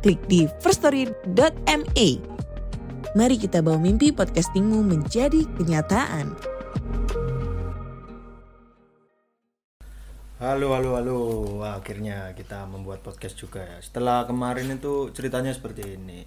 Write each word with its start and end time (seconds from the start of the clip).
klik 0.00 0.20
di 0.26 0.48
firststory.me. 0.64 2.08
Mari 3.10 3.36
kita 3.36 3.60
bawa 3.60 3.76
mimpi 3.76 4.08
podcastingmu 4.14 4.80
menjadi 4.80 5.44
kenyataan. 5.60 6.32
Halo, 10.40 10.72
halo, 10.72 10.96
halo. 10.96 11.18
Wah, 11.60 11.76
akhirnya 11.76 12.32
kita 12.32 12.64
membuat 12.64 13.04
podcast 13.04 13.36
juga 13.36 13.60
ya. 13.60 13.76
Setelah 13.84 14.24
kemarin 14.24 14.72
itu 14.72 15.12
ceritanya 15.12 15.52
seperti 15.52 16.00
ini. 16.00 16.24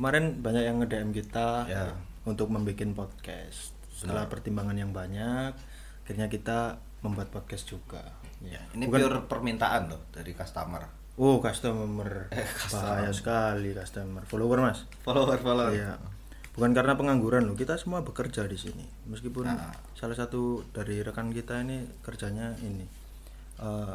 Kemarin 0.00 0.40
banyak 0.40 0.64
yang 0.64 0.76
nge-DM 0.80 1.10
kita 1.12 1.68
Ya. 1.68 1.92
untuk 2.24 2.48
membuat 2.48 2.80
podcast. 2.96 3.76
Setelah 3.92 4.24
pertimbangan 4.32 4.72
yang 4.72 4.96
banyak, 4.96 5.52
akhirnya 6.00 6.32
kita 6.32 6.80
membuat 7.04 7.28
podcast 7.28 7.68
juga. 7.68 8.16
Ya, 8.40 8.64
ini 8.72 8.88
Bukan- 8.88 9.04
pure 9.04 9.20
permintaan 9.28 9.92
loh 9.92 10.00
dari 10.16 10.32
customer. 10.32 11.01
Oh, 11.20 11.38
customer. 11.44 12.32
Bahaya 12.72 13.12
sekali 13.12 13.76
customer. 13.76 14.24
Follower, 14.24 14.58
Mas. 14.64 14.88
Follower 15.04 15.36
follower. 15.38 15.72
Iya. 15.76 16.00
Bukan 16.52 16.72
karena 16.72 16.96
pengangguran 16.96 17.48
loh, 17.48 17.56
kita 17.56 17.76
semua 17.76 18.00
bekerja 18.00 18.44
di 18.44 18.56
sini. 18.56 18.84
Meskipun 19.08 19.44
Nah. 19.48 19.72
salah 19.96 20.16
satu 20.16 20.64
dari 20.72 21.00
rekan 21.00 21.32
kita 21.32 21.60
ini 21.64 21.84
kerjanya 22.04 22.52
ini 22.60 22.84
eh, 23.60 23.94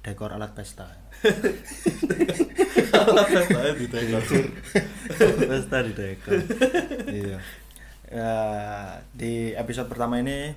dekor 0.00 0.32
alat 0.32 0.52
pesta. 0.56 0.88
pesta 5.48 5.78
di 5.84 5.92
dekor. 5.92 6.40
iya. 7.08 7.38
Ya, 8.10 8.34
di 9.14 9.54
episode 9.54 9.86
pertama 9.86 10.18
ini 10.18 10.50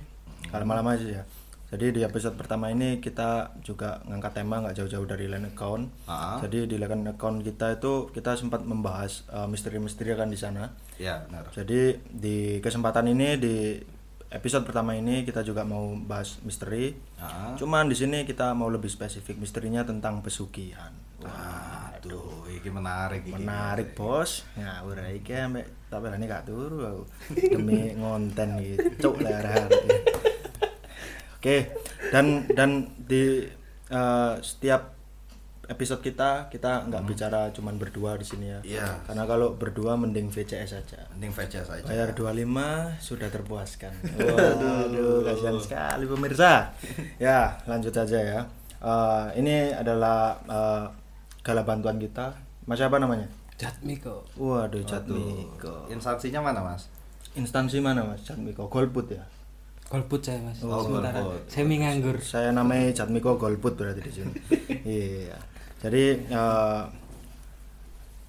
kalau 0.50 0.66
malam 0.66 0.84
aja 0.90 1.06
ya. 1.06 1.24
Jadi 1.74 1.90
di 1.90 2.00
episode 2.06 2.38
pertama 2.38 2.70
ini 2.70 3.02
kita 3.02 3.50
juga 3.58 3.98
ngangkat 4.06 4.32
tema 4.38 4.62
nggak 4.62 4.78
jauh-jauh 4.78 5.10
dari 5.10 5.26
line 5.26 5.50
account. 5.50 5.90
Ah. 6.06 6.38
Jadi 6.38 6.70
di 6.70 6.78
line 6.78 7.10
account 7.10 7.42
kita 7.42 7.82
itu 7.82 8.14
kita 8.14 8.38
sempat 8.38 8.62
membahas 8.62 9.26
eh, 9.26 9.50
misteri-misteri 9.50 10.14
kan 10.14 10.30
di 10.30 10.38
sana. 10.38 10.70
Ya, 11.02 11.26
benar. 11.26 11.50
Jadi 11.50 11.98
di 12.14 12.62
kesempatan 12.62 13.10
ini 13.10 13.42
di 13.42 13.82
episode 14.30 14.62
pertama 14.62 14.94
ini 14.94 15.26
kita 15.26 15.42
juga 15.42 15.66
mau 15.66 15.98
bahas 15.98 16.38
misteri. 16.46 16.94
Ah. 17.18 17.58
Cuman 17.58 17.90
di 17.90 17.98
sini 17.98 18.22
kita 18.22 18.54
mau 18.54 18.70
lebih 18.70 18.86
spesifik 18.86 19.42
misterinya 19.42 19.82
tentang 19.82 20.22
pesugihan. 20.22 20.94
Waduh, 21.26 22.46
ini 22.54 22.70
menarik 22.70 23.26
iki. 23.26 23.34
Menarik 23.34 23.98
bos. 23.98 24.46
Ya 24.54 24.78
ora 24.86 25.10
iki 25.10 25.34
ambek 25.34 25.90
tak 25.90 26.06
berani 26.06 26.30
gak 26.30 26.46
turu 26.46 26.86
aku. 26.86 27.02
Demi 27.34 27.98
ngonten 27.98 28.62
gitu. 28.62 29.10
Cuk 29.10 29.26
lerah. 29.26 29.66
Oke, 31.44 31.68
dan 32.08 32.48
dan 32.56 32.88
di 33.04 33.44
eh, 33.92 34.34
setiap 34.40 34.96
episode 35.68 36.00
kita 36.00 36.48
kita 36.48 36.88
nggak 36.88 37.04
bicara 37.04 37.52
cuman 37.52 37.76
berdua 37.76 38.16
di 38.16 38.24
sini 38.24 38.48
ya. 38.48 38.60
Iya. 38.64 39.04
Karena 39.04 39.28
kalau 39.28 39.52
berdua 39.52 39.92
mending 40.00 40.32
VCS 40.32 40.72
saja. 40.72 41.04
Mending 41.12 41.36
VCS 41.36 41.68
aja. 41.68 41.84
Bayar 41.84 42.16
25 42.16 42.48
sudah 42.96 43.28
terpuaskan. 43.28 43.92
Waduh, 44.24 45.20
kasihan 45.20 45.60
sekali 45.60 46.08
pemirsa. 46.08 46.72
Ya, 47.20 47.60
lanjut 47.68 47.92
aja 47.92 48.16
ya. 48.24 48.40
Eh, 48.80 49.44
ini 49.44 49.68
adalah 49.68 50.40
eh, 50.48 50.84
gala 51.44 51.60
bantuan 51.60 52.00
kita. 52.00 52.40
Mas 52.64 52.80
siapa 52.80 52.96
namanya? 52.96 53.28
Jatmiko. 53.60 54.24
Waduh, 54.40 54.80
Jatmiko. 54.80 55.92
Instansinya 55.92 56.40
mana, 56.40 56.64
Mas? 56.64 56.88
Instansi 57.36 57.84
mana 57.84 58.00
Mas? 58.00 58.24
Jatmiko 58.24 58.72
Golput 58.72 59.12
ya. 59.12 59.28
Golput 59.88 60.20
saya 60.24 60.40
mas. 60.42 60.58
Oh, 60.64 60.80
Sementara 60.82 61.20
golput. 61.22 61.44
semi 61.46 61.76
nganggur. 61.78 62.16
Saya 62.18 62.50
namanya 62.50 62.90
Jatmiko 62.90 63.36
Golput 63.36 63.76
berarti 63.76 64.00
di 64.02 64.12
sini. 64.12 64.32
iya. 65.28 65.36
Jadi 65.84 66.24
eh, 66.24 66.82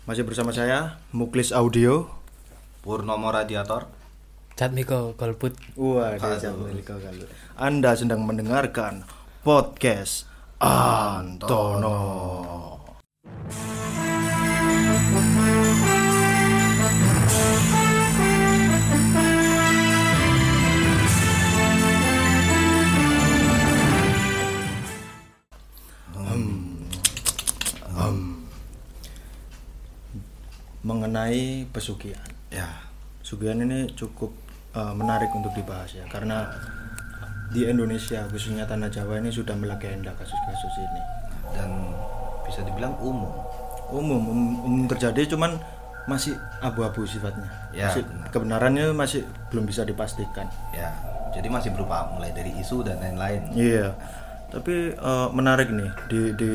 masih 0.05 0.27
bersama 0.27 0.51
saya 0.51 0.99
Muklis 1.15 1.55
Audio. 1.55 2.05
Purnomo 2.83 3.33
Radiator. 3.33 3.89
Jatmiko 4.55 5.17
Golput. 5.17 5.55
Aduh. 5.73 6.37
Jatmiko 6.37 6.95
Golput. 7.01 7.29
Anda 7.57 7.95
sedang 7.97 8.27
mendengarkan 8.27 9.07
podcast 9.41 10.27
Antono. 10.59 11.97
Mengenai 30.85 31.65
pesugihan. 31.73 32.29
Ya. 32.53 32.69
Pesugihan 33.25 33.57
ini 33.57 33.89
cukup 33.97 34.29
uh, 34.77 34.93
menarik 34.93 35.33
untuk 35.33 35.49
dibahas 35.57 35.89
ya 35.97 36.05
karena 36.05 36.45
di 37.49 37.65
Indonesia 37.65 38.21
khususnya 38.29 38.69
tanah 38.69 38.93
Jawa 38.93 39.17
ini 39.17 39.33
sudah 39.33 39.57
melegenda 39.57 40.13
kasus-kasus 40.13 40.75
ini. 40.77 41.01
Dan 41.57 41.69
bisa 42.45 42.61
dibilang 42.61 42.93
umum. 43.01 43.33
Umum, 43.89 44.21
umum, 44.21 44.49
umum 44.65 44.83
terjadi 44.85 45.33
cuman 45.33 45.57
masih 46.05 46.37
abu-abu 46.61 47.01
sifatnya. 47.05 47.49
Ya, 47.73 47.89
Masih- 47.89 48.05
benar. 48.05 48.27
kebenarannya 48.29 48.85
masih 48.93 49.25
belum 49.49 49.65
bisa 49.65 49.81
dipastikan. 49.81 50.45
Ya. 50.69 50.93
Jadi 51.33 51.49
masih 51.49 51.73
berupa 51.73 52.13
mulai 52.13 52.29
dari 52.31 52.53
isu 52.61 52.85
dan 52.85 53.01
lain-lain. 53.01 53.41
Iya. 53.57 53.91
Tapi 54.53 54.93
uh, 54.95 55.33
menarik 55.33 55.73
nih 55.73 55.89
di 56.07 56.21
di 56.37 56.49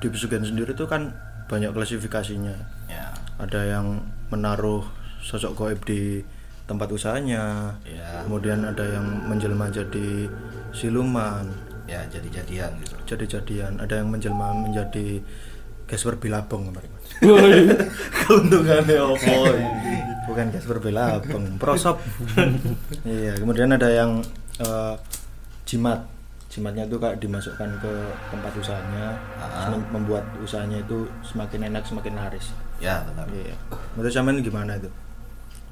di 0.00 0.06
pesugihan 0.08 0.42
sendiri 0.42 0.72
itu 0.72 0.88
kan 0.88 1.12
banyak 1.46 1.70
klasifikasinya. 1.76 2.56
Ya. 2.88 3.12
Ada 3.36 3.60
yang 3.68 3.86
menaruh 4.28 4.84
sosok 5.20 5.54
goib 5.54 5.80
di 5.82 6.22
tempat 6.64 6.88
usahanya. 6.88 7.74
Ya. 7.82 8.22
Kemudian 8.22 8.62
ada 8.62 8.84
yang 8.84 9.04
menjelma 9.24 9.68
jadi 9.68 10.28
siluman, 10.70 11.48
Ya, 11.84 12.00
jadi-jadian 12.08 12.80
gitu. 12.80 12.96
jadi-jadian. 13.06 13.76
Ada 13.76 14.00
yang 14.00 14.08
menjelma 14.08 14.56
menjadi 14.56 15.20
Gasper 15.84 16.16
Bilabong 16.16 16.72
kemarin. 16.72 16.90
Keuntungannya 18.24 18.96
apa? 18.96 19.34
Bukan 20.30 20.46
Gasper 20.48 20.78
Bilabong, 20.80 21.44
prosop. 21.60 22.00
iya, 23.04 23.36
kemudian 23.36 23.68
ada 23.68 23.86
yang 23.86 24.24
eh, 24.58 24.94
jimat. 25.64 26.00
Jimatnya 26.48 26.86
itu 26.86 26.96
kayak 26.96 27.18
dimasukkan 27.18 27.66
ke 27.82 27.92
tempat 28.30 28.52
usahanya, 28.54 29.18
Ah. 29.36 29.68
mem- 29.68 29.90
membuat 29.90 30.22
usahanya 30.38 30.78
itu 30.78 31.02
semakin 31.20 31.68
enak, 31.68 31.82
semakin 31.82 32.14
laris. 32.14 32.54
Ya, 32.84 33.00
benar. 33.02 33.26
Iya. 33.28 33.56
Menurut 33.96 34.12
sampean 34.12 34.38
gimana 34.38 34.76
itu? 34.76 34.90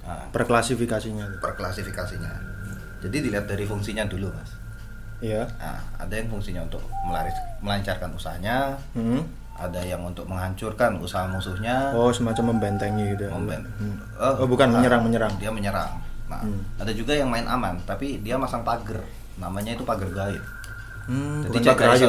Nah, 0.03 0.25
Perklasifikasinya 0.33 1.25
itu. 1.25 1.37
perklasifikasinya. 1.39 2.33
Jadi 2.99 3.17
dilihat 3.21 3.47
dari 3.47 3.63
fungsinya 3.63 4.03
dulu, 4.05 4.33
Mas. 4.33 4.51
Iya. 5.21 5.47
Nah, 5.55 5.79
ada 5.97 6.11
yang 6.11 6.27
fungsinya 6.27 6.65
untuk 6.65 6.83
melaris, 7.05 7.35
melancarkan 7.61 8.11
usahanya, 8.11 8.75
Hmm. 8.93 9.23
ada 9.53 9.79
yang 9.79 10.03
untuk 10.03 10.27
menghancurkan 10.27 10.99
usaha 10.99 11.29
musuhnya, 11.29 11.95
Oh, 11.95 12.11
semacam 12.11 12.57
membentengi 12.57 13.15
gitu. 13.15 13.31
memben- 13.31 13.69
Hmm. 13.77 13.99
Eh, 14.19 14.35
Oh, 14.39 14.49
bukan 14.49 14.73
menyerang, 14.73 15.07
menyerang. 15.07 15.31
Dia 15.39 15.51
menyerang. 15.51 16.03
Nah, 16.27 16.43
Hmm. 16.43 16.63
ada 16.77 16.91
juga 16.91 17.15
yang 17.15 17.31
main 17.31 17.47
aman, 17.47 17.79
tapi 17.85 18.19
dia 18.19 18.35
masang 18.35 18.65
pagar. 18.65 18.99
Namanya 19.39 19.75
itu 19.75 19.85
pagar 19.85 20.11
gaib. 20.11 20.43
Hmm, 21.07 21.43
Jadi 21.51 21.51
bukan 21.51 21.63
pagar 21.75 21.89
ayu. 21.95 22.09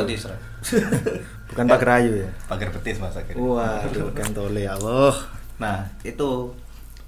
bukan 1.49 1.65
pagar 1.65 1.89
ayu 2.01 2.11
ya. 2.25 2.29
pagar 2.45 2.69
betis 2.69 2.97
mas 3.01 3.15
akhirnya. 3.17 3.41
Waduh, 3.41 4.09
kentole 4.13 4.61
ya 4.63 4.77
Allah. 4.77 5.13
Nah, 5.57 5.85
itu 6.01 6.29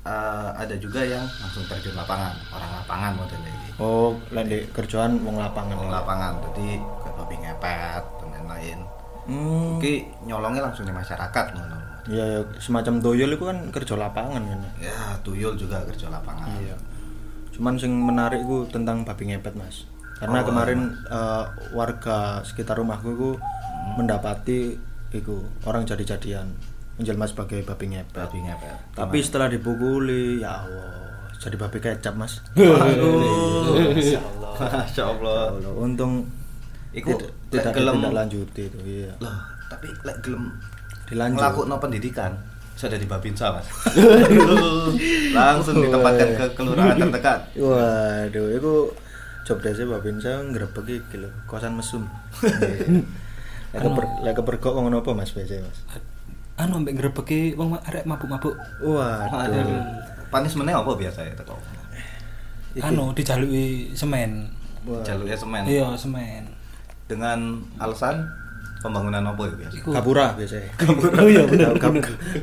eh, 0.05 0.49
ada 0.53 0.75
juga 0.77 1.01
yang 1.01 1.25
langsung 1.41 1.65
terjun 1.65 1.93
lapangan, 1.93 2.33
orang 2.53 2.71
lapangan 2.81 3.11
modelnya 3.17 3.51
ini. 3.51 3.69
Oh, 3.77 4.15
lain 4.31 4.47
di 4.47 4.59
kerjaan 4.71 5.19
wong 5.21 5.37
lapangan. 5.37 5.75
Orang 5.75 5.93
lapangan, 5.93 6.33
jadi 6.51 6.79
kayak 6.79 7.15
babi 7.19 7.35
ngepet 7.41 8.03
dan 8.21 8.27
lain-lain. 8.33 8.79
Hmm. 9.25 9.81
Nyolongnya 10.25 10.61
langsung 10.69 10.85
di 10.85 10.93
masyarakat 10.93 11.45
ngono. 11.57 11.77
Ya, 12.05 12.21
ya, 12.21 12.39
semacam 12.61 13.01
toyol 13.01 13.33
itu 13.33 13.45
kan 13.49 13.57
kerja 13.73 13.97
lapangan 13.97 14.41
kan. 14.45 14.59
ya. 14.77 14.93
Ya, 14.93 14.97
tuyul 15.25 15.57
juga 15.57 15.81
kerja 15.89 16.13
lapangan. 16.13 16.45
Iya. 16.61 16.77
Cuman 17.49 17.81
sing 17.81 17.89
menarik 17.97 18.45
ku 18.45 18.69
tentang 18.69 19.01
babi 19.01 19.33
ngepet, 19.33 19.57
Mas. 19.57 19.89
Karena 20.15 20.39
Oh, 20.39 20.45
kemarin 20.45 20.79
eh, 21.05 21.43
warga 21.71 22.17
sekitar 22.41 22.75
rumahku 22.75 23.09
itu 23.09 23.31
mendapati 23.93 24.79
iku 25.11 25.37
orang 25.63 25.83
jadi-jadian 25.83 26.47
menjelma 26.95 27.25
sebagai 27.25 27.59
babi 27.61 27.91
ngepet. 27.91 28.15
Babi 28.17 28.39
ngepet. 28.41 28.95
Tapi 28.95 29.17
setelah 29.19 29.47
dipukuli 29.47 30.39
ya 30.39 30.63
Allah 30.63 31.03
jadi 31.35 31.55
babi 31.55 31.77
kecap 31.77 32.15
mas. 32.15 32.39
Aduh, 32.55 33.91
Masya 33.91 34.17
Allah. 34.17 34.51
Masya 34.55 35.03
Allah. 35.05 35.41
Allah, 35.51 35.71
untung 35.75 36.25
Iku 36.89 37.11
tidak 37.51 37.75
gelem- 37.75 37.99
tidak 37.99 38.15
lanjuti 38.15 38.61
itu 38.65 38.79
iya. 38.81 39.11
Loh, 39.19 39.35
tapi 39.67 39.91
lek 40.01 40.23
gelem 40.23 40.55
Dilanjut. 41.05 41.37
ngelakuin 41.37 41.75
pendidikan 41.77 42.31
sudah 42.73 42.95
di 42.95 43.03
Babinsa 43.03 43.51
mas. 43.51 43.67
Langsung 45.35 45.75
ditempatkan 45.77 46.29
ke 46.33 46.45
kelurahan 46.55 46.95
terdekat. 46.97 47.39
Waduh 47.55 48.47
itu 48.49 48.73
job 49.45 49.61
desa 49.61 49.85
babinsa 49.85 50.41
ngrebek 50.41 50.89
iki 50.89 51.21
lho 51.21 51.29
kosan 51.45 51.77
mesum. 51.77 52.09
Lek 53.75 53.81
keper 53.83 54.05
lek 54.23 54.33
kepergok 54.39 54.73
wong 54.75 54.89
apa 54.89 55.11
mas 55.13 55.31
biasa 55.35 55.61
mas? 55.61 55.79
Anu 56.57 56.81
mbek 56.81 56.97
ngrebeki 56.97 57.53
wong 57.55 57.77
arek 57.85 58.09
mabuk-mabuk. 58.09 58.55
Waduh. 58.81 59.83
Punishmentnya 60.33 60.81
apa 60.81 60.91
biasa 60.97 61.21
ya 61.23 61.33
teko 61.37 61.55
anu 62.83 63.15
dijaluki 63.15 63.95
semen. 63.95 64.51
Jalurnya 64.83 65.37
semen? 65.39 65.63
Iya 65.63 65.95
semen. 65.95 66.43
Dengan 67.07 67.63
alasan 67.79 68.27
pembangunan 68.83 69.23
apa 69.23 69.41
ya 69.47 69.53
biasa 69.55 69.75
iku. 69.79 69.89
Gapura 69.95 70.27
biasanya. 70.35 70.69
oh 71.23 71.29
iya 71.29 71.43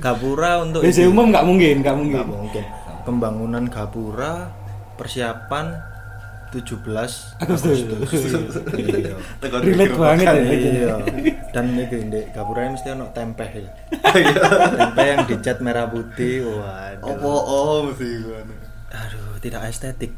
Gapura 0.01 0.51
untuk 0.65 0.81
Biasa 0.81 1.07
umum 1.07 1.29
nggak 1.29 1.45
mungkin 1.45 1.75
nggak 1.85 1.97
mungkin. 1.97 2.17
Nggak 2.25 2.31
mungkin. 2.33 2.65
Pembangunan 3.05 3.65
Gapura 3.69 4.51
persiapan 4.97 5.92
17 6.53 6.85
Agustus. 7.41 7.79
Iya. 8.77 9.17
Relate 9.41 9.97
banget 9.97 10.27
ya 10.29 10.43
Iya. 10.53 10.95
Dan 11.51 11.73
itu 11.81 11.97
Ndek 11.97 12.37
Gapura 12.37 12.69
mesti 12.69 12.93
ono 12.93 13.09
tempeh 13.17 13.51
ya. 13.57 13.71
Tempeh 14.77 15.07
yang 15.09 15.21
dicat 15.25 15.59
merah 15.65 15.89
putih. 15.89 16.45
Waduh. 16.45 17.17
Opo 17.17 17.33
oh 17.33 17.77
mesti 17.89 18.05
gimana 18.05 18.55
Aduh, 18.93 19.41
tidak 19.41 19.73
estetik. 19.73 20.13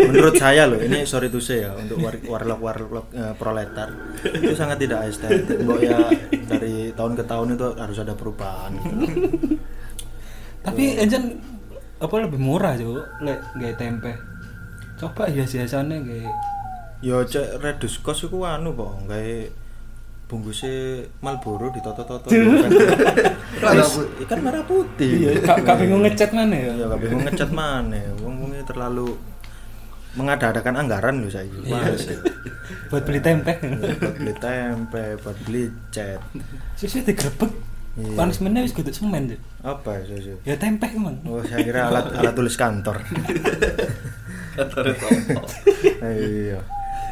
Menurut 0.00 0.40
saya 0.40 0.64
loh, 0.64 0.80
ini 0.80 1.04
sorry 1.04 1.28
to 1.28 1.36
say 1.36 1.68
ya 1.68 1.76
untuk 1.76 2.00
war 2.00 2.16
warlock 2.16 2.60
warlock 2.64 3.06
eh, 3.12 3.36
proletar 3.36 3.92
itu 4.24 4.56
sangat 4.56 4.80
tidak 4.80 5.12
estetik. 5.12 5.60
Mbok 5.60 5.80
ya 5.84 6.00
dari 6.48 6.96
tahun 6.96 7.12
ke 7.12 7.24
tahun 7.28 7.60
itu 7.60 7.66
harus 7.76 7.98
ada 8.00 8.16
perubahan. 8.16 8.72
gitu. 8.80 9.60
tapi 10.66 10.98
encen 10.98 11.38
apa 11.96 12.14
lebih 12.26 12.40
murah 12.42 12.74
jo 12.76 13.00
lek 13.22 13.40
gak 13.56 13.78
tempe 13.80 14.12
coba 14.96 15.28
ya 15.28 15.44
biasanya 15.44 15.96
gak 16.00 16.32
Yo 17.04 17.20
cek 17.22 17.60
redus 17.60 18.00
kos 18.00 18.24
iku 18.24 18.40
anu 18.42 18.72
kok 18.72 19.04
gawe 19.04 19.36
bungkusnya 20.26 21.06
Marlboro 21.22 21.70
ditoto-toto. 21.70 22.26
Merah 22.34 23.76
Wis, 23.78 23.94
putih. 23.94 24.24
Ikan 24.26 24.38
merah 24.42 24.62
putih. 24.66 25.10
iya 25.22 25.30
kak 25.38 25.76
bingung 25.78 26.02
ngecat 26.02 26.34
mana 26.34 26.56
ya 26.56 26.72
Ya 26.74 26.84
gak 26.90 26.98
bingung 26.98 27.22
ngecat 27.22 27.50
mana. 27.52 28.00
Wong-wongnya 28.18 28.64
terlalu 28.66 29.14
mengada-adakan 30.16 30.82
anggaran 30.82 31.22
loh 31.22 31.30
saya. 31.30 31.46
Males 31.62 32.08
ya. 32.10 32.18
buat 32.90 33.02
beli 33.04 33.18
tempe 33.22 33.52
buat 33.60 34.14
beli 34.16 34.34
tempe, 34.38 35.04
buat 35.20 35.36
beli 35.46 35.64
cat. 35.92 36.22
sih 36.78 37.02
digrebek 37.02 37.52
Iya. 37.96 38.12
punishmentnya 38.12 38.60
wis 38.60 38.76
kudu 38.76 38.92
semen. 38.92 39.32
Apa 39.64 40.04
ya 40.04 40.04
Susu? 40.04 40.36
ya 40.44 40.52
tempe 40.60 40.84
emang 40.92 41.16
Oh, 41.24 41.40
saya 41.40 41.64
kira 41.64 41.88
alat 41.88 42.12
alat 42.12 42.36
tulis 42.36 42.52
kantor. 42.52 43.00
Iya. 46.02 46.60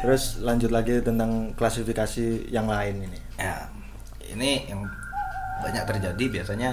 Terus 0.01 0.23
lanjut 0.39 0.69
lagi 0.69 0.99
tentang 0.99 1.53
klasifikasi 1.53 2.49
yang 2.49 2.65
lain 2.65 3.05
ini. 3.05 3.19
ya 3.35 3.67
ini 4.25 4.65
yang 4.65 4.81
banyak 5.59 5.83
terjadi 5.85 6.25
biasanya 6.31 6.71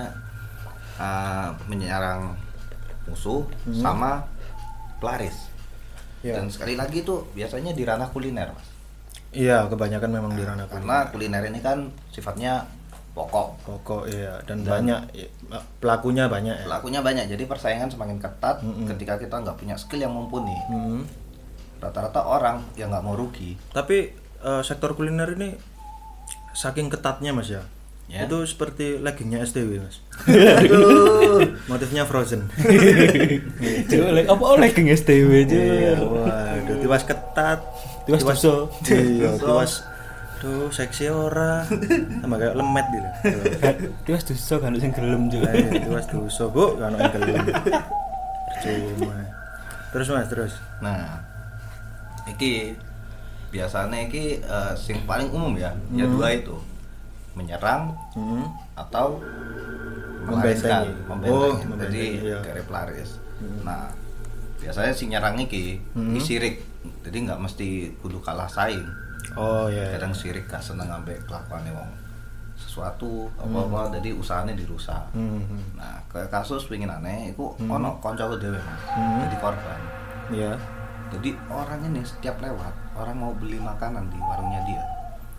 uh, 0.96 1.52
menyerang 1.66 2.32
musuh 3.04 3.44
sama 3.70 4.24
pelaris 4.98 5.50
Ya. 6.22 6.38
dan 6.38 6.46
sekali 6.46 6.78
lagi 6.78 7.02
itu 7.02 7.18
biasanya 7.34 7.74
di 7.74 7.82
ranah 7.82 8.06
kuliner 8.08 8.46
mas 8.48 8.68
Iya, 9.32 9.66
kebanyakan 9.66 10.10
memang 10.12 10.32
di 10.32 10.44
ranah 10.44 10.70
karena 10.70 11.10
kuliner. 11.10 11.40
kuliner 11.40 11.50
ini 11.50 11.58
kan 11.58 11.78
sifatnya 12.08 12.62
pokok 13.12 13.48
Pokok 13.62 14.02
iya 14.06 14.40
dan 14.42 14.62
banyak 14.62 15.00
ya, 15.12 15.28
pelakunya 15.78 16.24
banyak 16.26 16.54
ya. 16.54 16.64
pelakunya 16.64 17.00
banyak 17.00 17.24
jadi 17.28 17.44
persaingan 17.44 17.86
semakin 17.86 18.16
ketat 18.16 18.60
Mm-mm. 18.60 18.88
ketika 18.88 19.16
kita 19.16 19.36
nggak 19.36 19.54
punya 19.54 19.76
skill 19.76 20.00
yang 20.00 20.10
mumpuni 20.10 20.56
Hmm. 20.64 21.04
rata-rata 21.76 22.22
orang 22.22 22.64
yang 22.72 22.88
nggak 22.88 23.02
mau 23.02 23.12
rugi 23.12 23.58
Tapi 23.70 24.12
eh, 24.38 24.62
sektor 24.62 24.92
kuliner 24.92 25.28
ini 25.30 25.52
saking 26.52 26.88
ketatnya 26.88 27.30
Mas 27.30 27.48
ya. 27.48 27.64
Ya. 28.06 28.26
Itu 28.26 28.44
seperti 28.44 28.98
leggingnya 28.98 29.40
STW 29.40 29.80
Mas. 29.80 30.04
Motifnya 31.70 32.04
frozen. 32.04 32.44
Apa 34.28 34.44
oleh 34.46 34.68
geng 34.68 34.90
STW 34.90 35.30
Jo. 35.44 35.56
Iya, 35.56 35.92
waduh, 35.96 36.76
tiwas 36.76 37.02
ketat. 37.02 37.58
Tiwas 38.04 38.20
doso. 38.20 38.68
Iya, 38.84 39.32
Doso. 39.32 39.46
tiwas. 39.46 39.72
Duh, 40.42 40.66
seksi 40.68 41.06
ora. 41.06 41.62
Sama 42.18 42.34
kayak 42.34 42.58
lemet 42.58 42.86
gitu. 42.90 43.08
Tiwas 44.02 44.22
dosa 44.24 44.54
kan 44.58 44.74
sing 44.74 44.90
gelem. 44.90 45.30
Lah, 45.30 45.54
iya, 45.54 45.70
tiwas 45.78 46.06
dosa, 46.06 46.44
Bu, 46.46 46.74
kan 46.76 46.90
yang 46.92 47.14
gelem. 47.14 47.46
Percuma. 48.52 49.14
Terus 49.88 50.06
Mas, 50.08 50.26
terus. 50.26 50.52
nah 50.78 51.20
iki 52.24 52.74
biasanya 53.48 53.98
iki 54.00 54.40
eh, 54.40 54.72
sing 54.74 55.04
paling 55.04 55.28
umum 55.28 55.54
ya 55.54 55.70
ya 55.90 56.02
Hmm. 56.02 56.14
dua 56.16 56.32
itu 56.32 56.56
menyerang 57.32 57.92
Hmm. 58.10 58.46
atau 58.74 59.20
Membentengi. 60.22 60.26
melariskan 60.26 60.84
Oh, 61.24 61.54
jadi 61.76 62.04
iya. 62.18 62.38
garis 62.40 62.64
pelaris 62.64 63.10
Hmm. 63.36 63.62
nah 63.62 63.90
biasanya 64.56 64.90
si 64.90 65.06
nyerang 65.06 65.36
iki 65.36 65.82
Hmm. 65.92 66.10
iki 66.10 66.20
sirik 66.24 66.56
jadi 67.02 67.16
nggak 67.26 67.40
mesti 67.40 67.68
kudu 67.98 68.18
kalah 68.18 68.46
saing 68.46 68.86
Oh 69.32 69.64
iya. 69.66 69.92
kadang 69.92 70.12
sirik 70.12 70.44
gak 70.44 70.60
seneng 70.60 70.86
ambek 70.86 71.16
kelakuannya 71.22 71.70
wong 71.70 71.88
sesuatu 72.54 73.26
apa 73.34 73.58
apa 73.60 73.80
jadi 73.92 74.12
usahanya 74.12 74.52
dirusak 74.52 75.02
Hmm, 75.10 75.40
hmm. 75.40 75.62
nah 75.74 75.98
ke 76.06 76.20
kasus 76.28 76.66
pingin 76.66 76.86
aneh 76.86 77.30
itu 77.30 77.44
Hmm. 77.56 77.68
ono 77.70 77.96
konco 77.98 78.36
dewe 78.36 78.56
mas 78.56 78.82
Hmm. 78.88 79.20
jadi 79.22 79.36
korban 79.38 79.80
Iya. 80.30 80.52
jadi 81.10 81.30
orang 81.48 81.80
ini 81.84 82.00
setiap 82.02 82.38
lewat 82.38 82.70
orang 82.94 83.16
mau 83.16 83.32
beli 83.32 83.58
makanan 83.58 84.06
di 84.06 84.18
warungnya 84.18 84.60
dia 84.64 84.84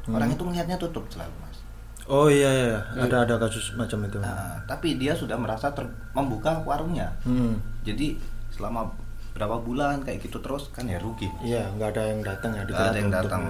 Hmm. 0.04 0.16
orang 0.16 0.30
itu 0.30 0.42
melihatnya 0.42 0.75
tutup 0.78 1.06
selalu 1.08 1.31
mas 1.40 1.58
Oh 2.04 2.28
iya 2.28 2.52
iya, 2.52 2.78
ada 3.00 3.24
ada 3.24 3.40
kasus 3.40 3.72
macam 3.74 4.04
itu. 4.04 4.20
nah, 4.20 4.60
tapi 4.66 5.00
dia 5.00 5.15
sudah 5.15 5.39
merasa 5.39 5.72
ter- 5.72 5.88
membuka 6.12 6.60
warungnya 6.60 7.08
Hmm. 7.24 7.56
jadi 7.82 8.20
selama 8.50 8.92
berapa 9.34 9.58
bulan 9.58 10.02
kayak 10.02 10.22
gitu 10.22 10.38
terus 10.40 10.70
kan 10.70 10.86
ya 10.86 10.98
rugi 10.98 11.25
Mas. 11.28 11.42
Iya, 11.44 11.63
nggak 11.72 11.90
ada 11.92 12.04
yang 12.08 12.22
datang 12.22 12.52
ya. 12.52 12.62
Nggak 12.63 12.88
ada 12.88 12.98
yang 12.98 13.12
datang 13.12 13.42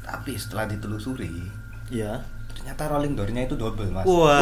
tapi 0.00 0.32
setelah 0.34 0.64
ditelusuri 0.64 1.30
Iya. 1.88 2.22
ternyata 2.54 2.86
rolling 2.86 3.12
door-nya 3.12 3.42
itu 3.42 3.54
double 3.54 3.90
mas 3.90 4.06
Wah. 4.06 4.40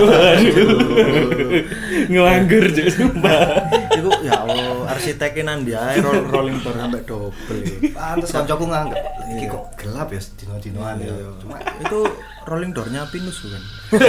Nganggur 2.07 2.65
Jo 2.69 2.85
sumpah. 2.87 3.41
Itu 3.93 4.09
ya 4.21 4.37
Allah, 4.39 4.85
arsiteknya 4.89 5.45
nanti 5.49 5.73
ae 5.73 5.97
roll- 5.99 6.29
rolling 6.29 6.59
door 6.59 6.77
sampai 6.77 7.03
double. 7.03 7.59
pantes 7.91 8.31
koncoku 8.31 8.65
nganggep 8.65 9.01
iki 9.33 9.45
kok 9.47 9.65
gelap 9.75 10.09
ya 10.09 10.21
dino-dinoan 10.35 10.97
ya 10.99 11.09
Iya. 11.11 11.29
cuma 11.37 11.57
itu 11.59 11.99
rolling 12.45 12.71
doornya 12.71 13.03
pinus 13.09 13.37
bukan? 13.41 13.63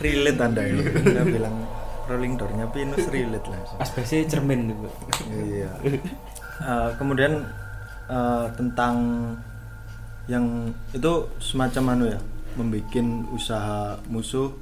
relate 0.00 0.40
anda 0.40 0.62
ini. 0.64 0.82
Anda 0.84 1.22
bilang 1.24 1.56
rolling 2.08 2.34
doornya 2.38 2.66
pinus 2.70 3.06
relate 3.08 3.46
langsung. 3.46 3.78
Aspeknya 3.78 4.26
cermin 4.28 4.72
juga. 4.72 4.90
Iya. 5.30 5.70
Eh, 6.62 6.90
kemudian 6.94 7.42
eh, 8.06 8.46
tentang 8.54 8.94
yang 10.30 10.70
itu 10.94 11.12
semacam 11.42 11.84
anu 11.98 12.04
ya, 12.06 12.20
membuat 12.54 12.94
usaha 13.34 13.98
musuh 14.06 14.54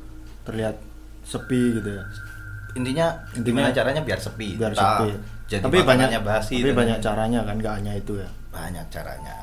terlihat 0.48 0.80
sepi 1.26 1.76
gitu 1.76 1.90
ya. 2.00 2.04
intinya 2.70 3.06
Intinya 3.34 3.66
gimana 3.66 3.74
caranya 3.74 4.00
biar 4.06 4.20
sepi 4.22 4.54
Biar 4.54 4.70
Entah 4.70 5.02
sepi. 5.02 5.10
jadi 5.50 5.62
tapi 5.66 5.82
banyak 5.82 6.22
basi 6.22 6.62
tapi 6.62 6.70
banyak 6.70 6.98
caranya 7.02 7.42
kan, 7.42 7.58
nggak 7.58 7.74
hanya 7.82 7.92
itu 7.98 8.14
ya. 8.14 8.30
banyak 8.54 8.86
caranya 8.94 9.34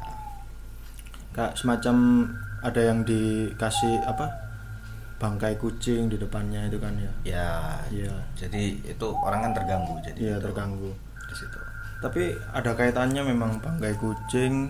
Kayak 1.36 1.54
semacam 1.54 1.96
ada 2.66 2.82
yang 2.82 3.06
dikasih 3.06 4.02
apa? 4.08 4.47
Bangkai 5.18 5.58
kucing 5.58 6.06
di 6.06 6.16
depannya 6.16 6.66
itu 6.66 6.78
kan 6.78 6.94
ya. 6.94 7.12
ya 7.26 7.50
Iya. 7.90 8.14
jadi 8.36 8.64
itu 8.80 9.08
orang 9.18 9.42
kan 9.42 9.52
terganggu 9.54 9.98
jadi 10.00 10.18
Iya, 10.20 10.36
terganggu. 10.38 10.94
di 11.26 11.36
situ 11.36 11.58
Tapi 11.98 12.22
ada 12.48 12.72
kaitannya 12.72 13.26
memang 13.26 13.58
bangkai 13.58 13.98
kucing 13.98 14.70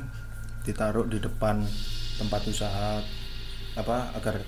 ditaruh 0.63 1.03
di 1.05 1.19
depan 1.19 1.59
tempat 2.15 2.41
usaha 2.43 3.03
apa 3.73 3.97
agar 4.13 4.39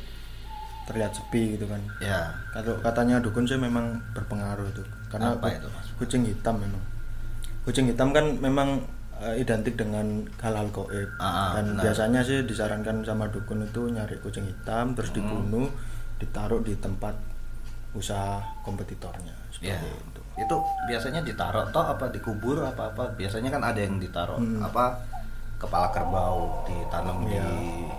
terlihat 0.85 1.11
sepi 1.11 1.53
gitu 1.53 1.67
kan. 1.67 1.77
ya 1.99 2.31
Kalau 2.49 2.79
katanya 2.79 3.19
dukun 3.19 3.43
sih 3.43 3.55
memang 3.55 3.99
berpengaruh 4.11 4.65
itu. 4.65 4.81
Karena 5.05 5.35
Apa 5.35 5.51
itu, 5.51 5.67
Mas? 5.67 5.85
kucing 5.97 6.23
hitam 6.23 6.57
memang. 6.57 6.81
Kucing 7.61 7.85
hitam 7.85 8.09
kan 8.09 8.25
memang 8.35 8.81
eh, 9.17 9.35
identik 9.37 9.75
dengan 9.75 10.23
hal-hal 10.39 10.65
goib 10.69 11.11
Ah, 11.15 11.27
ah, 11.27 11.49
dan 11.53 11.75
benar. 11.75 11.83
biasanya 11.85 12.23
sih 12.23 12.41
disarankan 12.41 13.03
sama 13.03 13.27
dukun 13.27 13.61
itu 13.61 13.85
nyari 13.85 14.15
kucing 14.17 14.47
hitam 14.47 14.95
terus 14.95 15.11
Hmm. 15.11 15.19
dibunuh 15.19 15.67
ditaruh 16.19 16.59
di 16.59 16.75
tempat 16.75 17.15
usaha 17.91 18.37
kompetitornya 18.61 19.33
seperti 19.49 19.73
Ya. 19.73 19.79
itu. 19.81 20.21
Itu 20.37 20.55
biasanya 20.85 21.19
ditaruh 21.19 21.67
toh 21.69 21.83
apa 21.83 22.07
dikubur 22.07 22.61
apa 22.61 22.91
apa. 22.91 23.03
Biasanya 23.13 23.49
kan 23.49 23.61
ada 23.61 23.79
yang 23.79 23.97
ditaruh 23.97 24.37
Hmm. 24.37 24.61
apa 24.61 24.99
kepala 25.57 25.89
kerbau 25.89 26.63
ditanam 26.63 27.25
Iya. 27.25 27.43
di 27.43 27.89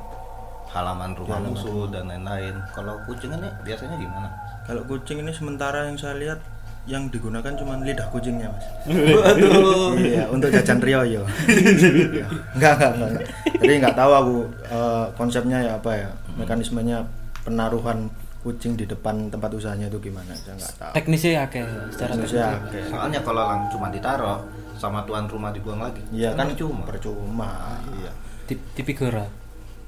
halaman 0.71 1.13
rumah 1.13 1.37
halaman 1.37 1.53
musuh 1.53 1.91
dan 1.91 2.07
lain-lain. 2.07 2.55
Kalau 2.71 2.95
kucing 3.05 3.29
ini 3.31 3.49
biasanya 3.61 3.97
di 3.97 4.07
mana? 4.07 4.31
Kalau 4.63 4.87
kucing 4.87 5.19
ini 5.19 5.33
sementara 5.35 5.85
yang 5.85 5.99
saya 5.99 6.15
lihat 6.17 6.39
yang 6.87 7.11
digunakan 7.11 7.53
cuma 7.53 7.77
lidah 7.77 8.09
kucingnya 8.09 8.49
mas. 8.49 8.65
Waduh. 9.21 9.99
iya 9.99 10.25
untuk 10.31 10.49
jajan 10.49 10.79
Rioyo. 10.79 11.27
Iya. 11.51 12.25
enggak, 12.55 12.73
enggak 12.79 13.09
enggak. 13.11 13.27
Jadi 13.61 13.73
nggak 13.77 13.97
tahu 13.99 14.13
aku 14.15 14.37
eh, 14.65 15.07
konsepnya 15.13 15.59
ya 15.61 15.73
apa 15.75 15.91
ya 15.93 16.09
mekanismenya 16.39 17.05
penaruhan 17.43 18.09
kucing 18.41 18.73
di 18.73 18.89
depan 18.89 19.29
tempat 19.29 19.53
usahanya 19.53 19.93
itu 19.93 20.01
gimana 20.01 20.33
saya 20.33 20.57
nggak 20.57 20.73
tahu. 20.81 20.93
teknisnya 20.97 21.45
akeh 21.45 21.61
secara 21.93 22.11
Indonesia 22.17 22.47
teknis. 22.49 22.65
oke. 22.65 22.79
Soalnya 22.89 23.21
kalau 23.21 23.43
lang 23.45 23.61
cuma 23.69 23.87
ditaruh 23.93 24.39
sama 24.81 25.05
tuan 25.05 25.29
rumah 25.29 25.53
dibuang 25.53 25.81
lagi. 25.85 26.01
Iya 26.09 26.33
kan 26.33 26.49
cuma. 26.57 26.89
percuma. 26.89 27.77
Iya. 28.01 28.11
Tip- 28.49 28.67
tipikora 28.75 29.29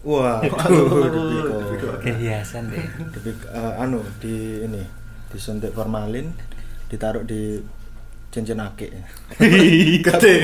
Wah, 0.03 0.43
Aduh, 0.67 2.03
kehiasan 2.03 2.75
deh 2.75 2.83
Dipik- 3.15 3.47
eh, 3.47 3.73
anu 3.79 4.03
di 4.19 4.67
ini 4.67 4.83
disuntik 5.31 5.71
formalin, 5.73 6.27
ditaruh 6.91 7.23
di 7.23 7.63
cincin 8.29 8.59
akik. 8.59 8.91
Gede. 10.05 10.35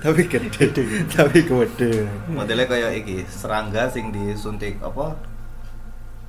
Tapi 0.00 0.22
gede, 0.24 0.64
tapi 1.06 1.38
gede. 1.44 1.92
Modelnya 2.32 2.64
kayak 2.64 2.92
iki, 3.04 3.28
serangga 3.28 3.92
sing 3.92 4.08
disuntik 4.08 4.80
apa? 4.80 5.14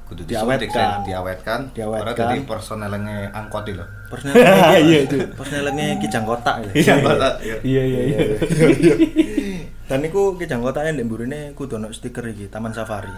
Kudu 0.10 0.26
Diawetkan. 0.26 1.06
diawetkan. 1.06 1.60
Diawetkan. 1.70 2.18
Dadi 2.18 2.42
personelnya 2.50 3.30
angkot 3.30 3.62
itu. 3.70 3.86
Persnelnya 4.10 4.82
Iya, 4.90 4.98
itu. 5.06 5.18
Persnelnya 5.38 6.02
kijang 6.02 6.26
kotak 6.26 6.66
ya. 6.66 6.72
Iya, 6.74 6.94
iya. 6.98 7.54
iya 7.62 7.84
iya 7.86 8.02
iya 8.10 8.20
Dan 9.90 10.06
iku 10.06 10.34
kijang 10.38 10.66
kotaknya 10.66 10.98
ndek 10.98 11.06
mburine 11.06 11.40
kudu 11.54 11.78
ono 11.78 11.94
stiker 11.94 12.26
iki 12.30 12.50
Taman 12.50 12.74
Safari. 12.74 13.10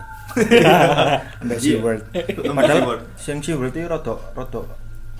Ambek 1.43 1.59
SeaWorld. 1.59 2.03
Padahal 2.51 3.07
sing 3.15 3.39
SeaWorld 3.39 3.71
iki 3.71 3.87
rada 3.87 4.15
rada 4.35 4.61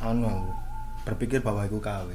anu 0.03 0.51
berpikir 1.07 1.39
bahwa 1.39 1.63
iku 1.63 1.79
KW. 1.79 2.07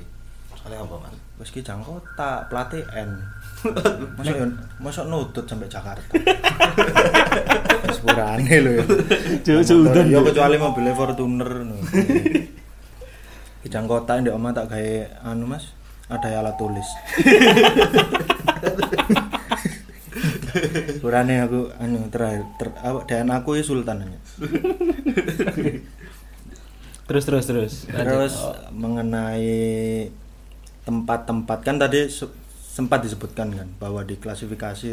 Soalnya 0.57 0.85
apa, 0.85 0.97
Mas? 1.05 1.17
Wis 1.37 1.53
kijang 1.53 1.85
kotak, 1.85 2.49
plate 2.49 2.81
N. 2.97 3.21
Masuk 4.17 4.37
masuk 4.81 5.05
nutut 5.13 5.45
sampai 5.45 5.69
Jakarta. 5.69 6.17
Sepurane 7.97 8.57
lho 8.65 8.71
ya. 8.81 8.85
Jauh 9.45 9.61
sudan. 9.61 10.09
Ya 10.09 10.25
kecuali 10.25 10.57
mobilnya 10.57 10.97
Fortuner 10.97 11.61
no. 11.61 11.77
Kijang 13.61 13.85
kotak 13.85 14.25
ndek 14.25 14.33
omah 14.33 14.57
tak 14.57 14.73
gawe 14.73 15.29
anu 15.29 15.45
Mas, 15.45 15.77
ada 16.09 16.41
alat 16.41 16.57
tulis. 16.57 16.89
Kurane 21.05 21.45
aku 21.45 21.69
anu 21.77 22.09
terakhir 22.09 22.49
ter, 22.57 22.73
apa 22.81 23.05
dan 23.05 23.29
aku 23.29 23.61
ya 23.61 23.63
sultan 23.63 24.09
terus 27.07 27.23
terus 27.29 27.45
terus 27.47 27.75
Terus 27.87 28.35
mengenai 28.73 30.09
tempat-tempat 30.87 31.59
kan 31.61 31.77
tadi 31.77 32.07
se- 32.07 32.31
sempat 32.69 33.03
disebutkan 33.03 33.51
kan 33.51 33.69
bahwa 33.77 34.01
di 34.01 34.15
klasifikasi 34.15 34.93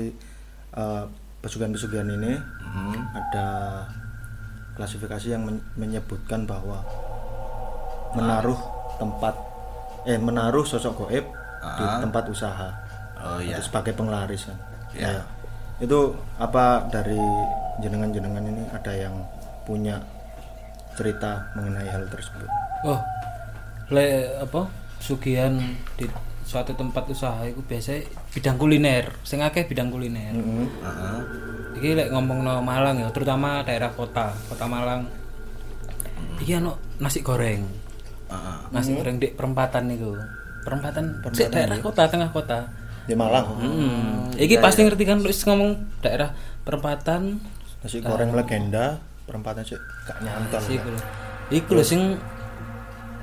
eh, 0.74 1.04
pesugihan-pesugihan 1.40 2.10
ini 2.10 2.34
Hmm. 2.64 2.98
ada 3.14 3.48
klasifikasi 4.74 5.28
yang 5.30 5.44
men- 5.44 5.62
menyebutkan 5.76 6.44
bahwa 6.44 6.82
menaruh 8.14 8.58
tempat 8.96 9.36
eh 10.04 10.18
menaruh 10.18 10.64
sosok 10.64 10.94
goib 11.00 11.26
di 11.62 11.84
Ah. 11.86 12.00
tempat 12.00 12.26
usaha 12.28 12.70
Oh 13.16 13.38
iya. 13.38 13.56
itu 13.56 13.62
sebagai 13.64 13.94
penglaris 13.94 14.46
kan. 14.46 14.58
Iya. 14.92 15.08
Nah, 15.14 15.24
itu 15.80 16.00
apa 16.38 16.84
dari 16.88 17.18
jenengan-jenengan 17.80 18.44
ini 18.44 18.64
ada 18.70 18.92
yang 18.92 19.16
punya 19.64 19.98
cerita 20.94 21.50
mengenai 21.54 21.88
hal 21.88 22.06
tersebut? 22.08 22.46
oh 22.84 23.00
le 23.90 24.06
apa 24.38 24.68
sugihan 25.04 25.60
di 26.00 26.08
suatu 26.48 26.72
tempat 26.72 27.12
usaha 27.12 27.44
itu 27.44 27.60
biasanya 27.60 28.08
bidang 28.32 28.56
kuliner 28.56 29.12
sing 29.28 29.44
akeh 29.44 29.68
bidang 29.68 29.92
kuliner 29.92 30.32
Mm-mm. 30.32 30.68
Heeh. 30.80 31.20
iki 31.80 31.90
lek 32.00 32.08
ngomong 32.16 32.40
no 32.48 32.64
Malang 32.64 33.04
ya 33.04 33.12
terutama 33.12 33.68
daerah 33.68 33.92
kota 33.92 34.32
kota 34.48 34.64
Malang 34.64 35.04
iki 36.40 36.56
ano 36.56 36.80
nasi 37.04 37.20
goreng 37.20 37.68
Heeh. 38.32 38.58
nasi 38.72 38.96
goreng 38.96 39.20
di 39.20 39.28
perempatan 39.36 39.92
itu 39.92 40.16
perempatan, 40.64 41.20
sik 41.36 41.52
daerah 41.52 41.76
kota 41.84 42.08
tengah 42.08 42.32
kota 42.32 42.72
Di 43.04 43.20
Malang. 43.20 43.60
Hmm. 43.60 44.32
Iki 44.32 44.64
pasti 44.64 44.88
ngerti 44.88 45.04
kan 45.04 45.20
lu 45.20 45.28
ngomong 45.28 46.00
daerah 46.00 46.32
perempatan 46.64 47.36
Nasi 47.84 48.00
goreng 48.00 48.32
legenda 48.32 48.96
perempatan 49.28 49.68
sih 49.68 49.76
gak 50.08 50.24
nyantol. 50.24 50.64
sih 50.64 50.80
iku 50.80 50.88
lho. 50.88 51.02
Iku 51.52 51.72
lho 51.76 51.84
sing 51.84 52.16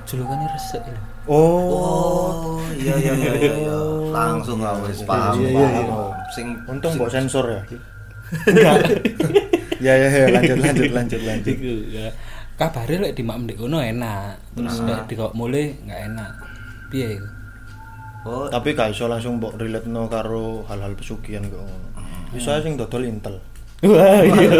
julukannya 0.05 0.53
resik 0.53 0.85
lho. 0.85 1.10
Oh, 1.29 1.69
Oh, 1.69 2.57
iya 2.73 2.97
iya 2.97 3.13
iya 3.13 3.31
iya. 3.37 3.53
iya. 3.53 3.77
Langsung 4.09 4.57
lah 4.63 4.73
wis 4.81 5.05
paham. 5.05 5.37
Iya, 5.37 5.49
iya, 5.49 5.57
paham. 5.61 5.85
iya. 5.85 5.97
Sing 6.33 6.47
untung 6.65 6.91
mbok 6.97 7.09
sensor 7.13 7.45
ya. 7.45 7.61
ya 9.85 9.93
ya 9.97 10.07
ya 10.07 10.27
lanjut 10.33 10.57
lanjut 10.57 10.89
lanjut 10.91 11.21
lanjut. 11.21 11.53
Iku 11.53 11.73
ya. 11.93 12.07
Kabare 12.57 12.95
lek 13.01 13.13
di 13.17 13.23
mak 13.25 13.37
ndek 13.45 13.57
kono 13.57 13.81
enak, 13.81 14.53
terus 14.53 14.81
lek 14.85 15.09
di 15.09 15.13
kok 15.17 15.33
mulai 15.33 15.73
nggak 15.85 16.01
enak. 16.13 16.31
Piye 16.89 17.07
iku? 17.17 17.27
Oh, 18.21 18.45
Tapi 18.45 18.77
gak 18.77 18.93
iso 18.93 19.09
langsung 19.09 19.41
mbok 19.41 19.57
relate 19.57 19.89
no 19.89 20.05
karo 20.05 20.61
hal-hal 20.69 20.93
pesugihan 20.93 21.41
kok 21.49 21.57
ngono. 21.57 21.87
Bisa 22.33 22.61
sing 22.61 22.77
dodol 22.77 23.09
Intel. 23.09 23.41
Wah, 23.81 24.21
iya. 24.21 24.51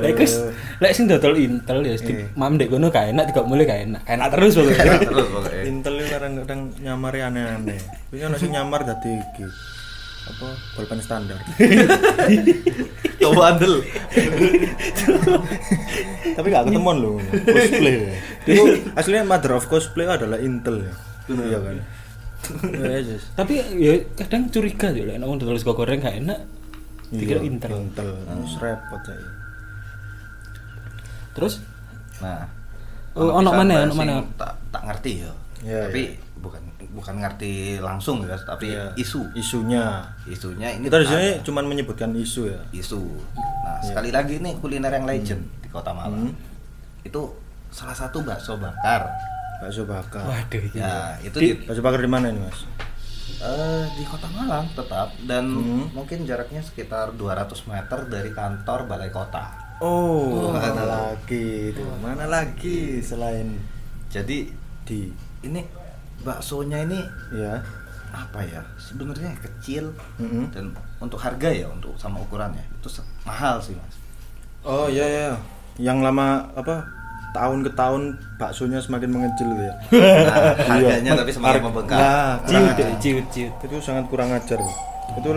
Lek 0.00 0.16
kus, 0.16 0.40
lek 0.80 0.92
sing 0.96 1.04
dodol 1.04 1.36
Intel 1.36 1.84
ya 1.84 2.00
di 2.00 2.24
mam 2.32 2.56
ndek 2.56 2.72
kono 2.72 2.88
gak 2.88 3.12
enak, 3.12 3.28
kok 3.36 3.44
mulai 3.44 3.68
gak 3.68 3.84
enak. 3.84 4.02
Enak 4.08 4.28
terus 4.32 4.56
pokoknya. 4.56 4.82
enak 4.88 5.00
terus 5.04 5.26
pokoknya. 5.28 5.62
Intel 5.68 5.94
itu 6.00 6.08
kadang-kadang 6.08 6.60
nyamar 6.80 7.12
aneh-aneh. 7.12 7.80
Ini 8.08 8.24
ono 8.32 8.36
sing 8.40 8.56
nyamar 8.56 8.88
dadi 8.88 9.20
iki. 9.20 9.44
Apa 10.22 10.48
pulpen 10.78 11.00
standar. 11.04 11.36
Coba 13.22 13.42
andel. 13.52 13.84
Tapi 16.32 16.46
gak 16.48 16.64
ketemuan 16.72 16.96
loh 17.04 17.20
cosplay. 17.44 18.16
Itu 18.48 18.62
aslinya 18.96 19.28
mother 19.28 19.52
of 19.60 19.68
cosplay 19.68 20.08
adalah 20.08 20.40
Intel 20.40 20.88
ya. 20.88 20.92
Iya 21.28 21.58
kan. 21.60 21.76
Ya, 22.74 22.98
yes. 22.98 23.28
Tapi 23.36 23.60
ya 23.78 24.02
kadang 24.18 24.48
curiga 24.48 24.90
ya 24.90 25.04
lek 25.04 25.20
nek 25.20 25.28
dodol 25.36 25.60
sego 25.60 25.76
goreng 25.76 26.00
gak 26.00 26.16
enak. 26.16 26.61
Dikira 27.12 27.38
Iya, 27.38 27.44
Intel. 27.44 27.70
Intel. 27.78 28.10
Terus 28.16 28.52
repot 28.58 29.00
saya. 29.02 29.28
Terus 31.32 31.54
Nah. 32.18 32.46
Oh, 33.12 33.28
ono 33.34 33.50
mana, 33.50 33.82
ono 33.82 33.92
sing 33.92 34.00
mana? 34.00 34.14
Tak 34.34 34.52
tak 34.70 34.82
ngerti 34.86 35.12
ya. 35.20 35.32
Iya, 35.60 35.80
Tapi 35.86 36.02
bukan 36.38 36.62
bukan 36.92 37.14
ngerti 37.18 37.52
langsung 37.78 38.22
ya, 38.22 38.36
tapi 38.38 38.70
Iya. 38.70 38.94
isu. 38.96 39.20
Isunya. 39.34 40.00
Isunya 40.24 40.72
ini 40.72 40.86
Kita 40.86 40.96
di 40.96 41.06
sini 41.06 41.26
ada. 41.30 41.42
cuman 41.42 41.64
menyebutkan 41.66 42.10
isu 42.14 42.48
ya. 42.48 42.60
isu. 42.72 43.00
Nah, 43.36 43.78
sekali 43.80 44.08
lagi 44.08 44.38
nih 44.38 44.56
kuliner 44.56 44.88
yang 44.90 45.04
legend 45.04 45.42
di 45.58 45.68
Kota 45.68 45.92
Malang. 45.92 46.30
Hmm. 46.30 46.34
Itu 47.02 47.36
salah 47.68 47.92
satu 47.92 48.22
bakso 48.22 48.56
bakar. 48.56 49.12
Bakso 49.60 49.84
bakar. 49.84 50.24
waduh 50.24 50.62
iki. 50.62 50.78
Ya, 50.78 51.18
itu 51.20 51.36
di, 51.36 51.48
Bakso 51.60 51.80
bakar 51.80 52.00
di 52.00 52.08
mana 52.08 52.28
ini, 52.28 52.40
Mas? 52.40 52.64
Eh, 53.42 53.84
di 53.92 54.04
Kota 54.06 54.28
Malang 54.30 54.70
tetap 54.72 55.10
dan 55.26 55.44
Hmm. 55.50 55.86
mungkin 55.92 56.22
jaraknya 56.22 56.62
sekitar 56.62 57.12
200 57.14 57.66
meter 57.66 58.06
dari 58.06 58.30
kantor 58.30 58.86
balai 58.86 59.10
kota. 59.10 59.50
Oh, 59.82 60.54
mana 60.54 60.86
lagi 60.86 61.74
itu? 61.74 61.82
Mana 61.98 62.30
lagi 62.30 63.02
selain 63.02 63.58
Jadi 64.06 64.44
di 64.84 65.08
ini 65.42 65.64
baksonya 66.20 66.84
ini 66.84 67.00
ya. 67.34 67.58
apa 68.12 68.44
ya? 68.44 68.60
Sebenarnya 68.76 69.32
kecil 69.40 69.88
Mm-mm. 70.20 70.52
dan 70.52 70.76
untuk 71.00 71.16
harga 71.16 71.48
ya 71.48 71.64
untuk 71.66 71.96
sama 71.96 72.20
ukurannya 72.20 72.60
itu 72.76 73.00
mahal 73.24 73.56
sih 73.58 73.72
mas. 73.72 73.96
Oh 74.62 74.84
iya 74.86 75.02
ya. 75.08 75.30
Yang 75.80 75.98
lama 76.04 76.52
apa? 76.52 76.84
Tahun 77.32 77.58
ke 77.60 77.70
tahun 77.72 78.02
baksonya 78.36 78.78
semakin 78.78 79.08
mengecil 79.08 79.48
gitu 79.48 79.62
ya. 79.62 79.74
Nah, 80.22 80.52
harganya 80.68 81.10
Iya. 81.10 81.20
tapi 81.20 81.30
semakin 81.30 81.52
Har- 81.54 81.64
membengkak. 81.64 81.96
Nah, 81.96 82.32
Ciut, 82.38 82.46
kurang 82.46 82.62
ya, 82.62 82.72
ajar. 82.74 82.88
ciut, 83.00 83.26
ciut. 83.28 83.52
Itu 83.60 83.76
sangat 83.80 84.04
kurang 84.06 84.30
ajar. 84.30 84.60
Itu 85.14 85.30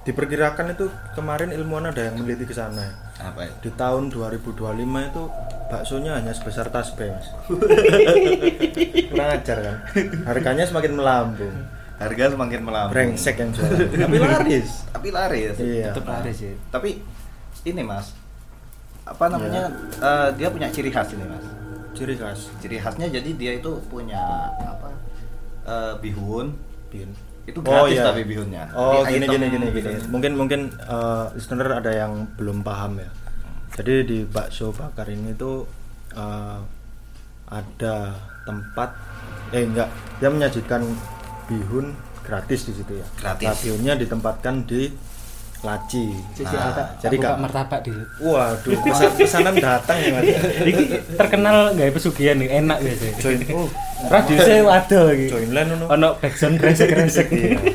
diperkirakan 0.00 0.72
itu 0.72 0.84
kemarin 1.12 1.52
ilmuwan 1.52 1.84
ada 1.86 2.00
yang 2.02 2.16
meneliti 2.16 2.44
ke 2.44 2.52
sana. 2.52 2.80
Apa 3.18 3.44
ya? 3.44 3.52
Di 3.60 3.70
tahun 3.70 4.08
2025 4.08 4.56
itu 5.04 5.22
baksonya 5.68 6.16
hanya 6.16 6.32
sebesar 6.32 6.72
tasbih, 6.72 7.12
Mas. 7.12 7.28
kurang 9.10 9.28
ajar 9.30 9.56
kan? 9.58 9.76
Harganya 10.24 10.64
semakin 10.64 10.92
melambung. 10.94 11.56
Harga 11.98 12.24
semakin 12.30 12.60
melambung. 12.62 12.94
Brengsek 12.94 13.36
yang 13.36 13.50
jualan. 13.50 13.84
Tapi 13.90 14.16
laris. 14.16 14.68
Tapi 14.94 15.08
laris. 15.10 15.54
Iya. 15.58 15.90
Tetep 15.90 16.04
laris 16.06 16.38
ya. 16.40 16.54
Tapi 16.70 16.90
ini 17.66 17.82
mas, 17.82 18.14
apa 19.08 19.24
namanya 19.32 19.72
eh, 19.98 20.28
dia 20.36 20.48
punya 20.52 20.68
ciri 20.68 20.90
khas 20.92 21.16
ini 21.16 21.24
mas 21.24 21.46
ciri 21.96 22.14
khas 22.14 22.52
ciri 22.60 22.76
khasnya 22.76 23.08
jadi 23.08 23.30
dia 23.34 23.52
itu 23.56 23.80
punya 23.88 24.52
apa 24.60 24.90
eh, 25.64 25.92
bihun 26.04 26.52
bihun 26.92 27.10
itu 27.48 27.58
gratis 27.64 27.96
iya. 27.96 28.04
tapi 28.04 28.22
bihunnya 28.28 28.64
Oh 28.76 29.00
Jadi 29.08 29.24
gini 29.24 29.26
gini 29.32 29.46
gini 29.48 29.66
gini. 29.72 29.92
Mungkin 30.12 30.32
mungkin 30.36 30.60
eh, 30.76 31.24
listener 31.32 31.80
ada 31.80 31.88
yang 31.88 32.28
belum 32.36 32.60
paham 32.60 33.00
ya. 33.00 33.08
Jadi 33.72 33.94
di 34.04 34.18
bakso 34.28 34.68
bakar 34.76 35.08
ini 35.08 35.32
tuh 35.32 35.64
eh, 36.12 36.60
ada 37.48 37.96
tempat 38.44 38.92
eh 39.56 39.64
enggak 39.64 39.88
dia 40.20 40.28
menyajikan 40.28 40.84
bihun 41.48 41.96
gratis 42.20 42.68
di 42.68 42.72
situ 42.76 43.00
ya. 43.00 43.06
Gratis. 43.16 43.48
Nah, 43.48 43.56
bihunnya 43.56 43.94
ditempatkan 43.96 44.68
di 44.68 44.92
laci. 45.58 46.14
Nah, 46.46 46.94
jadi 47.02 47.16
kak 47.18 47.34
martabak 47.42 47.80
di 47.82 47.90
Waduh, 48.22 48.78
pesan 48.78 49.10
pesanan 49.18 49.54
datang 49.58 49.98
ya 49.98 50.10
mas. 50.14 50.24
Iki 50.70 50.84
terkenal 51.18 51.74
nggak 51.74 51.90
pesugihan 51.90 52.38
nih, 52.38 52.62
enak 52.62 52.78
gitu. 52.78 53.06
Join, 53.18 53.42
oh, 53.50 53.66
Radiusnya 54.06 54.62
waduh 54.62 55.10
iki. 55.10 55.26
join 55.34 55.50
line 55.50 55.70
ono. 55.74 55.84
Ono 55.90 56.08
backsound 56.22 56.62
kresek-kresek. 56.62 57.28
Iya. 57.34 57.58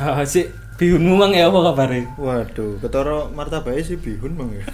Ah, 0.00 0.24
si 0.24 0.48
bihunmu 0.80 1.12
mang 1.12 1.28
ya 1.36 1.52
apa 1.52 1.60
kabare? 1.60 2.08
Waduh, 2.16 2.80
ketara 2.80 3.28
martabaknya 3.28 3.84
sih 3.84 4.00
bihun 4.00 4.32
bang 4.32 4.48
ya. 4.56 4.64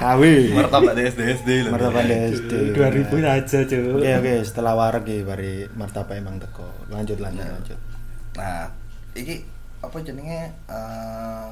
Kawi. 0.00 0.56
martabak 0.56 0.96
DSD 0.96 1.20
SD 1.44 1.48
loh 1.68 1.76
Martabak 1.76 2.08
DSD. 2.08 2.72
2000 2.72 3.20
aja, 3.20 3.58
Cuk. 3.68 4.00
Oke 4.00 4.10
oke 4.16 4.34
setelah 4.48 4.72
warak 4.72 5.04
ya 5.04 5.20
bari 5.28 5.68
martabak 5.76 6.16
emang 6.16 6.40
teko. 6.40 6.64
Lanjut 6.88 7.20
lanjut 7.20 7.44
lanjut. 7.44 7.78
nah 8.32 8.64
iki 9.12 9.44
apa 9.82 9.96
jenenge 9.98 10.40
eh 10.64 11.48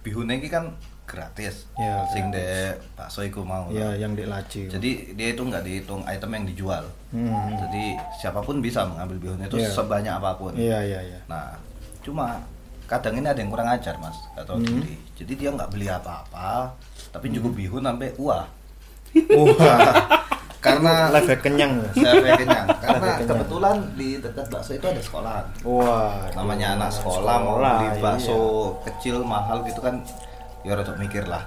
bihunnya 0.00 0.36
iki 0.36 0.48
kan 0.48 0.70
gratis 1.04 1.68
Ya, 1.74 2.00
sing 2.08 2.30
de 2.30 2.72
bakso 2.94 3.20
iku 3.20 3.42
mau 3.42 3.68
Ya 3.68 3.92
yang 3.94 4.12
di 4.12 4.24
laci. 4.24 4.66
jadi 4.66 4.90
dia 5.12 5.28
itu 5.30 5.42
nggak 5.42 5.60
dihitung 5.60 6.00
item 6.04 6.30
yang 6.32 6.44
dijual 6.46 6.84
Hmm. 7.10 7.52
jadi 7.52 7.84
siapa 8.14 8.40
pun 8.40 8.58
bisa 8.58 8.82
mengambil 8.84 9.18
bihun 9.20 9.38
itu 9.40 9.56
Iya. 9.56 9.70
sebanyak 9.70 10.14
apa 10.14 10.30
pun 10.34 10.52
Iya 10.52 10.78
iya 10.82 11.00
iya. 11.04 11.18
nah 11.24 11.54
cuma 12.00 12.40
kadang 12.84 13.14
ini 13.14 13.24
ada 13.24 13.36
yang 13.36 13.48
kurang 13.48 13.66
ajar 13.66 13.94
mas 13.96 14.16
gak 14.32 14.44
tahu 14.44 14.58
Hmm. 14.58 14.80
beli 14.80 14.94
jadi 15.14 15.32
dia 15.34 15.48
nggak 15.50 15.70
beli 15.70 15.86
apa-apa 15.86 16.72
tapi 17.10 17.30
cukup 17.30 17.52
bihun 17.54 17.82
sampai 17.82 18.10
wah 18.16 18.44
Wah, 19.30 19.94
karena 20.64 20.92
hack 21.12 21.38
kenyang 21.38 21.72
saya 21.92 22.34
kenyang 22.34 22.66
karena 22.72 22.96
Lebih 22.96 23.12
kenyang. 23.14 23.28
kebetulan 23.28 23.76
di 23.94 24.08
dekat 24.16 24.46
bakso 24.48 24.72
itu 24.72 24.86
ada 24.86 24.98
sekolahan 24.98 25.44
Wah, 25.62 26.24
namanya 26.32 26.66
anak 26.74 26.90
sekolah, 26.90 27.36
mau 27.38 27.60
beli 27.60 28.00
bakso 28.00 28.38
kecil 28.82 29.20
mahal 29.20 29.60
gitu 29.62 29.78
kan 29.78 30.00
ya 30.64 30.72
rada 30.72 30.96
mikir 30.96 31.28
lah 31.28 31.44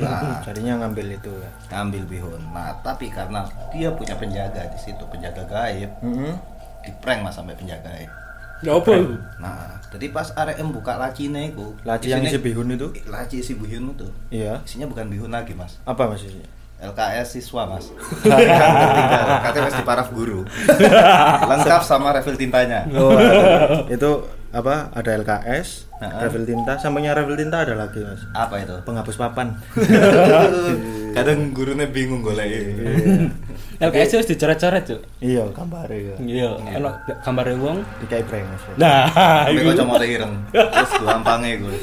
nah 0.00 0.40
Jadinya 0.48 0.80
ngambil 0.80 1.12
itu 1.12 1.28
ya. 1.28 1.50
ngambil 1.70 2.02
bihun 2.08 2.40
nah 2.48 2.72
tapi 2.80 3.12
karena 3.12 3.44
dia 3.68 3.92
punya 3.92 4.16
penjaga 4.16 4.64
di 4.66 4.78
situ 4.80 5.04
penjaga 5.06 5.44
gaib 5.44 5.92
Mm-hmm. 6.00 6.32
di 6.80 6.90
prank 6.98 7.20
mas 7.20 7.36
sampai 7.36 7.52
penjaga 7.52 7.84
gaib 7.86 8.08
Ya 8.60 8.76
apa? 8.76 8.92
nah 9.36 9.76
jadi 9.88 10.08
pas 10.08 10.28
RM 10.30 10.68
buka 10.70 10.92
lacine 10.94 11.48
itu 11.48 11.72
Laci 11.80 12.08
yang 12.08 12.20
isi 12.22 12.36
bihun 12.36 12.68
itu? 12.70 12.88
laci 13.06 13.40
isi 13.40 13.52
bihun 13.52 13.92
itu 13.92 14.08
Iya. 14.28 14.60
isinya 14.64 14.84
bukan 14.84 15.08
bihun 15.08 15.28
lagi 15.28 15.52
mas 15.52 15.76
Apa 15.82 16.08
maksudnya? 16.08 16.44
LKS 16.80 17.36
siswa 17.36 17.68
mas. 17.68 17.92
KTPS 19.44 19.74
di 19.76 19.84
paraf 19.84 20.08
guru. 20.16 20.48
Lengkap 21.44 21.84
sama 21.84 22.16
refill 22.16 22.40
tintanya. 22.40 22.88
Oh, 22.96 23.12
itu 23.86 24.24
apa? 24.50 24.90
Ada 24.90 25.14
LKS, 25.16 25.86
refill 26.18 26.42
tinta, 26.44 26.74
sampingnya 26.74 27.12
refill 27.12 27.34
tinta 27.34 27.62
ada 27.62 27.74
lagi 27.76 28.00
mas. 28.00 28.22
apa 28.32 28.58
itu 28.58 28.74
Penghapus 28.82 29.16
papan. 29.16 29.54
kadang 31.10 31.50
gurunya 31.50 31.86
bingung 31.86 32.22
golek 32.22 32.46
LKS 33.80 34.20
wis 34.20 34.28
dicoret-coret, 34.28 34.84
Cuk. 34.84 35.00
iya, 35.18 35.40
gambarnya 35.50 36.12
ya. 36.12 36.16
Iya, 36.20 36.50
ono 36.76 36.90
gambare 37.18 37.56
wong. 37.56 37.80
Dikai 37.98 38.20
prank 38.22 38.44
mas. 38.44 38.62
Nah, 38.76 39.08
sampai 39.08 39.56
iku. 39.56 39.70
kacamata 39.72 40.04
ireng 40.04 40.34
terus 40.52 40.92
gampangnya 41.00 41.54
gue 41.56 41.74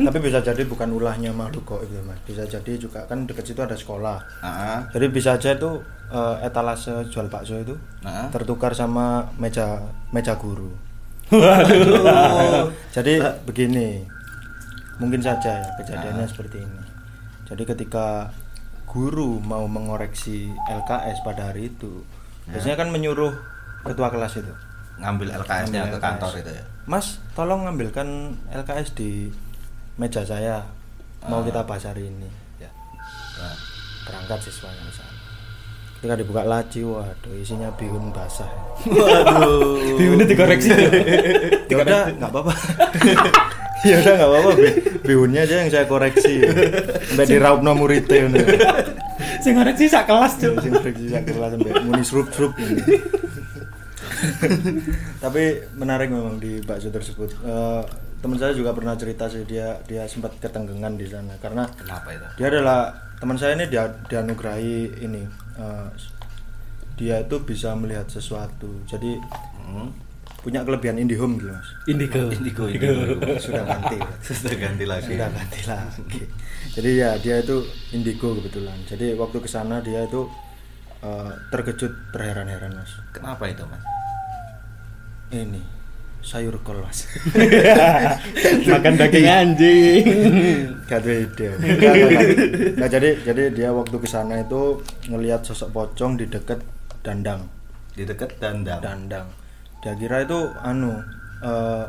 Tapi 0.00 0.18
bisa 0.18 0.40
jadi 0.40 0.62
bukan 0.64 0.88
ulahnya 0.90 1.28
makhluk 1.30 1.62
goib 1.68 1.86
ya 1.86 2.00
mas. 2.02 2.16
Bisa 2.24 2.42
jadi 2.42 2.72
juga 2.74 3.04
kan 3.04 3.28
dekat 3.28 3.44
situ 3.44 3.60
ada 3.60 3.76
sekolah. 3.76 4.16
ah 4.40 4.80
Jadi 4.90 5.06
bisa 5.12 5.36
aja 5.36 5.52
itu 5.52 5.70
eh, 6.08 6.36
etalase 6.42 7.04
jual 7.06 7.28
bakso 7.28 7.54
itu 7.56 7.76
Nah. 8.00 8.32
tertukar 8.32 8.72
sama 8.72 9.28
meja 9.36 9.76
meja 10.08 10.34
guru. 10.34 10.72
Waduh. 11.32 12.68
Jadi 12.92 13.12
begini, 13.48 14.04
mungkin 15.00 15.24
saja 15.24 15.64
ya 15.64 15.70
kejadiannya 15.80 16.26
seperti 16.28 16.60
ini. 16.60 16.80
Jadi 17.48 17.62
ketika 17.64 18.28
guru 18.84 19.40
mau 19.40 19.64
mengoreksi 19.64 20.52
LKS 20.68 21.24
pada 21.24 21.48
hari 21.48 21.72
itu, 21.72 22.04
biasanya 22.44 22.76
kan 22.76 22.88
menyuruh 22.92 23.32
ketua 23.82 24.12
kelas 24.12 24.36
itu, 24.38 24.52
ngambil 25.00 25.40
LKS-nya 25.42 25.88
ke 25.88 25.98
kantor 25.98 26.30
LKS. 26.36 26.40
itu 26.44 26.50
ya 26.52 26.64
Mas, 26.84 27.06
tolong 27.32 27.64
ambilkan 27.64 28.36
LKS 28.52 28.92
di 28.92 29.32
meja 29.96 30.20
saya, 30.24 30.60
mau 31.24 31.40
kita 31.40 31.64
bahas 31.64 31.88
hari 31.88 32.12
ini. 32.12 32.28
Ya, 32.60 32.68
Nah, 33.40 33.56
berangkat 34.04 34.38
siswanya 34.44 34.84
ke 34.84 34.92
sana. 34.92 35.11
Ketika 36.02 36.18
dibuka 36.18 36.42
laci, 36.42 36.82
waduh 36.82 37.30
isinya 37.38 37.70
bihun 37.78 38.10
basah. 38.10 38.50
waduh 38.82 39.78
Bihunnya 39.94 40.26
dikoreksi. 40.26 40.74
Cuk. 40.74 40.90
ya 41.70 41.76
udah 41.78 42.02
nggak 42.18 42.26
apa-apa 42.28 42.52
ya 43.88 43.94
udah 44.02 44.12
nggak 44.12 44.28
apa-apa 44.28 44.50
Bi. 44.52 44.70
bihunnya 45.06 45.40
aja 45.42 45.62
yang 45.62 45.70
saya 45.70 45.86
koreksi 45.86 46.42
sampai 47.06 47.24
diraup 47.24 47.62
no 47.62 47.78
muridnya 47.78 48.26
ngono. 48.26 48.42
Sing 49.38 49.54
koreksi 49.54 49.86
sak 49.86 50.10
kelas, 50.10 50.42
Cuk. 50.42 50.58
sing 50.58 50.74
koreksi 50.74 51.06
sak 51.06 51.22
kelas 51.24 51.50
sampai 51.54 51.70
muni 51.86 52.02
srup-srup 52.02 52.50
ini. 52.58 52.82
tapi 55.18 55.42
menarik 55.74 56.10
memang 56.10 56.38
di 56.38 56.62
bakso 56.62 56.90
tersebut 56.90 57.30
Eh, 57.38 57.82
teman 58.18 58.38
saya 58.38 58.54
juga 58.54 58.70
pernah 58.70 58.94
cerita 58.94 59.26
sih 59.26 59.42
dia 59.42 59.78
dia 59.82 60.06
sempat 60.06 60.34
ketenggengan 60.38 60.94
di 60.94 61.06
sana 61.06 61.34
karena 61.38 61.66
kenapa 61.72 62.10
itu 62.10 62.26
dia 62.38 62.46
adalah 62.48 62.80
teman 63.18 63.34
saya 63.34 63.54
ini 63.54 63.66
dia 63.66 63.86
dianugerahi 64.06 65.02
ini 65.02 65.22
eh, 65.58 65.88
dia 66.96 67.24
itu 67.24 67.36
bisa 67.42 67.72
melihat 67.74 68.06
sesuatu. 68.06 68.68
Jadi 68.84 69.18
hmm. 69.18 69.88
punya 70.42 70.66
kelebihan 70.66 71.00
IndiHome 71.00 71.40
gitu 71.40 71.50
mas. 71.50 71.68
Indigo. 71.88 72.22
indigo 72.30 72.64
indigo. 72.68 72.92
Sudah 73.40 73.64
ganti. 73.64 73.98
Sudah 74.22 74.56
ganti 74.58 74.84
lagi. 74.84 75.12
Sudah 75.16 75.28
ganti 75.32 75.60
lagi. 75.64 76.22
Jadi 76.72 76.90
ya 76.98 77.10
dia 77.18 77.40
itu 77.40 77.64
indigo 77.96 78.36
kebetulan. 78.38 78.78
Jadi 78.84 79.16
waktu 79.16 79.38
ke 79.40 79.48
sana 79.48 79.80
dia 79.80 80.04
itu 80.04 80.28
eh, 81.00 81.32
terkejut 81.48 82.12
terheran-heran 82.12 82.76
mas. 82.76 82.92
Kenapa 83.16 83.48
itu 83.48 83.64
mas? 83.64 83.82
Ini 85.32 85.71
sayur 86.22 86.54
kol 86.62 86.78
mas 86.78 87.04
Makan 88.64 88.94
daging 88.94 89.26
anjing. 89.26 90.02
gak 90.88 91.02
ide. 91.02 91.48
Nggak, 92.72 92.90
jadi 92.90 93.08
jadi 93.22 93.42
dia 93.50 93.68
waktu 93.70 93.96
ke 93.96 94.06
sana 94.06 94.38
itu 94.38 94.78
ngelihat 95.06 95.42
sosok 95.42 95.68
pocong 95.72 96.14
di 96.14 96.26
dekat 96.26 96.62
dandang 97.00 97.42
di 97.92 98.02
dekat 98.02 98.38
dandang 98.38 98.78
dandang 98.78 99.26
dia 99.78 99.92
kira 99.92 100.22
itu 100.22 100.38
anu 100.58 100.94
eh, 101.40 101.84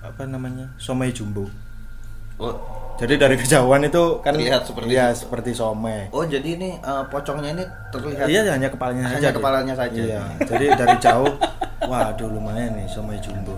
apa 0.00 0.22
namanya 0.24 0.66
somai 0.76 1.08
jumbo 1.08 1.46
oh 2.36 2.54
jadi 2.98 3.14
dari 3.16 3.38
kejauhan 3.38 3.86
itu 3.86 4.18
kan 4.18 4.34
Terlihat 4.34 4.66
seperti 4.66 4.90
ya 4.90 5.06
itu. 5.08 5.22
seperti 5.22 5.50
somai 5.54 6.10
oh 6.10 6.26
jadi 6.26 6.58
ini 6.58 6.76
eh, 6.76 7.04
pocongnya 7.06 7.54
ini 7.54 7.64
terlihat 7.88 8.26
Iya 8.26 8.40
hanya 8.50 8.68
kepalanya 8.68 9.02
Hanya 9.06 9.18
saja. 9.22 9.30
kepalanya 9.32 9.74
saja. 9.74 9.96
Iya. 9.96 10.22
Jadi 10.44 10.66
dari 10.74 10.96
jauh, 10.98 11.32
waduh 11.84 12.28
lumayan 12.28 12.74
nih 12.74 12.86
somai 12.90 13.18
jumbo. 13.22 13.54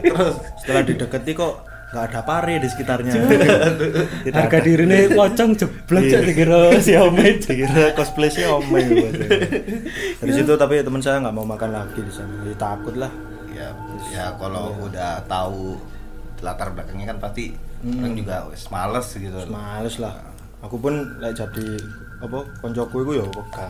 terus 0.00 0.34
Setelah 0.62 0.82
dideketi 0.84 1.32
kok 1.36 1.54
nggak 1.90 2.04
ada 2.06 2.20
pare 2.22 2.54
di 2.56 2.68
sekitarnya. 2.70 3.12
Tidak 4.22 4.30
Harga 4.32 4.56
ada. 4.56 4.64
dirine 4.64 5.10
pocong 5.10 5.50
jeblok 5.58 6.02
Iya. 6.06 6.12
Cuk 6.16 6.22
dikira 6.30 6.60
si 6.78 6.92
Omet. 6.94 7.42
Dikira 7.42 7.84
cosplay 7.98 8.30
sih 8.30 8.46
omai. 8.46 8.86
Dari 10.22 10.30
situ 10.32 10.52
tapi 10.54 10.78
teman 10.80 11.02
saya 11.02 11.18
nggak 11.18 11.34
mau 11.34 11.42
makan 11.42 11.70
lagi 11.74 11.98
di 11.98 12.12
sana. 12.14 12.30
Jadi 12.46 12.54
takut 12.56 12.94
lah. 12.94 13.10
ya 13.50 13.74
ya 14.14 14.32
kalau 14.38 14.72
udah 14.86 15.20
tahu 15.26 15.74
latar 16.40 16.72
belakangnya 16.72 17.12
kan 17.12 17.18
pasti 17.20 17.52
orang 17.82 18.14
juga 18.16 18.46
wes 18.48 18.64
males 18.70 19.04
gitu 19.10 19.34
Terus 19.34 19.50
males 19.50 19.98
lah. 19.98 20.14
Aku 20.62 20.78
pun 20.78 20.94
lek 21.18 21.34
jadi 21.34 21.66
apa 22.22 22.38
koncoku 22.62 22.96
iku 23.02 23.12
ya 23.18 23.26
wega. 23.26 23.68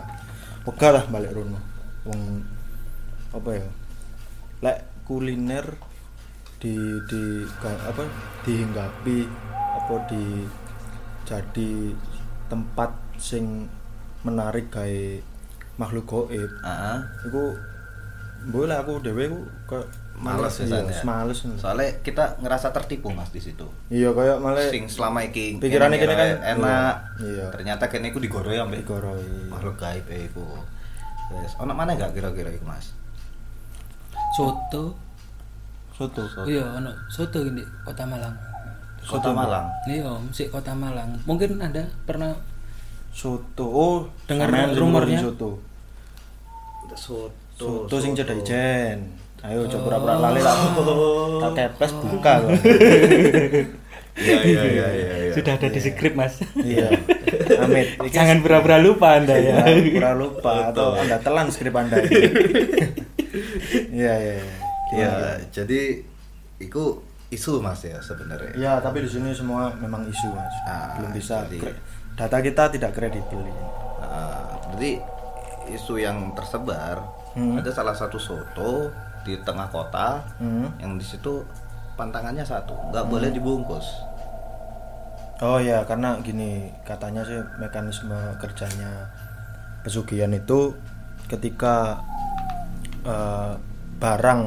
Wega 0.69 0.89
lah 1.01 1.05
balik 1.09 1.33
rono. 1.33 1.57
Wong 2.05 2.45
apa 3.31 3.51
ya? 3.53 3.69
Lek 4.61 4.79
kuliner 5.05 5.67
di 6.61 6.77
di 7.09 7.23
apa 7.65 8.05
dihinggapi 8.43 9.19
apa 9.77 9.95
di 10.07 10.45
jadi 11.25 11.71
tempat 12.47 12.91
sing 13.17 13.71
menarik 14.21 14.69
gawe 14.69 15.05
makhluk 15.77 16.05
goib 16.05 16.51
Ah, 16.61 17.01
iku 17.25 17.57
boleh 18.53 18.77
aku 18.77 19.01
dhewe 19.01 19.29
iku 19.29 19.41
ke 19.67 19.79
males 20.17 20.53
iya, 20.59 20.85
biasanya. 20.85 21.01
males. 21.03 21.39
Soalnya 21.57 21.89
kita 22.01 22.37
ngerasa 22.39 22.69
tertipu 22.71 23.09
mas 23.09 23.33
di 23.33 23.41
situ. 23.41 23.65
Iya 23.89 24.13
kayak 24.13 24.37
malah 24.39 24.69
Sing 24.69 24.85
selama 24.85 25.25
iki 25.25 25.57
Pikirannya 25.57 25.97
kene 25.97 26.15
kan, 26.15 26.29
enak. 26.57 26.95
iya. 27.21 27.47
Ternyata 27.49 27.89
kene 27.89 28.13
iku 28.13 28.21
digoroi 28.21 28.61
ambek 28.61 28.85
digoroi. 28.85 29.49
makhluk 29.49 29.77
gaib 29.77 30.05
e 30.09 30.29
iku. 30.29 30.45
Wes, 31.31 31.55
ono 31.57 31.73
mana 31.73 31.95
gak 31.95 32.13
kira-kira 32.13 32.51
iku 32.51 32.67
mas? 32.67 32.93
Soto. 34.37 34.95
Soto. 35.95 36.23
Iya, 36.47 36.65
ono 36.81 36.91
soto 37.11 37.43
di 37.45 37.63
Kota 37.85 38.07
Malang. 38.07 38.35
Kota 39.05 39.31
Malang. 39.35 39.67
Iya, 39.91 40.07
musik 40.17 40.49
Kota 40.55 40.73
Malang. 40.73 41.11
Mungkin 41.27 41.59
Anda 41.61 41.85
pernah 42.07 42.33
Soto. 43.11 43.67
Oh, 43.67 43.97
Dengar 44.31 44.49
rumornya? 44.79 45.19
soto. 45.19 45.59
Soto. 46.95 47.35
Soto 47.59 47.97
sing 47.99 48.15
cedek 48.15 48.41
ijen. 48.47 48.99
Ayo 49.41 49.65
coba 49.67 49.99
pura-pura 49.99 50.15
lali 50.21 50.41
tak. 50.45 50.57
Tak 51.41 51.51
kepes 51.57 51.91
buka 52.07 52.33
kok. 52.45 52.51
Iya 54.21 54.43
iya 54.43 54.63
iya 54.67 54.87
iya. 54.91 55.13
iya. 55.17 55.33
Sudah 55.33 55.55
ada 55.57 55.71
di 55.71 55.81
skrip, 55.81 56.13
Mas. 56.13 56.43
Iya. 56.61 56.93
Amit. 57.63 57.95
Jangan 58.11 58.45
pura-pura 58.45 58.77
lupa 58.77 59.17
Anda 59.17 59.39
ya. 59.39 59.65
pura 59.97 60.13
lupa 60.13 60.69
atau 60.69 60.99
Anda 60.99 61.17
telan 61.25 61.49
skrip 61.49 61.73
Anda. 61.73 62.05
Iya 63.71 64.15
iya. 64.17 64.35
iya. 64.37 64.55
Iya, 64.91 65.13
jadi 65.49 66.03
iku 66.59 66.99
isu 67.31 67.63
mas 67.63 67.79
ya 67.81 67.97
sebenarnya. 68.01 68.53
Ya, 68.55 68.73
tapi 68.79 69.01
di 69.01 69.09
sini 69.09 69.31
semua 69.31 69.71
memang 69.73 70.03
isu, 70.03 70.27
Mas. 70.29 70.51
Ah, 70.67 70.99
Belum 70.99 71.15
bisa 71.15 71.47
jadi- 71.47 71.79
data 72.13 72.39
kita 72.39 72.65
tidak 72.69 72.91
kredibel 72.93 73.39
ini. 73.41 73.65
Nah, 74.03 74.43
jadi 74.75 74.99
isu 75.71 75.95
yang 75.97 76.35
tersebar 76.35 76.99
Hmm. 77.31 77.55
ada 77.55 77.71
salah 77.71 77.95
satu 77.95 78.19
soto 78.19 78.91
di 79.23 79.39
tengah 79.39 79.71
kota 79.71 80.19
Hmm. 80.37 80.75
yang 80.77 80.99
di 80.99 81.07
situ 81.07 81.47
pantangannya 81.95 82.43
satu, 82.43 82.75
nggak 82.91 83.07
boleh 83.07 83.31
dibungkus. 83.31 83.87
Oh 85.39 85.57
ya, 85.57 85.87
karena 85.87 86.19
gini 86.19 86.75
katanya 86.83 87.23
sih 87.23 87.39
mekanisme 87.57 88.13
kerjanya 88.37 89.07
pesugihan 89.81 90.29
itu 90.31 90.75
ketika 91.27 92.03
eh, 93.03 93.53
barang 93.97 94.41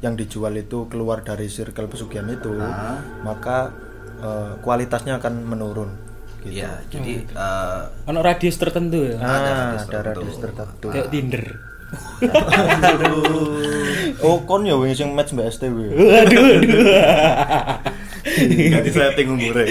yang 0.00 0.14
dijual 0.14 0.54
itu 0.54 0.86
keluar 0.86 1.20
dari 1.20 1.46
circle 1.46 1.86
pesugihan 1.86 2.26
itu, 2.26 2.50
Ah. 2.56 2.98
maka 3.20 3.70
eh, 4.18 4.52
kualitasnya 4.60 5.16
akan 5.16 5.44
menurun. 5.44 5.90
Gitu. 6.40 6.56
Iya, 6.56 6.70
jadi 6.88 7.12
eh, 7.26 7.80
Ono 8.06 8.18
radius 8.20 8.56
tertentu 8.56 8.96
ya. 9.04 9.16
Ah, 9.16 9.20
Ada 9.20 9.28
ada, 9.28 9.52
radius 9.52 9.84
tertentu. 9.84 10.08
radius 10.08 10.36
tertentu. 10.38 10.86
Kayak 10.88 11.08
Tinder. 11.10 11.44
oh, 14.22 14.36
kon 14.44 14.62
ya 14.62 14.74
wing 14.74 14.94
sing 14.94 15.10
match 15.10 15.32
Mbak 15.32 15.46
STW. 15.50 15.76
nggak 18.30 18.82
disetting 18.84 19.28
umurnya. 19.28 19.64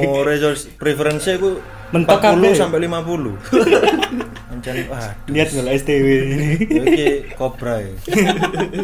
Umure 0.00 0.32
so, 0.36 0.48
preferensi 0.74 1.38
ku 1.38 1.48
Mentok 1.92 2.18
40 2.18 2.18
kabeh. 2.18 2.52
sampai 2.56 2.78
50. 2.82 3.38
Ancen 4.62 4.86
wah, 4.86 5.10
Lihat 5.26 5.48
nggak 5.50 5.74
STW 5.76 6.06
ini. 6.06 6.46
iki 6.86 7.06
kobra 7.34 7.82
ya. 7.82 7.90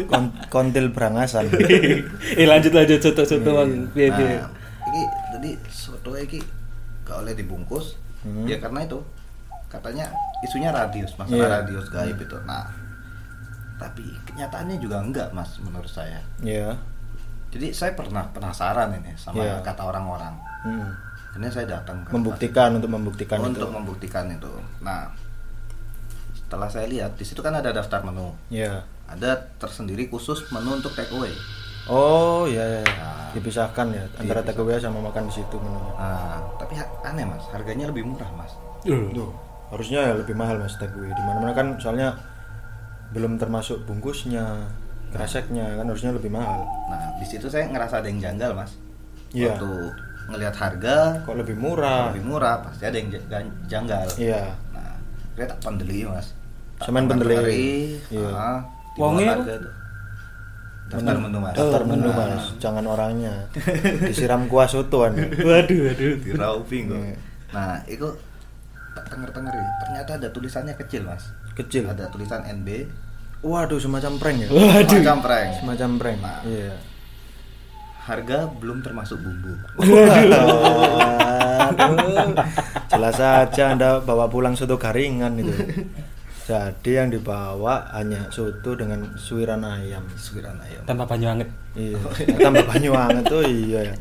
Kon, 0.05 0.35
kontil 0.47 0.91
berangasan. 0.91 1.47
eh 2.35 2.43
lanjut 2.43 2.75
lanjut 2.75 2.99
soto-soto 2.99 3.47
Bang. 3.55 3.87
Piye 3.89 4.11
piye. 4.11 4.35
Nah, 4.37 4.51
ini 4.85 5.01
jadi 5.31 5.49
soto 5.65 6.11
iki 6.13 6.43
gak 7.01 7.15
oleh 7.17 7.31
dibungkus, 7.31 7.95
ya 8.43 8.59
karena 8.59 8.83
itu 8.83 8.99
katanya 9.65 10.11
isunya 10.41 10.69
radius, 10.69 11.15
masalah 11.15 11.39
Iya. 11.39 11.55
radius 11.57 11.87
gaib 11.87 12.19
itu. 12.19 12.37
Nah, 12.43 12.67
tapi 13.77 14.03
kenyataannya 14.25 14.77
juga 14.77 14.99
enggak 14.99 15.31
mas 15.31 15.55
menurut 15.57 15.87
saya. 15.87 16.19
Iya. 16.39 16.75
Jadi 17.49 17.71
saya 17.71 17.95
pernah 17.95 18.27
penasaran 18.29 18.93
ini 18.93 19.15
sama 19.15 19.41
Iya. 19.41 19.63
kata 19.63 19.81
orang-orang. 19.81 20.35
Hmm. 20.61 20.91
Ini 21.31 21.47
saya 21.47 21.65
datang 21.71 22.03
ke 22.03 22.11
Membuktikan 22.11 22.75
untuk 22.75 22.91
membuktikan 22.91 23.37
untuk 23.39 23.63
itu. 23.63 23.71
membuktikan 23.71 24.25
itu. 24.27 24.51
Nah, 24.81 25.07
setelah 26.49 26.65
saya 26.65 26.89
lihat 26.89 27.13
di 27.13 27.21
situ 27.21 27.45
kan 27.45 27.53
ada 27.53 27.69
daftar 27.69 28.01
menu, 28.01 28.33
Iya. 28.49 28.81
ada 29.05 29.37
tersendiri 29.61 30.09
khusus 30.09 30.49
menu 30.49 30.81
untuk 30.81 30.97
take 30.97 31.13
away. 31.13 31.29
Oh, 31.85 32.49
iya, 32.49 32.81
iya. 32.81 32.81
Nah. 32.85 33.29
Dipisahkan 33.29 33.93
ya 33.93 34.01
antara 34.17 34.41
takeaway 34.41 34.81
sama 34.81 34.97
makan 34.99 35.29
di 35.29 35.37
situ 35.37 35.61
menunya. 35.61 35.93
Nah, 35.93 36.41
tapi 36.57 36.73
aneh 37.05 37.21
mas, 37.21 37.45
harganya 37.53 37.85
lebih 37.85 38.01
murah 38.01 38.29
mas. 38.33 38.49
Duh, 38.81 39.29
harusnya 39.69 40.01
ya 40.01 40.13
lebih 40.17 40.33
mahal 40.33 40.57
Mas 40.57 40.73
takeaway. 40.81 41.13
Di 41.13 41.21
mana-mana 41.21 41.53
kan 41.53 41.77
soalnya 41.77 42.17
belum 43.13 43.37
termasuk 43.37 43.85
bungkusnya, 43.85 44.65
kreseknya 45.09 45.77
kan 45.77 45.85
harusnya 45.85 46.13
lebih 46.13 46.33
mahal. 46.33 46.65
Nah, 46.89 47.13
di 47.21 47.25
situ 47.29 47.45
saya 47.45 47.69
ngerasa 47.69 48.01
ada 48.01 48.09
yang 48.09 48.17
janggal 48.17 48.57
mas. 48.57 48.73
Iya. 49.29 49.53
Waktu 49.53 49.69
ngelihat 50.29 50.55
harga 50.57 50.97
Kok 51.25 51.37
lebih 51.37 51.57
murah? 51.57 52.09
lebih 52.13 52.25
murah, 52.25 52.61
pasti 52.65 52.85
ada 52.85 52.97
yang 52.97 53.09
janggal. 53.65 54.05
Iya. 54.17 54.53
Nah, 54.73 54.93
saya 55.37 55.45
tak 55.53 55.61
pendeli 55.61 56.05
mas. 56.05 56.33
Tak 56.79 56.87
Cuman 56.87 57.03
pendeli. 57.05 57.35
pendeli, 57.35 57.67
Iya. 58.09 58.29
ah, 58.31 58.59
Wonge. 58.95 59.27
Daftar 60.89 61.15
menu 61.19 61.37
mas. 61.37 61.53
Daftar 61.53 61.81
menu 61.85 62.09
Nah, 62.09 62.17
Mas, 62.33 62.45
jangan 62.57 62.81
orangnya. 62.83 63.45
Disiram 64.09 64.49
kuah 64.49 64.65
sotoan. 64.65 65.13
Waduh 65.13 65.79
waduh. 65.85 66.13
Di 66.17 66.31
rauping 66.33 66.83
kok. 66.89 66.97
Iya. 66.97 67.15
Nah, 67.51 67.77
itu 67.85 68.07
tak 68.91 69.05
tenger-tenger 69.05 69.53
ya. 69.53 69.67
Ternyata 69.79 70.11
ada 70.17 70.27
tulisannya 70.29 70.73
kecil 70.75 71.05
mas. 71.05 71.29
Kecil. 71.53 71.85
Ada 71.85 72.09
tulisan 72.09 72.41
NB. 72.41 72.89
Waduh, 73.39 73.77
semacam 73.77 74.17
prank 74.17 74.37
ya. 74.41 74.47
Waduh. 74.49 74.97
Macam 74.97 75.19
prank. 75.21 75.49
Semacam 75.61 75.89
prank. 75.95 76.19
Nah. 76.19 76.41
Iya. 76.41 76.73
Harga 78.01 78.49
belum 78.49 78.81
termasuk 78.81 79.21
bumbu. 79.21 79.53
Aduh. 81.69 82.33
Jelas 82.89 83.13
saja 83.13 83.63
Anda 83.69 84.01
bawa 84.01 84.25
pulang 84.25 84.57
soto 84.57 84.73
garingan 84.75 85.37
itu. 85.37 85.53
Jadi 86.49 86.97
yang 86.97 87.13
dibawa 87.13 87.93
hanya 87.93 88.25
soto 88.33 88.73
dengan 88.73 89.05
suiran 89.13 89.61
ayam. 89.61 90.01
Suiran 90.17 90.57
ayam. 90.57 90.81
Tanpa 90.81 91.05
banyu 91.05 91.29
anget. 91.29 91.45
Iya. 91.77 92.01
Tambah 92.41 92.65
banyu 92.65 92.89
anget 92.97 93.23
tuh 93.29 93.45
iya 93.45 93.93
ya. 93.93 93.95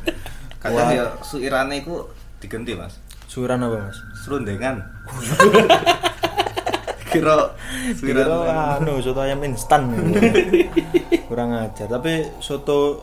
Kadang 0.56 0.88
ya 0.96 1.04
suirane 1.20 1.84
iku 1.84 2.08
diganti 2.40 2.72
mas. 2.72 2.96
Suiran 3.28 3.60
apa, 3.60 3.92
Mas? 3.92 4.00
Serundengan. 4.24 4.80
Kira 7.12 7.52
suiran 7.92 8.24
Kira 8.24 8.80
anu 8.80 8.96
soto 9.04 9.20
ayam 9.20 9.44
instan 9.44 9.92
kurang 11.28 11.52
ajar 11.56 11.88
tapi 11.88 12.20
soto 12.40 13.00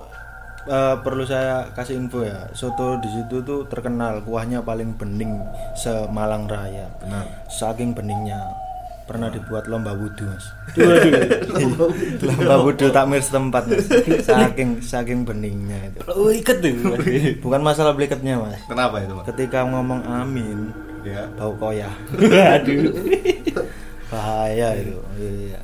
eh, 0.69 0.95
perlu 1.01 1.25
saya 1.25 1.73
kasih 1.73 1.97
info 1.97 2.21
ya 2.21 2.45
soto 2.53 3.01
di 3.01 3.09
situ 3.09 3.41
tuh 3.41 3.65
terkenal 3.65 4.21
kuahnya 4.21 4.61
paling 4.61 4.93
bening 4.93 5.41
semalang 5.73 6.45
raya 6.45 6.85
Benar. 7.01 7.49
saking 7.49 7.97
beningnya 7.97 8.37
pernah 9.05 9.29
dibuat 9.29 9.65
lomba 9.65 9.93
wudhu 9.93 10.25
mas 10.25 10.45
lomba 12.21 12.55
wudhu 12.59 12.89
takmir 12.89 13.19
setempat 13.19 13.63
mas 13.65 13.85
saking 14.19 14.69
saking 14.79 15.19
beningnya 15.21 15.77
itu 15.85 15.99
Oh 16.07 16.29
iket 16.29 16.57
tuh. 16.57 16.73
bukan 17.39 17.61
masalah 17.61 17.91
bliketnya 17.91 18.37
mas 18.37 18.57
Kenapa 18.65 18.99
itu 18.99 19.13
mas? 19.13 19.25
ketika 19.27 19.61
ngomong 19.63 20.01
amin 20.03 20.73
Ya. 21.01 21.29
bau 21.31 21.53
koyah 21.53 21.93
Waduh. 22.09 22.89
bahaya 24.07 24.73
itu 24.73 24.97
iya 25.15 25.61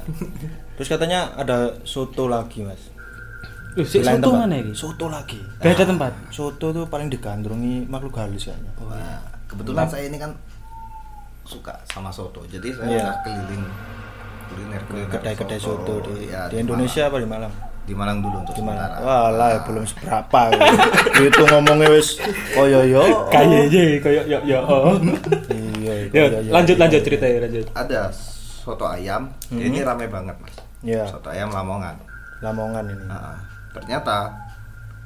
terus 0.72 0.86
katanya 0.88 1.34
ada 1.34 1.82
soto 1.82 2.26
lagi 2.26 2.62
mas 2.62 2.94
Loh, 3.72 3.82
sik 3.82 4.04
Di 4.04 4.06
lain 4.06 4.20
soto 4.20 4.28
tempat. 4.28 4.42
mana 4.44 4.56
ini? 4.56 4.72
soto 4.76 5.06
lagi 5.08 5.40
Beda 5.58 5.82
tempat. 5.82 6.14
soto 6.30 6.66
tuh 6.70 6.86
paling 6.86 7.08
digandrungi 7.08 7.88
makhluk 7.88 8.14
halus 8.16 8.46
kayaknya 8.46 8.70
Nah, 8.78 9.18
kebetulan 9.48 9.88
saya 9.88 10.06
ini 10.06 10.18
kan 10.20 10.38
suka 11.52 11.74
sama 11.86 12.08
soto. 12.10 12.40
Jadi 12.46 12.72
saya 12.72 12.88
udah 12.88 13.16
keliling 13.22 13.64
kuliner 14.48 14.82
kuliner 14.84 15.10
kedai-kedai 15.10 15.60
soto 15.60 16.00
di, 16.02 16.28
ya, 16.28 16.48
di 16.48 16.56
Indonesia 16.58 17.08
apa 17.08 17.18
di 17.18 17.28
Malang. 17.28 17.54
Di 17.82 17.92
Malang 17.92 18.22
dulu 18.22 18.40
untuk 18.40 18.54
di 18.54 18.62
Malang 18.62 18.88
sementara. 18.94 19.26
walah 19.26 19.50
ya 19.50 19.60
belum 19.66 19.84
seberapa 19.84 20.40
itu 21.20 21.42
ngomongnya 21.44 21.88
wis 21.90 22.10
koyo 22.52 22.80
yo 22.86 23.04
Kayaknya 23.28 23.82
kayak 24.06 24.24
yo 24.26 24.40
yo. 24.46 24.60
oh. 24.62 24.96
iya 25.50 25.94
Yo, 26.08 26.24
koyo 26.30 26.40
yo. 26.40 26.52
lanjut 26.54 26.78
lanjut 26.78 27.02
cerita 27.02 27.26
ya 27.26 27.42
lanjut. 27.42 27.66
Ada 27.74 28.14
soto 28.62 28.86
ayam. 28.86 29.34
Ini 29.50 29.82
rame 29.82 30.06
banget 30.08 30.38
mas. 30.38 30.54
Iya. 30.82 31.10
Soto 31.10 31.34
ayam 31.34 31.50
Lamongan. 31.50 31.98
Lamongan 32.40 32.86
ini 32.86 33.04
Nah, 33.06 33.38
ternyata 33.74 34.30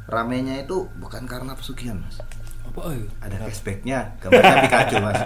ramenya 0.05 0.60
itu 0.60 0.86
bukan 0.99 1.23
karena 1.25 1.55
pesugihan 1.55 1.95
mas. 1.97 2.19
Apa 2.76 2.92
ayo? 2.92 3.08
Ada 3.18 3.36
cashbacknya, 3.42 4.00
gambarnya 4.20 4.56
Pikachu 4.62 4.96
mas. 5.00 5.16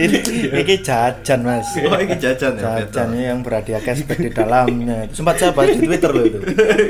ini 0.00 0.18
ini 0.48 0.74
jajan 0.80 1.40
mas 1.40 1.68
Oh 1.76 2.00
ini 2.00 2.16
jajan 2.16 2.56
ya? 2.56 2.80
jajan 2.80 3.06
ini 3.12 3.22
yang 3.26 3.40
berhadiah 3.40 3.76
cashback 3.78 4.18
di 4.18 4.30
dalamnya 4.30 5.04
sempat 5.12 5.36
saya 5.36 5.52
bahas 5.52 5.76
di 5.76 5.84
Twitter 5.84 6.08
loh 6.08 6.24
itu 6.24 6.40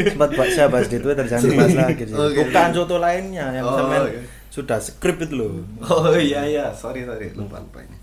sempat 0.07 0.31
saya 0.49 0.71
bahas 0.71 0.87
di 0.87 0.99
Twitter 0.99 1.25
jangan 1.27 1.43
dibahas 1.45 1.75
lagi 1.75 2.05
sih. 2.05 2.15
Oke. 2.15 2.39
bukan 2.47 2.69
soto 2.71 2.97
lainnya 2.97 3.47
yang 3.53 3.65
Oh, 3.65 3.75
oke. 3.75 4.23
sudah 4.49 4.79
skrip 4.79 5.19
itu 5.19 5.35
loh 5.35 5.53
Oh 5.83 6.15
iya 6.15 6.47
iya, 6.47 6.65
sorry 6.71 7.03
sorry 7.03 7.35
lupa 7.35 7.59
lupa 7.59 7.83
ini. 7.83 7.99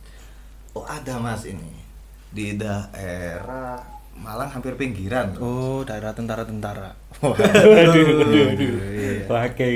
Oh 0.74 0.84
ada 0.84 1.16
mas 1.16 1.48
ini 1.48 1.80
di 2.28 2.56
daerah 2.56 3.80
Malang 4.22 4.48
hampir 4.48 4.74
pinggiran. 4.76 5.34
Oh, 5.36 5.82
daerah 5.82 6.14
tentara-tentara. 6.14 6.94
Waduh, 7.22 8.06
waduh, 8.22 8.74
Iya. 8.88 9.26
Pakai. 9.26 9.74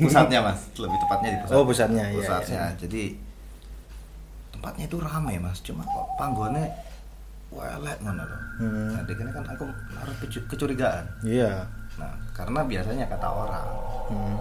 Pusatnya 0.00 0.40
mas, 0.40 0.60
lebih 0.74 0.96
tepatnya 0.98 1.28
di 1.30 1.38
pusat. 1.40 1.52
Oh, 1.52 1.64
pusatnya, 1.64 2.04
iya, 2.06 2.16
Pusatnya. 2.18 2.62
Jadi 2.74 3.16
tempatnya 4.50 4.84
itu 4.86 4.96
rame 4.96 5.34
mas, 5.38 5.60
cuma 5.60 5.82
kok 5.82 6.06
panggonnya 6.14 6.68
welek 7.48 8.00
ngono 8.00 8.22
loh. 8.22 8.40
Hmm. 8.58 8.88
Nah, 8.90 9.02
di 9.02 9.12
sini 9.12 9.30
kan 9.30 9.44
aku 9.46 9.64
kecu- 10.20 10.46
kecurigaan. 10.46 11.04
Iya. 11.22 11.68
Nah, 11.94 12.12
karena 12.32 12.60
biasanya 12.62 13.04
kata 13.06 13.28
orang 13.28 13.68
Hmm. 14.08 14.36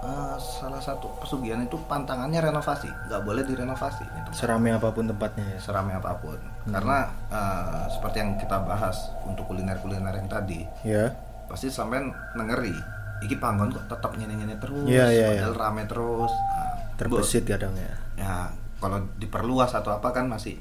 Eh, 0.00 0.36
salah 0.38 0.78
satu 0.78 1.10
pesugihan 1.18 1.58
itu 1.58 1.76
pantangannya 1.84 2.38
renovasi, 2.40 2.86
nggak 3.06 3.22
boleh 3.22 3.42
direnovasi. 3.42 4.04
Itu 4.04 4.30
Serame 4.34 4.70
apa 4.70 4.88
pun 4.88 5.06
tempatnya 5.06 5.44
ya. 5.54 5.58
seramai 5.58 5.94
apa 5.94 6.14
pun. 6.16 6.38
Karena 6.64 6.98
eh, 7.28 7.84
seperti 7.88 8.16
yang 8.18 8.30
kita 8.36 8.62
bahas 8.62 8.96
untuk 9.22 9.46
kuliner-kuliner 9.46 10.14
yang 10.14 10.28
tadi, 10.28 10.62
Ya. 10.82 11.12
pasti 11.46 11.68
sampean 11.68 12.08
nengeri. 12.34 12.74
Iki 13.18 13.34
panggon 13.36 13.70
kok 13.70 13.88
tetap 13.88 14.14
nyene-nyene 14.14 14.54
terus, 14.56 14.86
Iya, 14.86 15.10
iya, 15.10 15.26
padahal 15.34 15.50
iya. 15.50 15.58
rame 15.58 15.82
terus. 15.84 16.30
Nah, 16.30 16.74
Terbesit 16.94 17.44
kadang 17.44 17.74
ya. 17.74 17.92
Ya 18.14 18.34
kalau 18.78 19.02
diperluas 19.16 19.74
atau 19.74 19.90
apa 19.92 20.10
kan 20.10 20.30
masih 20.30 20.54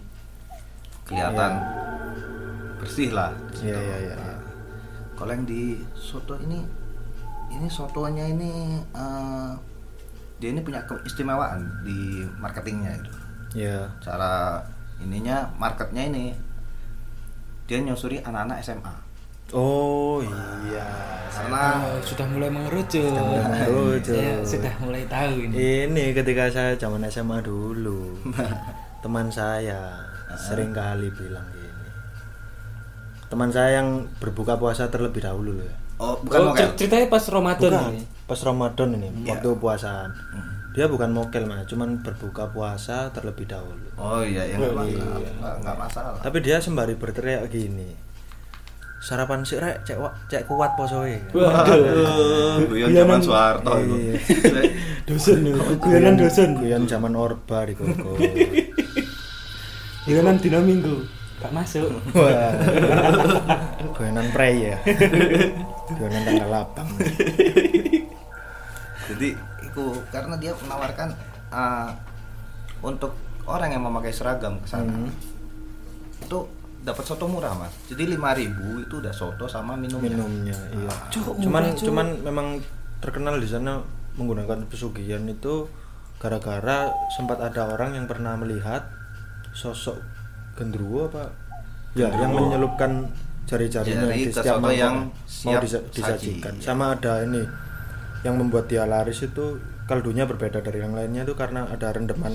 kelihatan 1.05 1.61
bersih 2.77 3.13
lah. 3.13 3.29
iya, 3.59 3.77
iya, 3.77 3.97
Nah, 3.97 3.99
iya. 4.01 4.35
Kalau 5.13 5.31
yang 5.33 5.45
di 5.45 5.61
soto 5.93 6.37
ini, 6.37 6.61
ini 7.49 7.67
sotonya 7.67 8.25
ini 8.25 8.51
eh, 8.91 9.51
dia 10.37 10.49
ini 10.51 10.61
punya 10.61 10.83
keistimewaan 10.85 11.63
di 11.81 12.21
marketingnya 12.37 12.91
itu. 12.93 13.11
Iya. 13.57 13.89
Cara 13.99 14.61
ininya 14.99 15.49
marketnya 15.55 16.05
ini 16.05 16.33
dia 17.65 17.81
nyusuri 17.81 18.21
anak-anak 18.21 18.61
SMA. 18.61 18.95
Oh 19.55 20.19
iya. 20.19 20.83
Karena 21.31 21.79
Oh, 21.85 22.01
sudah 22.01 22.27
mulai 22.27 22.49
mengerucut. 22.49 23.13
mulai 23.13 23.43
mengerucut. 23.45 24.11
Saya 24.11 24.41
sudah 24.43 24.73
mulai 24.81 25.03
tahu 25.07 25.33
ini. 25.47 25.53
Ini 25.87 26.05
ketika 26.11 26.49
saya 26.49 26.73
zaman 26.75 27.05
SMA 27.07 27.39
dulu, 27.41 28.17
teman 29.05 29.29
saya 29.29 29.95
sering 30.35 30.73
kali 30.73 31.07
bilang 31.13 31.45
gini. 31.49 31.87
Teman 33.27 33.49
saya 33.49 33.79
yang 33.79 34.05
berbuka 34.19 34.57
puasa 34.57 34.89
terlebih 34.89 35.23
dahulu 35.23 35.55
loh 35.55 35.65
ya. 35.65 35.77
Oh 35.97 36.15
bukan 36.19 36.39
Oh, 36.39 36.45
mokel. 36.47 36.61
cer- 36.63 36.75
ceritanya 36.77 37.07
pas 37.07 37.23
Ramadan 37.25 37.71
Bukan, 37.71 37.91
ini. 37.91 38.01
pas 38.23 38.39
Ramadan 38.39 38.89
ini, 38.93 39.07
Iya. 39.19 39.29
waktu 39.31 39.49
puasaan. 39.55 40.09
Dia 40.71 40.85
bukan 40.85 41.09
mokel 41.09 41.43
mas, 41.43 41.65
cuman 41.65 41.99
berbuka 41.99 42.47
puasa 42.47 43.09
terlebih 43.09 43.45
dahulu. 43.45 43.81
Oh 43.95 44.21
iya, 44.21 44.45
yang 44.45 44.61
Oh, 44.61 44.69
nggak 44.71 44.85
iya. 44.85 45.01
masalah, 45.01 45.55
nggak 45.57 45.77
masalah. 45.79 46.19
Tapi 46.19 46.37
dia 46.39 46.57
sembari 46.57 46.93
berteriak 46.93 47.47
gini. 47.47 47.97
Sarapan 48.99 49.41
sih 49.41 49.55
rek, 49.55 49.81
cek, 49.83 49.97
cek 50.27 50.45
kuat 50.45 50.73
posoe. 50.73 51.17
Waduh, 51.31 52.61
guyon 52.63 52.89
zaman 52.91 53.17
Soeharto 53.19 53.73
itu. 53.75 53.95
Iya. 53.95 54.13
Dosen 55.07 55.37
nih, 55.39 55.53
guyonan 55.77 56.13
dosen. 56.15 56.49
Guyon 56.57 56.83
zaman 56.83 57.13
Orba 57.13 57.63
di 57.63 57.73
Koko. 57.73 58.13
Guyonan 60.05 60.37
dina 60.37 60.59
Minggu. 60.59 61.03
Gak 61.37 61.53
masuk. 61.53 61.89
Wah. 62.17 62.53
Guyonan 63.93 64.27
prei 64.33 64.73
ya. 64.73 64.77
Guyonan 65.93 66.21
tanggal 66.25 66.49
lapang. 66.49 66.89
Jadi 69.07 69.29
itu 69.63 69.83
karena 70.09 70.35
dia 70.41 70.51
menawarkan 70.57 71.09
uh, 71.53 71.89
untuk 72.81 73.13
orang 73.45 73.69
yang 73.71 73.85
memakai 73.85 74.09
seragam 74.09 74.57
ke 74.59 74.67
sana. 74.67 74.89
Hmm. 74.89 75.13
Itu 76.25 76.49
dapat 76.81 77.03
soto 77.05 77.29
murah, 77.29 77.53
Mas. 77.53 77.73
Jadi 77.85 78.17
5000 78.17 78.85
itu 78.89 78.95
udah 78.97 79.13
soto 79.13 79.45
sama 79.45 79.77
minumnya. 79.77 80.17
Minumnya, 80.17 80.57
iya. 80.73 80.91
Cuk, 81.13 81.37
cuman 81.43 81.61
murah, 81.69 81.75
Cuk. 81.77 81.85
cuman 81.85 82.07
memang 82.25 82.47
terkenal 82.97 83.37
di 83.37 83.47
sana 83.47 83.83
menggunakan 84.17 84.65
pesugihan 84.65 85.21
itu 85.29 85.69
gara-gara 86.17 86.89
sempat 87.13 87.37
ada 87.37 87.69
orang 87.69 87.93
yang 87.93 88.09
pernah 88.09 88.33
melihat 88.33 88.89
sosok 89.53 90.01
gendruwo 90.57 91.05
apa 91.05 91.29
ya 91.93 92.09
yang 92.09 92.33
menyelupkan 92.33 93.07
jari-jarinya 93.45 94.09
Jari 94.09 94.19
di 94.19 94.33
setiap 94.33 94.59
mangkok 94.59 94.75
yang 94.75 94.95
mau 95.07 95.23
siap 95.23 95.61
disa- 95.61 95.79
saji, 95.79 95.93
disajikan 95.93 96.53
ya. 96.57 96.63
sama 96.65 96.85
ada 96.91 97.23
ini 97.23 97.41
yang 98.21 98.35
membuat 98.35 98.65
dia 98.65 98.83
laris 98.83 99.21
itu 99.21 99.55
kaldunya 99.85 100.25
berbeda 100.25 100.59
dari 100.59 100.81
yang 100.81 100.91
lainnya 100.91 101.23
itu 101.23 101.31
karena 101.33 101.63
ada 101.65 101.87
rendeman 101.89 102.33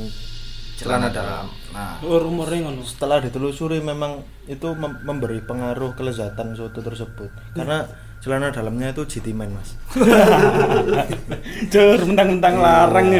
Celana 0.72 1.12
dalam. 1.12 1.46
Nah, 1.70 2.00
Oh, 2.00 2.18
rumornya 2.18 2.64
ngono. 2.64 2.82
setelah 2.82 3.20
ditelusuri 3.20 3.78
memang 3.78 4.18
itu 4.46 4.66
mem- 4.72 5.04
memberi 5.04 5.38
pengaruh 5.38 5.92
kelezatan 5.92 6.56
soto 6.56 6.80
tersebut 6.80 7.28
karena 7.52 7.87
celana 8.22 8.54
dalamnya 8.54 8.94
itu 8.94 9.02
GT 9.02 9.35
Man 9.35 9.50
mas. 9.50 9.74
Jor, 11.74 11.98
mentang-mentang 12.06 12.54
larang 12.62 13.11
nih. 13.11 13.18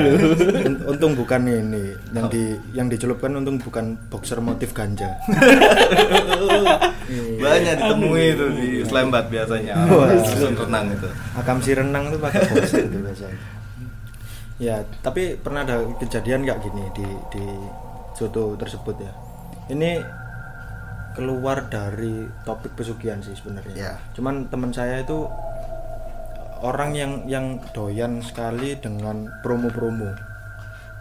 Un- 0.63 0.95
untung 0.95 1.19
bukan 1.19 1.43
ini 1.43 1.91
yang 2.15 2.31
di 2.31 2.55
yang 2.71 2.87
dicelupkan 2.87 3.35
untung 3.35 3.59
bukan 3.59 3.99
boxer 4.07 4.39
motif 4.39 4.71
ganja. 4.71 5.19
Banyak 7.43 7.75
ditemui 7.83 8.39
itu 8.39 8.47
di 8.55 8.69
Slambat 8.87 9.27
biasanya. 9.27 9.75
Susun 10.23 10.55
renang 10.55 10.95
itu. 10.95 11.11
akam 11.35 11.59
si 11.59 11.75
renang 11.75 12.07
itu 12.07 12.23
pakai 12.23 12.47
boxer 12.47 12.87
itu 12.87 12.99
biasanya. 13.03 13.39
Ya 14.63 14.87
tapi 15.03 15.35
pernah 15.35 15.67
ada 15.67 15.83
kejadian 15.99 16.47
nggak 16.47 16.63
gini 16.63 16.87
di 16.95 17.07
di 17.35 17.45
soto 18.15 18.55
tersebut 18.55 18.95
ya? 19.03 19.11
Ini 19.67 19.99
keluar 21.13 21.67
dari 21.67 22.15
topik 22.43 22.73
pesugihan 22.73 23.19
sih 23.19 23.33
sebenarnya 23.33 23.75
Ya. 23.75 23.93
cuman 24.13 24.47
teman 24.47 24.71
saya 24.71 25.01
itu 25.01 25.29
orang 26.59 26.93
yang 26.93 27.13
yang 27.27 27.47
doyan 27.73 28.21
sekali 28.21 28.77
dengan 28.77 29.27
promo-promo 29.41 30.13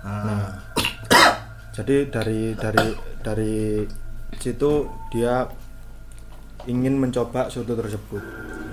Nah, 0.02 0.50
jadi 1.78 2.10
dari 2.10 2.58
dari 2.58 2.90
dari 3.22 3.86
situ 4.34 4.72
dia 5.10 5.46
ingin 6.66 6.98
mencoba 6.98 7.50
soto 7.50 7.74
tersebut. 7.74 8.18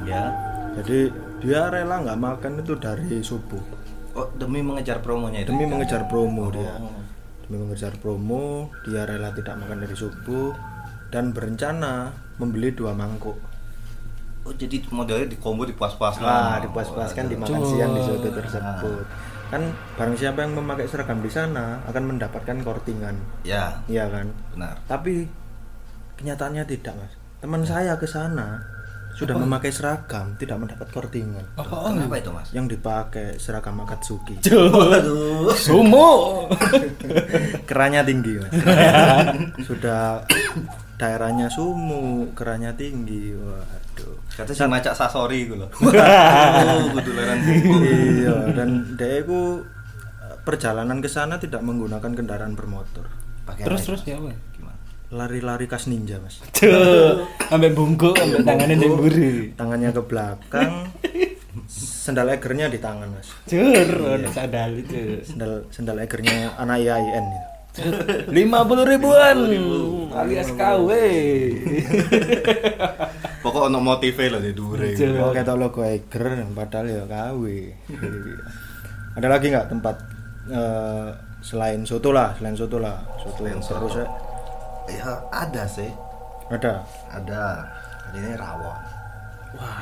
Ya. 0.04 0.32
Jadi 0.72 1.12
dia 1.38 1.68
rela 1.68 2.00
nggak 2.00 2.16
makan 2.16 2.52
itu 2.58 2.72
dari 2.76 3.20
subuh 3.20 3.60
Oh, 4.12 4.24
demi 4.34 4.58
mengejar 4.58 4.98
promonya 4.98 5.44
itu. 5.44 5.52
demi 5.52 5.68
mengejar 5.68 6.08
promo 6.08 6.48
dia. 6.48 6.80
Oh. 6.80 6.96
Demi 7.44 7.60
mengejar 7.60 7.92
promo, 7.94 8.72
dia 8.82 9.04
rela 9.04 9.30
tidak 9.30 9.56
makan 9.56 9.78
dari 9.78 9.92
subuh 9.92 10.56
dan 11.08 11.32
berencana 11.32 12.12
membeli 12.36 12.72
dua 12.72 12.92
mangkuk. 12.92 13.36
Oh, 14.46 14.54
jadi 14.56 14.80
modelnya 14.88 15.28
di 15.28 15.36
combo 15.36 15.68
dipuas-puas 15.68 16.20
Wah, 16.24 16.56
dipuas-puaskan 16.64 17.28
dimakan 17.28 17.60
siang 17.68 17.92
di 17.92 18.00
soto 18.00 18.28
tersebut. 18.32 19.04
Kan 19.48 19.72
barang 19.96 20.16
siapa 20.16 20.44
yang 20.44 20.56
memakai 20.56 20.88
seragam 20.88 21.20
di 21.20 21.28
sana 21.28 21.80
akan 21.88 22.16
mendapatkan 22.16 22.56
kortingan. 22.64 23.16
Ya, 23.44 23.80
Iya 23.88 24.08
kan? 24.08 24.32
benar. 24.56 24.76
Tapi 24.88 25.28
kenyataannya 26.16 26.64
tidak, 26.64 26.96
Mas. 26.96 27.12
Teman 27.44 27.62
saya 27.64 27.96
ke 27.96 28.08
sana 28.08 28.60
sudah 29.18 29.34
memakai 29.34 29.74
seragam, 29.74 30.38
tidak 30.38 30.62
mendapat 30.62 30.86
kortingan. 30.94 31.42
Apa 31.58 31.90
Kenapa 31.90 32.22
itu, 32.22 32.30
Mas? 32.30 32.48
Yang 32.54 32.78
dipakai 32.78 33.34
seragam 33.42 33.82
Akatsuki. 33.82 34.38
Waduh. 34.46 35.50
Sumo. 35.58 36.46
Keranya 37.68 38.06
tinggi, 38.06 38.38
Mas. 38.38 38.54
sudah 39.68 40.22
daerahnya 40.94 41.50
sumu, 41.50 42.30
keranya 42.38 42.70
tinggi. 42.78 43.34
Waduh. 43.34 44.14
Kata 44.38 44.54
si 44.54 44.62
macak 44.70 44.94
sasori 44.94 45.50
gue 45.50 45.58
loh. 45.58 45.70
Oh, 45.82 45.90
iya, 47.82 48.54
dan 48.54 48.94
dia 48.94 49.26
itu 49.26 49.66
perjalanan 50.46 51.02
ke 51.02 51.10
sana 51.10 51.42
tidak 51.42 51.66
menggunakan 51.66 52.14
kendaraan 52.14 52.54
bermotor. 52.54 53.10
Pakai 53.42 53.66
Terus 53.66 53.82
terus 53.82 54.02
ya 54.06 54.22
apa? 54.22 54.30
Lari-lari 55.08 55.64
kas 55.64 55.88
ninja, 55.88 56.20
Mas. 56.20 56.44
Tuh, 56.56 57.24
ambek 57.48 57.72
bungkuk, 57.72 58.12
ambek 58.12 58.44
tangannya 58.44 58.76
yang 58.76 58.96
buri. 58.96 59.56
Tangannya 59.56 59.88
ke 59.88 60.02
belakang, 60.04 60.92
sendal 62.04 62.28
egernya 62.28 62.68
di 62.68 62.76
tangan, 62.76 63.08
Mas. 63.08 63.32
Cur, 63.48 63.88
ada 64.04 64.28
sadal 64.28 64.76
itu. 64.76 65.24
Sendal 65.24 65.64
sendal 65.72 65.96
egernya 66.04 66.52
anak 66.60 66.84
IAIN 66.84 67.24
itu. 67.24 67.48
Lima 68.34 68.66
puluh 68.66 68.82
ribuan 68.82 69.38
alias 70.10 70.50
KW. 70.52 70.90
Pokok 73.44 73.70
ono 73.70 73.78
motive 73.78 74.34
lah 74.34 74.42
di 74.42 74.50
dure. 74.50 74.98
Oh, 75.22 75.30
kata 75.30 75.54
logo 75.54 75.86
Eiger, 75.86 76.42
padahal 76.52 76.86
ya 76.90 77.04
KW. 77.06 77.42
Ada 79.14 79.26
lagi 79.30 79.46
nggak 79.54 79.68
tempat 79.70 79.96
eh, 80.50 81.08
selain 81.38 81.86
soto 81.86 82.10
lah, 82.10 82.34
selain 82.34 82.58
soto 82.58 82.82
lah, 82.82 82.98
soto 83.22 83.46
yang 83.46 83.62
seru 83.62 83.86
saya. 83.86 84.27
Ya 84.88 85.10
ada 85.28 85.62
sih. 85.64 85.90
Ada. 86.48 86.80
Ada. 87.12 87.44
Ini 88.10 88.34
rawon. 88.34 88.78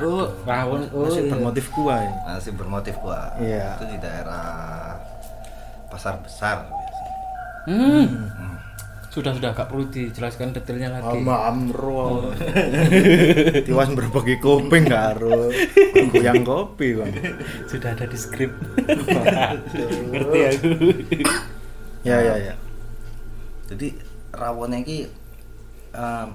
Oh, 0.03 0.27
rawon. 0.43 0.83
Oh, 0.91 1.07
Masih 1.07 1.23
iya. 1.23 1.31
bermotif 1.31 1.65
kuah 1.71 1.99
ya. 1.99 2.11
Masih 2.27 2.51
bermotif 2.53 2.95
gua. 2.99 3.31
Iya. 3.37 3.75
Itu 3.75 3.85
di 3.87 3.97
daerah 3.97 4.95
pasar 5.87 6.19
besar 6.19 6.67
biasanya. 6.67 7.15
Hmm. 7.67 8.05
Hmm. 8.07 8.55
sudah 9.07 9.33
sudah 9.33 9.49
gak 9.49 9.65
perlu 9.67 9.89
dijelaskan 9.89 10.53
detailnya 10.53 10.93
lagi 10.93 11.17
Ama 11.19 11.49
amro. 11.49 12.29
Tiwas 13.65 13.89
berbagi 13.91 14.37
kuping 14.37 14.85
karo 14.85 15.49
goyang 16.13 16.45
kopi, 16.45 16.93
Bang. 16.93 17.09
sudah 17.65 17.97
ada 17.97 18.05
di 18.05 18.13
skrip 18.13 18.53
ngerti 20.13 20.39
aku 20.45 20.69
Ya 22.05 22.21
ya 22.21 22.35
ya. 22.37 22.53
jadi 23.65 23.89
rawonnya 24.37 24.79
ini 24.79 24.97
em, 25.91 26.27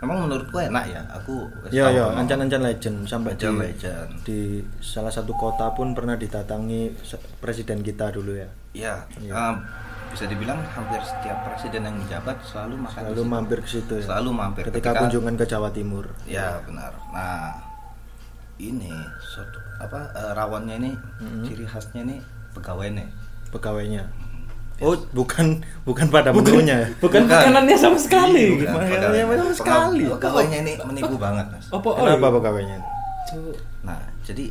memang 0.00 0.26
menurutku 0.26 0.58
enak 0.58 0.84
ya 0.88 1.02
aku 1.08 1.46
Ya 1.70 1.86
ya, 1.88 2.10
ancan-ancan 2.10 2.58
legend 2.60 2.96
sampai 3.04 3.32
Ancan 3.32 3.54
di, 3.54 3.60
legend. 3.62 4.08
di 4.24 4.40
salah 4.78 5.08
satu 5.08 5.30
kota 5.32 5.70
pun 5.70 5.92
pernah 5.92 6.16
didatangi 6.16 6.90
se- 6.98 7.20
presiden 7.38 7.80
kita 7.80 8.10
dulu 8.10 8.34
ya. 8.34 8.48
ya 8.72 8.94
Iya. 9.16 9.32
em, 9.32 9.56
bisa 10.08 10.26
dibilang 10.26 10.60
hampir 10.66 11.00
setiap 11.00 11.40
presiden 11.42 11.84
yang 11.84 11.96
menjabat 11.96 12.36
selalu 12.42 12.82
makan 12.82 13.00
di 13.00 13.06
Lalu 13.06 13.16
situ. 13.18 13.30
mampir 13.30 13.58
ke 13.58 13.68
situ 13.70 13.94
ya. 13.94 14.04
selalu 14.04 14.30
mampir 14.30 14.62
Ketika 14.66 14.90
kunjungan 14.98 15.34
ke 15.36 15.44
Jawa 15.46 15.68
Timur. 15.70 16.04
ya 16.26 16.58
benar 16.62 16.92
nah 17.12 17.52
ini 18.58 18.92
apa 19.78 20.00
eh, 20.12 20.32
rawonnya 20.32 20.76
ini 20.78 20.92
Mm-hmm. 21.18 21.42
ciri 21.44 21.64
khasnya 21.64 22.00
ini 22.02 22.16
pegawainya 22.52 23.06
pegawainya. 23.48 24.02
Oh, 24.78 24.96
bukan 25.12 25.58
bukan 25.82 26.06
pada 26.06 26.30
menunya 26.30 26.74
ya. 26.80 26.88
bukan 26.96 27.22
makanannya 27.24 27.76
sama 27.76 27.94
sekali 27.94 28.56
Bukan, 28.56 28.72
Makanannya 28.72 29.24
memang 29.26 29.36
Pegawai- 29.46 29.54
sekali. 29.54 30.04
pegawainya 30.08 30.58
ini 30.60 30.72
menipu 30.80 31.14
banget 31.16 31.46
mas 31.48 31.66
apa 31.68 31.84
oh, 31.84 31.94
Kenapa 31.94 32.18
iya? 32.24 32.34
pegawainya? 32.34 32.78
Nah 33.82 34.00
jadi 34.22 34.46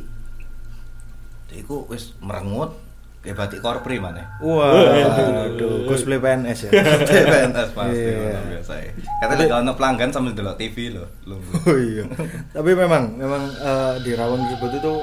Iku 1.52 1.84
wis 1.86 2.16
merengut 2.18 2.72
kayak 3.20 3.36
batik 3.36 3.60
korpri 3.60 4.00
mana 4.00 4.24
Wah, 4.40 4.72
aduh, 4.72 5.84
cosplay 5.84 6.16
PNS 6.16 6.66
ya. 6.66 6.70
PNS 7.28 7.70
pasti 7.70 8.00
Iya. 8.02 8.16
luar 8.18 8.44
biasa 8.48 8.72
ya. 8.74 8.90
Katanya 9.20 9.44
kalau 9.46 9.60
ono 9.60 9.72
pelanggan 9.76 10.10
sambil 10.10 10.32
delok 10.32 10.56
TV 10.56 10.90
loh. 10.90 11.06
Loh. 11.28 11.38
Oh 11.62 11.76
iya. 11.76 12.08
Tapi 12.50 12.72
memang 12.72 13.14
memang 13.14 13.46
eh, 13.52 13.94
di 14.00 14.16
Rawon 14.16 14.42
tersebut 14.42 14.70
itu 14.74 14.94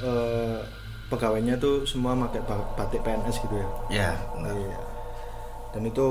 eh, 0.00 0.58
pegawainya 1.08 1.56
tuh 1.56 1.84
semua 1.84 2.12
pakai 2.28 2.40
ba- 2.44 2.68
batik 2.76 3.00
PNS 3.02 3.36
gitu 3.42 3.56
ya. 3.56 3.68
Ya, 3.88 4.10
benar. 4.36 4.52
Iya. 4.54 4.78
Dan 5.72 5.82
itu 5.88 6.06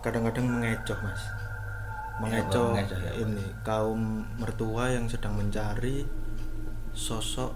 kadang-kadang 0.00 0.46
mengecoh, 0.46 0.98
Mas. 1.02 1.22
Mengecoh 2.20 2.74
mengecoh, 2.74 2.98
ya, 3.00 3.12
ini 3.20 3.44
kaum 3.62 4.24
mertua 4.36 4.92
yang 4.92 5.06
sedang 5.06 5.34
mencari 5.34 6.04
sosok 6.92 7.54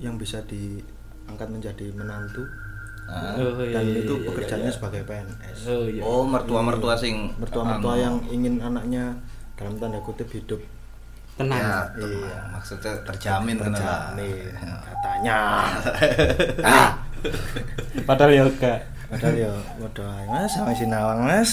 yang 0.00 0.16
bisa 0.16 0.40
diangkat 0.44 1.48
menjadi 1.48 1.92
menantu 1.92 2.44
Ah. 3.10 3.34
Oh, 3.34 3.58
iya, 3.66 3.74
dan 3.74 3.90
iya, 3.90 4.06
itu 4.06 4.14
iya, 4.22 4.26
pekerjaannya 4.30 4.70
iya. 4.70 4.76
sebagai 4.78 5.02
PNS. 5.02 5.58
oh 5.66 5.86
iya 5.90 6.02
Oh, 6.06 6.22
mertua-mertua 6.22 6.94
sing 6.94 7.34
Mertua-mertua 7.42 7.98
anu, 7.98 8.04
yang 8.06 8.16
ingin 8.30 8.62
anaknya 8.62 9.18
dalam 9.58 9.74
tanda 9.82 9.98
kutip 9.98 10.30
hidup 10.30 10.62
tenang 11.40 11.58
ya, 11.58 11.76
Iya. 11.96 12.06
iya. 12.06 12.38
maksudnya 12.52 12.92
terjamin 13.02 13.56
kan 13.56 13.72
lah. 13.72 13.80
terjamin 13.80 14.36
Ya. 14.60 14.74
katanya. 14.84 15.38
ah, 16.76 16.90
padahal 18.08 18.30
ya 18.30 18.44
enggak 18.44 18.80
padahal 19.10 19.34
ya 19.34 19.50
waduh 19.82 20.06
Mas 20.30 20.46
sama 20.46 20.70
Sinawang 20.70 21.26
Mas. 21.26 21.50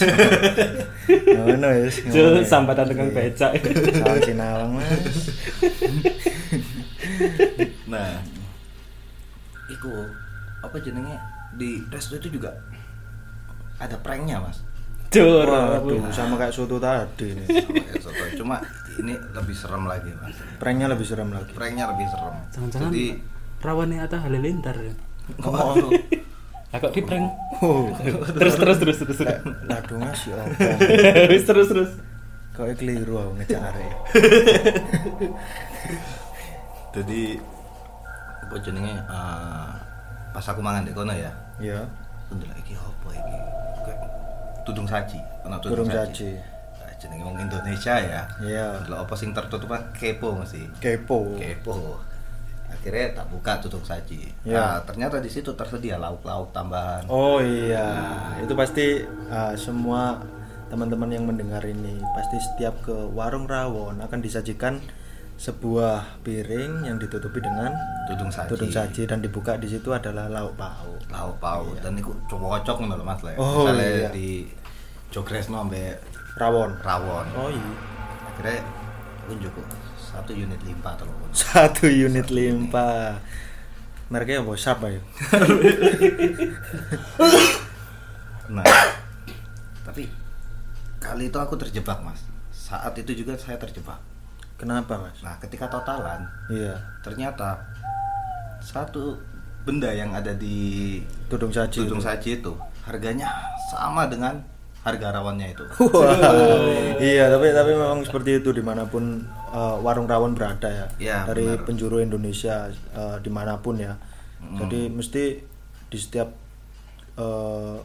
Ngono 1.09 1.67
wis. 1.81 1.95
Ya. 2.05 2.43
sambatan 2.45 2.85
dengan 2.85 3.07
Iya. 3.09 3.15
becak 3.33 3.51
Sama 3.97 4.19
Sinawang 4.21 4.71
Mas. 4.77 4.91
Nah, 7.87 8.19
iku 9.71 9.91
apa 10.59 10.75
jenenge 10.77 11.15
di 11.55 11.79
resto 11.87 12.19
itu 12.19 12.27
juga 12.29 12.51
ada 13.79 13.95
pranknya 14.01 14.43
mas. 14.43 14.59
Cur, 15.07 15.47
Waduh, 15.47 16.11
sama 16.11 16.35
kayak 16.35 16.51
soto 16.51 16.75
tadi 16.77 17.31
nih. 17.31 17.47
Sama 17.63 17.79
kayak 17.79 18.01
soto. 18.03 18.23
Cuma 18.35 18.59
ini 18.97 19.13
lebih 19.33 19.55
serem 19.55 19.83
lagi 19.85 20.09
mas. 20.17 20.37
Pranknya 20.57 20.87
lebih 20.89 21.05
serem 21.05 21.29
lagi. 21.29 21.51
Pranknya 21.53 21.85
lebih 21.91 22.05
serem. 22.09 22.35
jangan-jangan 22.53 22.91
Jadi 22.91 23.05
rawannya 23.61 23.97
Atta 24.05 24.17
Halilintar 24.21 24.75
ya 24.77 24.93
oh, 25.43 25.89
Lah 26.71 26.77
kok 26.83 26.91
di 26.91 27.01
prank 27.01 27.25
Oh, 27.63 27.89
terus 28.37 28.59
terus 28.59 28.77
terus 28.77 28.97
terus 29.01 29.19
lah 29.23 29.39
aduh 29.79 29.97
Mas 29.97 30.19
ya 30.27 30.35
apa? 30.35 30.77
terus 31.25 31.43
terus 31.47 31.67
terus 31.71 31.91
Kok 32.57 32.73
keliru 32.73 33.21
aku 33.21 33.37
ngejak 33.37 33.69
arek. 33.69 33.93
jadi 36.97 37.37
apa 38.49 38.55
jenenge 38.65 38.97
eh, 38.97 39.69
pas 40.33 40.41
aku 40.41 40.57
mangan 40.65 40.81
di 40.81 40.89
kono 40.89 41.13
ya. 41.13 41.29
Ya. 41.61 41.85
Untuk 42.33 42.49
iki 42.57 42.73
apa 42.73 43.09
iki? 43.13 43.37
Kayak 43.85 43.99
tudung 44.65 44.89
saji, 44.89 45.21
ana 45.45 45.61
Tudung 45.61 45.85
saji. 45.85 46.33
Jenenge 46.97 47.23
wong 47.23 47.37
Indonesia 47.37 47.95
ya. 48.01 48.21
Iya. 48.41 48.81
Delok 48.85 49.05
apa 49.05 49.13
sing 49.13 49.29
tertutup 49.33 49.69
kan 49.69 49.83
kepo 49.93 50.33
mesti. 50.33 50.65
Kepo. 50.81 51.37
Kepo. 51.37 52.01
Akhirnya 52.67 53.15
tak 53.23 53.27
buka 53.31 53.61
tudung 53.63 53.85
saji. 53.85 54.27
Iya. 54.43 54.57
Nah, 54.57 54.75
ternyata 54.83 55.21
di 55.21 55.29
situ 55.31 55.53
tersedia 55.55 55.95
lauk-lauk 56.01 56.51
tambahan. 56.51 57.07
Oh 57.07 57.39
iya, 57.39 57.87
itu 58.43 58.51
pasti 58.57 59.01
uh, 59.31 59.55
semua 59.55 60.19
teman-teman 60.67 61.07
yang 61.07 61.23
mendengar 61.23 61.63
ini 61.63 61.95
pasti 62.11 62.35
setiap 62.43 62.83
ke 62.83 62.91
warung 63.15 63.47
rawon 63.47 64.03
akan 64.03 64.19
disajikan 64.19 64.83
sebuah 65.37 66.19
piring 66.27 66.89
yang 66.89 66.97
ditutupi 66.99 67.39
dengan 67.39 67.71
Tudung 68.09 68.27
saji. 68.33 68.49
tudung 68.51 68.73
saji 68.73 69.05
dan 69.05 69.21
dibuka 69.21 69.53
di 69.55 69.69
situ 69.69 69.93
adalah 69.93 70.27
lauk 70.27 70.57
pauk. 70.57 70.97
Lauk 71.13 71.37
pauk 71.39 71.77
dan 71.79 71.93
itu 71.95 72.09
cocok 72.27 72.75
ngono 72.83 72.99
lho 72.99 73.05
Mas 73.05 73.21
Le. 73.23 73.33
Oh, 73.37 73.69
iya. 73.69 73.71
Misalnya 73.71 74.09
di 74.11 74.29
Jogresno 75.13 75.61
ambek 75.63 76.16
Rawon. 76.37 76.71
rawon. 76.81 77.25
Oh 77.33 77.49
iya. 77.49 77.71
Akhirnya 78.29 78.61
aku 79.25 79.31
njogo 79.35 79.61
satu 79.97 80.31
unit 80.31 80.61
limpa 80.61 80.93
atau 80.93 81.05
apa. 81.05 81.25
Satu 81.35 81.85
unit 81.85 82.29
limpa. 82.29 83.17
Mereknya 84.07 84.39
apa? 84.39 84.53
Siapa 84.55 84.85
ya? 84.87 85.01
Nah, 88.47 88.63
tapi 89.83 90.07
kali 90.97 91.27
itu 91.27 91.35
aku 91.35 91.59
terjebak 91.59 91.99
mas. 91.99 92.23
Saat 92.47 92.95
itu 92.95 93.11
juga 93.11 93.35
saya 93.35 93.59
terjebak. 93.59 93.99
Kenapa 94.55 94.95
mas? 94.95 95.19
Nah, 95.19 95.35
ketika 95.35 95.67
totalan, 95.67 96.23
Iya. 96.47 96.79
ternyata 97.03 97.59
satu 98.63 99.19
benda 99.67 99.91
yang 99.91 100.15
ada 100.15 100.31
di 100.31 101.03
Tudung 101.27 101.51
saji. 101.51 101.83
tudung 101.83 101.99
itu. 101.99 102.07
saji 102.07 102.29
itu 102.39 102.51
harganya 102.87 103.27
sama 103.67 104.07
dengan 104.07 104.39
harga 104.87 105.19
rawannya 105.19 105.47
itu. 105.51 105.65
Wah, 105.91 106.15
iya 107.03 107.27
tapi 107.27 107.51
tapi 107.51 107.71
memang 107.75 108.07
seperti 108.07 108.39
itu 108.39 108.55
di 108.55 108.63
mana 108.63 108.87
pun 108.87 109.19
uh, 109.51 109.75
warung 109.83 110.07
rawon 110.07 110.31
berada 110.31 110.71
ya, 110.71 110.87
Ya, 110.97 111.19
dari 111.27 111.43
benar. 111.43 111.67
penjuru 111.67 111.99
Indonesia 111.99 112.71
uh, 112.95 113.19
di 113.19 113.27
mana 113.27 113.59
pun 113.59 113.75
ya. 113.77 113.99
Jadi 114.37 114.87
mesti 114.87 115.43
di 115.91 115.97
setiap 115.97 116.29
uh, 117.19 117.77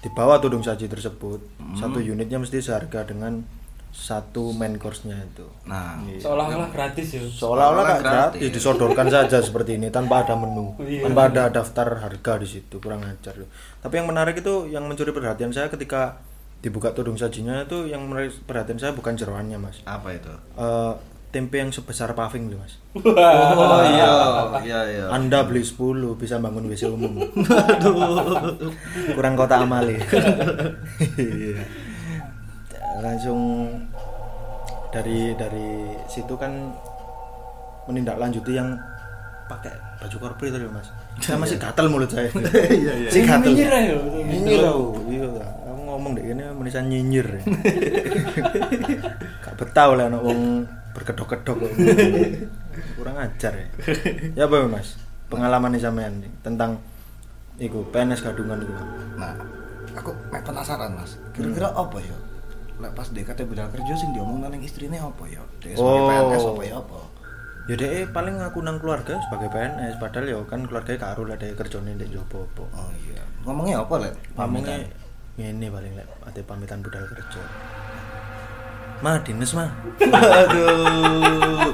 di 0.00 0.08
bawah 0.10 0.40
tudung 0.40 0.64
saji 0.64 0.88
tersebut 0.88 1.40
satu 1.76 2.00
unitnya 2.00 2.40
mesti 2.40 2.58
seharga 2.58 3.04
dengan 3.04 3.44
satu 3.90 4.50
main 4.50 4.74
course-nya 4.74 5.18
itu. 5.18 5.42
Nah, 5.64 5.98
seolah-olah 6.16 6.68
gratis 6.68 7.10
ya 7.10 7.20
Seolah-olah 7.20 7.98
gratis 7.98 8.38
gratis. 8.38 8.50
disodorkan 8.52 9.06
saja 9.06 9.38
seperti 9.38 9.76
ini 9.76 9.90
tanpa 9.90 10.22
ada 10.22 10.34
menu, 10.34 10.78
Iya. 10.78 11.04
tanpa 11.04 11.26
ada 11.26 11.50
daftar 11.52 11.98
harga 11.98 12.32
di 12.36 12.48
situ 12.48 12.78
kurang 12.78 13.02
ajar 13.02 13.34
loh. 13.34 13.50
Tapi 13.78 13.94
yang 13.96 14.06
menarik 14.06 14.38
itu 14.38 14.66
yang 14.66 14.84
mencuri 14.84 15.10
perhatian 15.10 15.50
saya 15.50 15.66
ketika 15.66 16.22
dibuka 16.58 16.90
tudung 16.90 17.14
sajinya 17.14 17.62
itu 17.62 17.84
yang 17.84 18.04
menarik 18.04 18.30
perhatian 18.42 18.76
saya 18.76 18.92
bukan 18.92 19.14
jeroannya 19.14 19.56
mas, 19.56 19.82
apa 19.82 20.12
itu? 20.12 20.30
Eh, 20.54 20.92
tempe 21.30 21.56
yang 21.56 21.70
sebesar 21.70 22.12
paving 22.12 22.46
loh 22.48 22.58
mas. 22.58 22.78
Oh 22.92 23.80
iya, 23.82 24.10
iya 24.60 24.80
iya. 24.84 25.04
Anda 25.08 25.42
beli 25.42 25.62
10 25.62 25.78
bisa 26.14 26.38
bangun 26.38 26.66
WC 26.66 26.86
umum. 26.86 27.16
kurang 29.14 29.34
kota 29.34 29.60
amali. 29.60 29.98
Iya. 31.16 31.58
Langsung 33.00 33.40
dari 34.92 35.32
dari 35.34 35.96
situ 36.06 36.36
kan 36.36 36.52
menindaklanjuti 37.88 38.52
yang 38.54 38.76
pakai 39.50 39.74
baju 39.98 40.16
korporat 40.20 40.52
tadi 40.54 40.66
mas. 40.70 40.88
Saya 41.18 41.36
masih 41.40 41.58
gatel 41.58 41.90
mulut 41.90 42.06
saya. 42.06 42.30
Iya 42.70 42.92
iya. 43.02 43.10
Si 43.10 43.26
gatel. 43.26 43.50
Nyinyir 43.50 43.72
aja. 43.74 43.94
Nyinyir 43.98 44.62
aku. 44.62 44.84
Iya, 45.10 45.26
aku 45.66 45.80
ngomong 45.90 46.12
deh 46.14 46.24
ini 46.30 46.42
menisan 46.54 46.86
nyinyir. 46.86 47.26
Gak 49.42 49.54
betah 49.58 49.90
lah 49.90 50.06
anak 50.06 50.22
wong 50.22 50.70
berkedok-kedok. 50.94 51.66
Kurang 52.94 53.16
ajar 53.18 53.52
ya. 53.58 53.66
Ya 54.38 54.46
apa 54.46 54.70
Mas? 54.70 54.94
Pengalaman 55.26 55.74
nih 55.74 55.82
sampean 55.82 56.22
nih 56.22 56.30
tentang 56.46 56.78
iku 57.58 57.82
PNS 57.90 58.22
gadungan 58.24 58.62
iku. 58.62 58.74
Nah, 59.20 59.34
aku 59.94 60.10
penasaran 60.32 60.96
mas. 60.96 61.20
Kira-kira 61.36 61.70
apa 61.70 62.02
ya? 62.02 62.16
Lek 62.80 62.92
pas 62.92 63.04
DKT 63.06 63.40
bidal 63.44 63.68
kerja 63.68 63.92
sing 63.94 64.10
diomong 64.10 64.40
nang 64.40 64.56
istrine 64.58 64.96
apa 64.96 65.24
ya? 65.26 65.42
Dia 65.60 65.76
sebagai 65.76 66.00
Oh. 66.00 66.08
PNS 66.08 66.44
apa 66.46 66.62
ya 66.64 66.74
apa? 66.80 66.98
Ya 67.68 67.74
deh 67.76 68.08
paling 68.08 68.40
aku 68.40 68.58
nang 68.60 68.80
keluarga 68.80 69.20
sebagai 69.22 69.48
PNS 69.48 70.00
padahal 70.00 70.26
ya 70.26 70.38
kan 70.42 70.64
keluarga 70.64 70.96
karo 70.96 71.22
lah 71.22 71.36
deh 71.36 71.52
kerjane 71.52 71.92
ndek 71.94 72.08
jopo 72.10 72.48
apa. 72.48 72.64
Oh 72.74 72.90
iya. 73.06 73.20
Ngomongnya 73.44 73.76
apa 73.80 73.94
lek? 74.00 74.14
Ngomongnya 74.34 74.76
Ini 75.36 75.66
paling 75.68 75.92
lek 75.94 76.04
ate 76.22 76.40
pamitan 76.42 76.80
budal 76.80 77.04
kerja. 77.06 77.40
Mah 79.04 79.16
dinas 79.24 79.56
mah. 79.56 79.72
Aduh. 79.96 81.72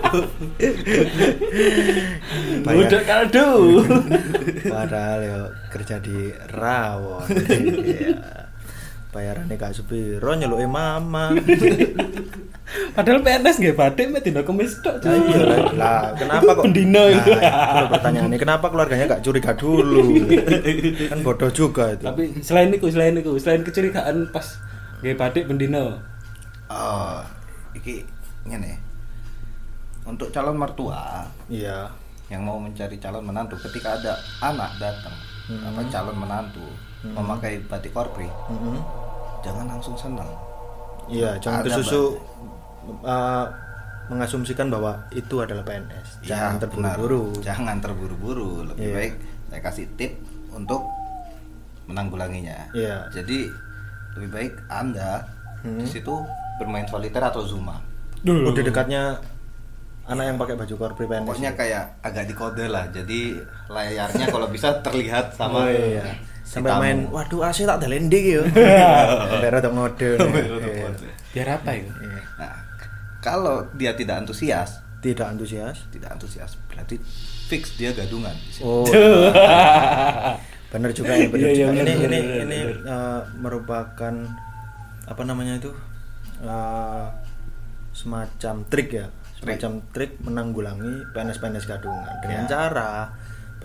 Udah 2.63 3.03
kaldu. 3.03 3.83
Padahal 4.75 5.19
yo 5.23 5.41
kerja 5.67 5.99
di 5.99 6.31
rawon. 6.51 7.27
Iya. 7.83 8.46
Bayarannya 9.17 9.57
gak 9.57 9.73
sepiro 9.73 10.37
nyeluke 10.37 10.69
mama. 10.69 11.33
Padahal 12.97 13.25
PNS 13.25 13.57
nggak 13.63 13.77
batik 13.79 14.07
mek 14.13 14.21
dina 14.21 14.45
kemis 14.45 14.77
tok. 14.85 15.01
Lah 15.01 15.17
iya 15.25 15.41
lah, 15.41 15.59
lah 15.73 16.01
kenapa 16.13 16.51
kok 16.53 16.65
Bendino 16.69 17.01
nah, 17.01 17.17
itu. 17.17 17.33
itu 17.33 17.85
pertanyaannya 17.97 18.37
kenapa 18.37 18.67
keluarganya 18.69 19.05
gak 19.17 19.25
curiga 19.25 19.57
dulu? 19.57 20.29
kan 21.17 21.19
bodoh 21.25 21.49
juga 21.49 21.97
itu. 21.97 22.05
Tapi 22.05 22.25
selain 22.45 22.69
itu, 22.69 22.93
selain 22.93 23.17
itu, 23.17 23.33
selain 23.41 23.65
kecurigaan 23.65 24.29
pas 24.29 24.61
nggak 25.01 25.17
batik 25.17 25.49
bendino. 25.49 25.97
Oh, 26.69 27.25
iki 27.73 28.05
ngene. 28.45 28.77
Untuk 30.05 30.29
calon 30.29 30.61
mertua 30.61 31.25
Iya. 31.49 31.89
yang 32.27 32.43
mau 32.43 32.59
mencari 32.59 32.99
calon 33.01 33.23
menantu 33.23 33.55
ketika 33.65 33.97
ada 33.97 34.19
anak 34.43 34.75
datang 34.83 35.15
apa 35.47 35.79
calon 35.95 36.19
menantu 36.19 36.67
memakai 37.03 37.61
batik 37.63 37.91
korpri 37.91 38.27
Mm-mm. 38.47 38.79
jangan 39.41 39.67
langsung 39.69 39.95
senang 39.95 40.29
Iya, 41.07 41.39
jangan 41.39 41.63
Ada, 41.63 41.79
tersusu 41.79 42.19
uh, 43.01 43.47
mengasumsikan 44.07 44.67
bahwa 44.67 45.07
itu 45.11 45.39
adalah 45.39 45.63
PNS. 45.63 46.19
Jangan 46.21 46.53
Ya, 46.53 46.61
terburu-buru. 46.61 47.23
jangan 47.41 47.77
terburu-buru 47.79 48.51
lebih 48.65 48.85
Iya. 48.85 48.95
baik 48.97 49.15
saya 49.47 49.61
kasih 49.63 49.87
tip 49.95 50.19
untuk 50.51 50.83
menanggulanginya 51.87 52.71
Iya. 52.73 53.07
jadi 53.13 53.39
lebih 54.15 54.31
baik 54.31 54.53
anda 54.67 55.23
Hmm. 55.59 55.79
di 55.79 55.87
situ 55.87 56.15
bermain 56.57 56.87
soliter 56.87 57.19
atau 57.21 57.43
zuma 57.43 57.79
Oh, 58.23 58.51
di 58.51 58.59
dekatnya 58.61 59.15
anak 60.05 60.25
yang 60.25 60.37
pakai 60.37 60.55
baju 60.57 60.75
korpri 60.77 61.05
PNS. 61.05 61.23
pokoknya 61.25 61.53
kayak 61.55 61.85
agak 62.01 62.27
dikode 62.27 62.67
lah 62.67 62.87
jadi 62.89 63.39
layarnya 63.69 64.27
kalau 64.27 64.47
bisa 64.49 64.75
terlihat 64.81 65.31
sama 65.33 65.63
Oh, 65.63 65.69
iya. 65.69 66.03
Sampai 66.47 66.71
tamu. 66.71 66.81
main, 66.81 66.99
waduh 67.11 67.43
AC 67.43 67.67
tak 67.67 67.83
delendi 67.83 68.21
ya. 68.33 68.43
Sampai 69.29 69.51
rada 69.51 69.67
ngode. 69.67 70.11
Iya. 70.15 70.89
Biar 71.33 71.49
apa 71.53 71.71
itu? 71.75 71.91
Iya. 71.99 72.21
nah 72.37 72.55
kalau 73.19 73.67
dia 73.75 73.91
tidak 73.93 74.23
antusias 74.23 74.79
Tidak 74.97 75.27
antusias. 75.27 75.83
tidak 75.89 76.09
antusias 76.09 76.55
berarti 76.67 76.97
fix 77.47 77.75
dia 77.75 77.91
gadungan. 77.91 78.33
Oh. 78.61 78.87
bener 80.73 80.91
juga 80.93 81.13
ya, 81.13 81.27
bener 81.27 81.49
Iya, 81.49 81.55
juga. 81.65 81.71
bener, 81.73 81.87
ini 81.87 81.95
bener, 81.97 81.97
ini 81.97 82.19
bener, 82.21 82.43
ini 82.43 82.59
bener. 82.65 82.79
uh, 82.87 83.21
merupakan 83.37 84.15
apa 85.05 85.23
namanya 85.23 85.55
itu? 85.57 85.71
Uh, 86.39 87.07
semacam 87.91 88.55
trik 88.67 88.89
ya. 88.93 89.07
Semacam 89.37 89.85
trik 89.91 90.17
menanggulangi 90.19 91.13
PNS-PNS 91.13 91.65
gadungan 91.67 92.09
dengan 92.21 92.45
Ya. 92.45 92.49
cara 92.49 92.91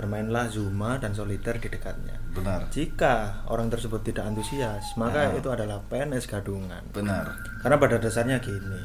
bermainlah 0.02 0.49
Zuma 0.49 0.97
dan 0.97 1.14
soliter 1.14 1.54
di 1.56 1.70
dekatnya. 1.70 2.18
benar 2.32 2.66
Jika 2.68 3.45
orang 3.45 3.70
tersebut 3.70 4.02
tidak 4.02 4.26
antusias, 4.26 4.82
maka 4.95 5.30
Ya. 5.30 5.38
itu 5.38 5.47
adalah 5.47 5.78
PNS 5.86 6.26
gadungan. 6.26 6.82
benar 6.89 7.30
Karena 7.60 7.78
pada 7.78 7.95
dasarnya 7.95 8.39
gini, 8.39 8.82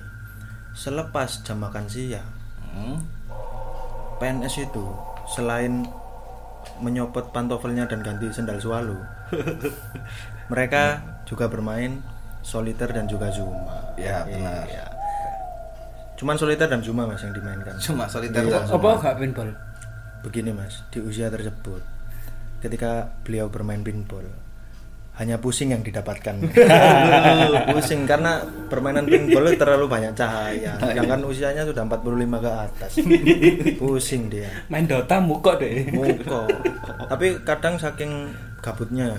selepas 0.72 1.40
jam 1.42 1.56
makan 1.58 1.86
siang, 1.86 2.28
Hmm. 2.68 3.00
PNS 4.16 4.60
itu 4.62 4.84
selain 5.26 5.88
menyopot 6.76 7.32
pantofelnya 7.32 7.84
dan 7.84 8.00
ganti 8.00 8.28
sendal 8.28 8.58
sualu, 8.58 9.00
mereka 10.46 11.00
juga 11.24 11.46
bermain 11.46 11.98
soliter 12.40 12.86
dan 12.88 13.06
juga 13.06 13.26
zuma. 13.28 13.94
Ya, 13.96 14.22
benar. 14.22 14.62
Iya. 14.64 14.84
Cuman 16.14 16.34
soliter 16.34 16.64
dan 16.64 16.80
zuma 16.80 17.04
mas 17.04 17.20
yang 17.20 17.32
dimainkan. 17.32 17.76
cuma 17.78 18.04
soliter 18.06 18.40
Iya. 18.40 18.62
dan 18.62 18.62
Apa 18.66 18.76
zuma. 18.90 19.02
gak 19.02 19.16
pinball? 19.18 19.50
Begini 20.24 20.52
mas, 20.54 20.84
di 20.92 21.02
usia 21.02 21.28
tersebut, 21.28 21.82
ketika 22.62 23.12
beliau 23.24 23.50
bermain 23.50 23.82
pinball, 23.82 24.26
hanya 25.16 25.40
pusing 25.40 25.72
yang 25.72 25.80
didapatkan. 25.80 26.36
pusing 27.72 28.04
karena 28.04 28.44
permainan 28.68 29.08
pinball 29.08 29.48
terlalu 29.56 29.88
banyak 29.88 30.12
cahaya. 30.12 30.76
Sedangkan 30.76 31.24
usianya 31.24 31.64
sudah 31.64 31.88
45 31.88 32.44
ke 32.44 32.50
atas. 32.52 32.92
pusing 33.80 34.28
dia. 34.28 34.52
Main 34.68 34.84
Dota 34.84 35.16
mukok 35.16 35.56
deh. 35.60 35.88
Mongko. 35.96 36.44
Tapi 37.08 37.40
kadang 37.48 37.80
saking 37.80 38.28
gabutnya, 38.60 39.16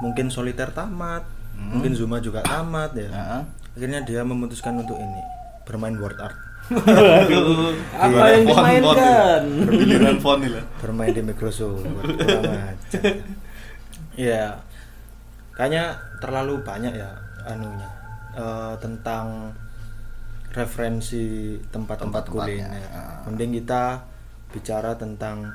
mungkin 0.00 0.32
soliter 0.32 0.72
tamat, 0.72 1.26
mungkin 1.58 1.92
Zuma 1.92 2.16
juga 2.24 2.40
tamat 2.40 2.96
ya. 2.96 3.44
Akhirnya 3.76 4.00
dia 4.02 4.24
memutuskan 4.24 4.80
untuk 4.80 4.96
ini 4.96 5.22
bermain 5.68 5.94
word 6.00 6.18
art, 6.18 6.34
Aduh. 6.70 7.74
Apa 7.98 8.24
yang 8.30 8.44
dimainkan? 8.46 9.42
Perbiliran 9.66 10.16
font 10.22 10.42
lah. 10.46 10.64
bermain 10.78 11.10
di 11.12 11.22
Microsoft. 11.22 11.82
Iya, 14.20 14.52
kayaknya 15.56 15.96
terlalu 16.20 16.60
banyak 16.60 16.92
ya 16.92 17.08
anunya 17.48 17.88
eh, 18.36 18.74
tentang 18.76 19.54
referensi 20.52 21.56
tempat-tempat 21.72 22.28
kuliner. 22.28 22.84
ah. 22.92 23.24
Mending 23.24 23.62
kita 23.62 24.02
bicara 24.52 24.98
tentang 24.98 25.48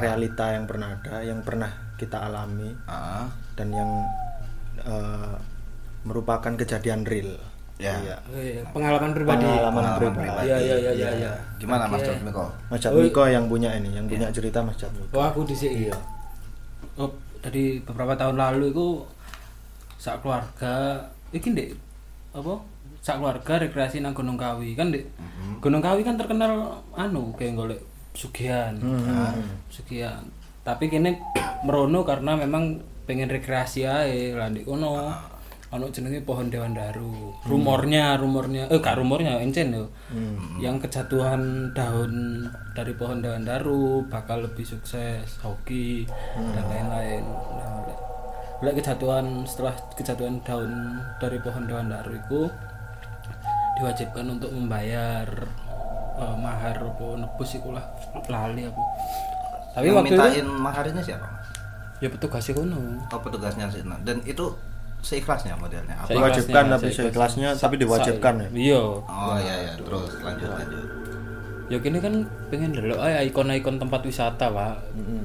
realita 0.00 0.54
yang 0.54 0.64
pernah 0.64 0.96
ada, 0.96 1.20
yang 1.20 1.44
pernah 1.44 1.68
kita 2.00 2.24
alami. 2.24 2.72
Ah, 2.88 3.28
dan 3.52 3.68
yang 3.74 3.90
eh, 4.80 5.34
merupakan 6.08 6.54
kejadian 6.56 7.04
real. 7.04 7.36
Ya. 7.74 7.90
Iya. 7.98 8.16
Oh 8.30 8.38
iya, 8.38 8.62
Pengalaman 8.70 9.10
pribadi. 9.10 9.42
Pengalaman 9.42 9.82
pengalaman 9.82 10.14
pribadi. 10.14 10.46
Iya 10.46 10.56
iya 10.62 10.76
iya 10.78 10.92
iya. 10.94 11.10
iya. 11.18 11.32
Gimana 11.58 11.90
Mas 11.90 12.00
Oke. 12.00 12.14
Jatmiko? 12.14 12.44
Mas 12.70 12.78
Oh, 12.78 12.78
Jatmiko 12.78 13.22
yang 13.26 13.44
punya 13.50 13.70
ini, 13.74 13.90
yang 13.90 14.06
punya 14.06 14.30
cerita 14.30 14.62
Mas 14.62 14.78
Jatmiko. 14.78 15.10
Oh 15.18 15.24
aku 15.26 15.42
di 15.42 15.54
sini. 15.58 15.90
Iya. 15.90 15.96
Oh, 16.94 17.10
dari 17.42 17.82
beberapa 17.82 18.14
tahun 18.14 18.38
lalu 18.38 18.70
itu 18.70 19.02
sak 19.98 20.22
keluarga 20.22 21.02
iki 21.34 21.50
ndek 21.50 21.74
apa? 22.30 22.62
Sak 23.02 23.18
keluarga 23.18 23.52
rekreasi 23.58 23.98
nang 23.98 24.14
Gunung 24.14 24.38
Kawi 24.38 24.78
kan 24.78 24.94
ndek. 24.94 25.10
Gunung 25.58 25.82
Kawi 25.82 26.06
kan 26.06 26.14
terkenal 26.14 26.78
anu 26.94 27.34
kayak 27.34 27.58
golek 27.58 27.80
sugihan. 28.14 28.78
Ah, 29.10 29.34
Sugihan. 29.66 30.22
Tapi 30.62 30.86
kene 30.86 31.18
merono 31.66 32.06
karena 32.06 32.38
memang 32.38 32.78
pengen 33.04 33.26
rekreasi 33.26 33.82
ae 33.82 34.30
lah 34.30 34.46
ndek 34.46 34.62
kono. 34.62 35.10
Ono 35.74 35.90
jenenge 35.90 36.22
pohon 36.22 36.46
Dewan 36.46 36.70
Daru. 36.70 37.34
Rumornya, 37.42 38.14
rumornya, 38.14 38.70
eh 38.70 38.78
gak 38.78 38.94
rumornya, 38.94 39.42
encen 39.42 39.74
yo. 39.74 39.90
Yang 40.56 40.86
kejatuhan 40.86 41.42
daun 41.74 42.46
dari 42.72 42.94
pohon 42.94 43.18
Dewan 43.18 43.42
Daru 43.42 44.06
bakal 44.06 44.46
lebih 44.46 44.62
sukses 44.62 45.26
hoki 45.42 46.06
dan 46.32 46.64
lain-lain. 46.70 47.26
Nah, 47.26 47.82
lek- 48.62 48.78
kejatuhan 48.78 49.42
setelah 49.42 49.74
kejatuhan 49.92 50.38
daun 50.46 50.70
dari 51.18 51.42
pohon 51.42 51.66
Dewan 51.66 51.90
Daru 51.90 52.14
itu 52.14 52.40
diwajibkan 53.74 54.30
untuk 54.30 54.54
membayar 54.54 55.26
eh, 56.14 56.36
mahar 56.38 56.78
apa 56.78 57.06
nebus 57.18 57.58
iku 57.58 57.74
lah 57.74 57.82
lali 58.30 58.62
aku. 58.62 58.82
Tapi 59.74 59.90
Yang 59.90 59.96
waktu 59.98 60.06
mintain 60.06 60.38
itu 60.38 60.54
mahar 60.54 60.84
ini 60.86 61.02
siapa? 61.02 61.26
Ya 61.98 62.06
petugas 62.06 62.46
kono. 62.46 62.78
Oh 63.10 63.18
petugasnya 63.18 63.66
sih. 63.66 63.82
Nah, 63.82 63.98
Dan 64.06 64.22
itu 64.22 64.54
seikhlasnya 65.04 65.54
modelnya 65.60 65.92
apa? 65.94 66.08
Seikhlasnya, 66.08 66.40
Diwajibkan 66.40 66.64
tapi 66.72 66.88
seikhlasnya. 66.90 67.48
tapi 67.54 67.74
diwajibkan 67.76 68.34
ya. 68.40 68.48
Iya. 68.50 68.82
Oh 69.04 69.36
iya 69.36 69.54
iya 69.68 69.72
terus 69.76 70.10
lanjut 70.24 70.48
lanjut. 70.48 70.84
Ya 71.68 71.78
kini 71.80 71.96
kan 72.00 72.24
pengen 72.52 72.76
delok 72.76 73.00
ae 73.00 73.28
ikon-ikon 73.28 73.76
tempat 73.76 74.00
wisata, 74.04 74.48
Pak. 74.48 74.76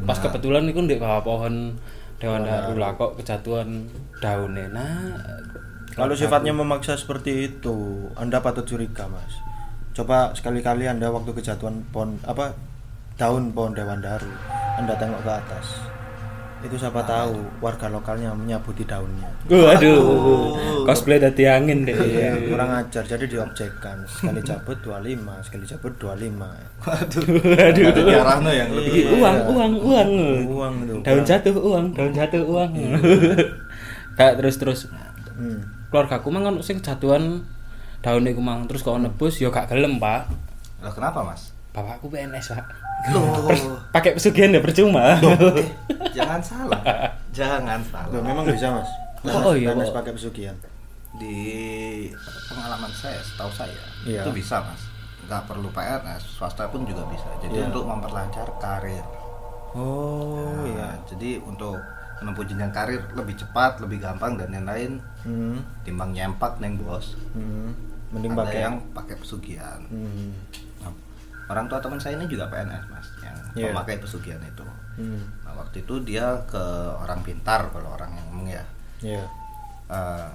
Pas 0.04 0.18
kebetulan 0.20 0.68
iku 0.68 0.84
ndek 0.84 1.00
bawah 1.00 1.24
pohon 1.24 1.76
Dewan 2.20 2.44
Daru 2.44 2.76
lah 2.76 2.92
kok 3.00 3.16
kejatuhan 3.16 3.88
daunnya. 4.20 4.68
Nah, 4.68 5.16
Kalau 5.96 6.16
sifatnya 6.16 6.52
memaksa 6.52 6.96
seperti 6.96 7.48
itu, 7.48 8.08
Anda 8.16 8.40
patut 8.40 8.64
curiga, 8.64 9.08
Mas. 9.08 9.36
Coba 9.92 10.32
sekali-kali 10.32 10.88
Anda 10.88 11.12
waktu 11.12 11.32
kejatuhan 11.36 11.84
pohon 11.92 12.16
apa 12.24 12.56
daun 13.20 13.52
pohon 13.52 13.76
dewan 13.76 14.00
daru, 14.00 14.32
Anda 14.80 14.96
tengok 14.96 15.28
ke 15.28 15.32
atas. 15.44 15.68
Itu 16.60 16.76
siapa 16.76 17.00
tahu 17.08 17.40
warga 17.64 17.88
lokalnya 17.88 18.36
menyabuti 18.36 18.84
daunnya. 18.84 19.32
Waduh. 19.48 20.84
Cosplay 20.84 21.16
dadi 21.16 21.48
angin 21.48 21.88
deh. 21.88 21.96
Iya, 21.96 22.36
kurang 22.52 22.68
ajar. 22.76 23.04
Jadi 23.08 23.32
diobjekkan. 23.32 24.04
Sekali 24.04 24.44
cabut 24.44 24.76
25, 24.84 25.40
sekali 25.40 25.64
cabut 25.64 25.94
25. 25.96 26.36
Waduh. 26.84 27.24
Aduh. 27.48 27.86
Ada 27.88 28.02
diarahno 28.04 28.52
yang 28.52 28.70
lebih. 28.76 28.92
Iki 28.92 29.02
uang, 29.16 29.38
uang, 29.56 29.74
uang. 29.80 30.10
Uang 30.52 30.74
itu. 30.84 30.96
Daun 31.00 31.24
jatuh 31.24 31.56
uang, 31.56 31.86
daun 31.96 32.12
jatuh 32.12 32.44
uang. 32.44 32.72
Kayak 34.20 34.34
terus-terus 34.44 34.92
Hmm. 35.40 35.64
keluarga 35.88 36.20
aku 36.20 36.28
mang 36.36 36.44
ono 36.44 36.60
sing 36.60 36.84
kejatuhan 36.84 37.40
daun 38.04 38.28
iku 38.28 38.44
mang 38.44 38.68
terus 38.68 38.84
kok 38.84 39.00
nebus 39.00 39.40
ya 39.40 39.48
gak 39.48 39.72
gelem, 39.72 39.96
Pak. 39.96 40.28
Loh 40.84 40.92
kenapa 40.92 41.24
Mas? 41.24 41.56
Bapakku 41.70 42.08
PNS, 42.08 42.52
Pak. 42.52 42.68
Loh. 43.10 43.80
Pakai 43.90 44.12
pesugihan 44.12 44.50
ya 44.50 44.60
percuma. 44.60 45.16
Eh, 45.16 45.70
jangan 46.18 46.42
salah. 46.42 46.82
Jangan 47.32 47.80
Loh, 47.80 47.88
salah. 47.88 48.22
memang 48.22 48.44
bisa 48.44 48.68
mas 48.70 48.90
Oh, 49.22 49.54
iya, 49.54 49.72
PNS 49.72 49.90
Pak. 49.90 50.04
pakai 50.04 50.12
pesugihan 50.12 50.56
Di 51.16 51.36
pengalaman 52.46 52.92
saya, 52.92 53.20
setahu 53.20 53.48
saya, 53.50 53.76
Iya. 54.04 54.24
itu 54.24 54.32
bisa 54.34 54.60
mas. 54.62 54.82
Nggak 55.24 55.46
perlu 55.46 55.70
PNS, 55.70 56.24
swasta 56.34 56.68
pun 56.68 56.84
juga 56.84 57.06
bisa. 57.06 57.28
Jadi 57.40 57.56
Iya. 57.56 57.68
untuk 57.68 57.84
memperlancar 57.86 58.48
karir. 58.58 59.06
oh 59.70 60.36
Nah, 60.36 60.66
iya 60.66 60.90
Jadi 61.06 61.38
untuk 61.40 61.78
menempuh 62.18 62.44
jenjang 62.44 62.74
karir 62.74 63.00
lebih 63.14 63.38
cepat, 63.38 63.80
lebih 63.80 63.98
gampang 63.98 64.36
dan 64.36 64.52
lain-lain. 64.52 65.00
hmm. 65.22 65.86
Timbang 65.86 66.12
nyempak 66.12 66.58
neng 66.60 66.76
bos. 66.78 67.16
Hmm. 67.32 67.72
mending 68.10 68.34
Ada 68.34 68.42
pakai 68.42 68.60
yang 68.60 68.76
pakai 68.92 69.16
pesugihan. 69.16 69.80
hmm. 69.86 70.34
Orang 71.50 71.66
tua 71.66 71.82
teman 71.82 71.98
saya 71.98 72.14
ini 72.14 72.30
juga 72.30 72.46
PNS 72.46 72.86
mas, 72.88 73.08
yang 73.26 73.34
Iya. 73.58 73.74
memakai 73.74 73.98
pesugihan 73.98 74.38
itu. 74.40 74.62
Hmm. 75.02 75.26
Nah, 75.42 75.58
waktu 75.58 75.82
itu 75.82 75.98
dia 76.06 76.38
ke 76.46 76.62
orang 76.96 77.26
pintar 77.26 77.66
kalau 77.74 77.98
orang 77.98 78.14
yang 78.14 78.26
ngomong 78.30 78.48
ya. 78.54 78.64
Iya. 79.02 79.24
Eh, 79.90 80.28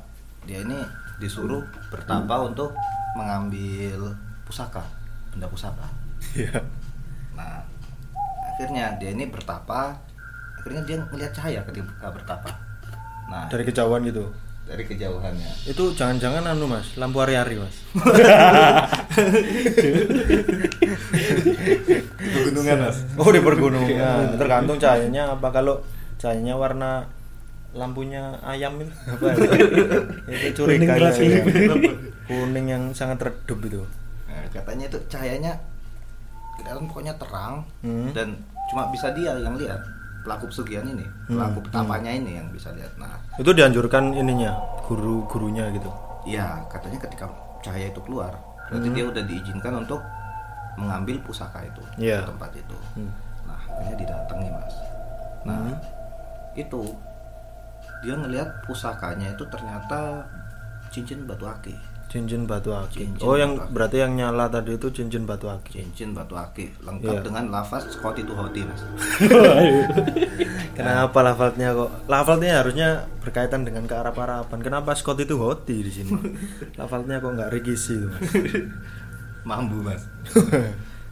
dia 0.45 0.59
ini 0.67 0.79
disuruh 1.23 1.63
bertapa 1.89 2.35
untuk 2.43 2.75
mengambil 3.15 4.11
pusaka, 4.43 4.83
benda 5.31 5.47
pusaka. 5.47 5.87
Iya. 6.35 6.59
Nah, 7.39 7.63
akhirnya 8.51 8.99
dia 8.99 9.15
ini 9.15 9.31
bertapa, 9.31 9.95
akhirnya 10.59 10.83
dia 10.83 10.97
melihat 11.15 11.31
cahaya 11.31 11.63
ketika 11.63 12.11
bertapa. 12.11 12.51
Nah, 13.31 13.47
Dari 13.47 13.63
kejauhan 13.63 14.03
gitu. 14.03 14.27
Dari 14.65 14.83
kejauhannya. 14.83 15.69
Itu 15.69 15.93
jangan-jangan 15.93 16.45
anu 16.49 16.65
mas, 16.67 16.97
lampu 16.97 17.21
hari-hari 17.21 17.61
mas. 17.61 17.77
Pegunungan 22.35 22.77
mas. 22.81 22.97
Oh 23.17 23.29
di 23.29 23.41
pergunungan. 23.41 24.37
Tergantung 24.37 24.77
cahayanya 24.79 25.37
apa 25.37 25.49
kalau 25.51 25.81
cahayanya 26.17 26.55
warna 26.57 27.05
lampunya 27.75 28.39
ayam 28.41 28.79
itu 28.79 28.95
apa 29.13 29.35
ya? 29.35 29.37
itu 30.31 30.49
curiga 30.55 30.95
ya. 30.95 31.11
ini. 31.19 31.91
kuning 32.25 32.67
yang 32.71 32.85
sangat 32.95 33.19
redup 33.21 33.59
itu 33.67 33.83
Nah, 34.31 34.47
katanya 34.51 34.87
itu 34.87 34.99
cahayanya 35.11 35.53
kelihatan 36.55 36.87
pokoknya 36.87 37.15
terang 37.19 37.67
Hmm. 37.83 38.15
dan 38.15 38.39
cuma 38.71 38.87
bisa 38.95 39.11
dia 39.11 39.35
yang 39.37 39.59
lihat 39.59 39.83
pelaku 40.25 40.49
pesugihan 40.49 40.83
ini, 40.83 41.05
Hmm, 41.29 41.37
pelaku 41.37 41.59
petapanya 41.69 42.11
ini 42.11 42.41
yang 42.41 42.49
bisa 42.49 42.73
lihat. 42.73 42.97
Nah, 42.97 43.21
itu 43.37 43.51
dianjurkan 43.53 44.11
ininya 44.11 44.57
guru 44.83 45.29
gurunya 45.29 45.69
gitu 45.71 45.89
iya 46.25 46.65
katanya 46.67 46.97
ketika 46.99 47.29
cahaya 47.61 47.93
itu 47.93 48.01
keluar, 48.01 48.33
berarti 48.67 48.89
dia 48.91 49.05
udah 49.05 49.23
diizinkan 49.23 49.75
untuk 49.79 50.01
mengambil 50.75 51.21
pusaka 51.21 51.61
itu 51.63 51.83
Iya. 52.01 52.25
di 52.25 52.29
tempat 52.33 52.51
itu. 52.57 52.77
Hmm. 52.97 53.13
Nah, 53.45 53.61
akhirnya 53.61 53.97
didatangi 54.01 54.49
mas. 54.49 54.75
Nah, 55.45 55.61
Hmm. 55.61 55.77
itu 56.57 56.83
dia 58.01 58.15
ngelihat 58.17 58.49
pusakanya 58.65 59.33
itu 59.33 59.45
ternyata 59.47 60.25
cincin 60.89 61.25
batu 61.25 61.45
aki. 61.45 61.77
Cincin 62.15 62.47
batu 62.47 62.71
aki 62.71 63.11
Cincin 63.11 63.27
oh 63.27 63.35
yang 63.35 63.59
batu 63.59 63.67
aki. 63.67 63.73
berarti 63.75 63.97
yang 63.99 64.13
nyala 64.15 64.47
tadi 64.47 64.71
itu 64.73 64.87
cincin 64.89 65.27
batu 65.27 65.51
aki 65.51 65.83
Cincin 65.83 66.15
batu 66.15 66.39
aki 66.39 66.71
lengkap 66.79 67.11
Iya. 67.11 67.27
dengan 67.27 67.51
lafaz 67.51 67.91
Scotty 67.91 68.23
to 68.23 68.31
Hoti 68.33 68.63
mas. 68.63 68.87
kenapa 70.79 71.19
lafalnya 71.21 71.75
kok 71.75 71.91
lafalnya 72.07 72.63
harusnya 72.63 72.89
berkaitan 73.19 73.63
dengan 73.63 73.85
kearab-araban 73.85 74.59
kenapa 74.61 74.95
Scott 74.95 75.19
itu 75.19 75.35
hoti 75.35 75.83
di 75.83 75.93
sini 75.93 76.15
lafalnya 76.79 77.19
kok 77.19 77.35
nggak 77.35 77.51
rigisi 77.51 77.97
itu 77.97 78.07
Mas? 78.07 78.23
mambu 79.49 79.79
mas 79.81 80.03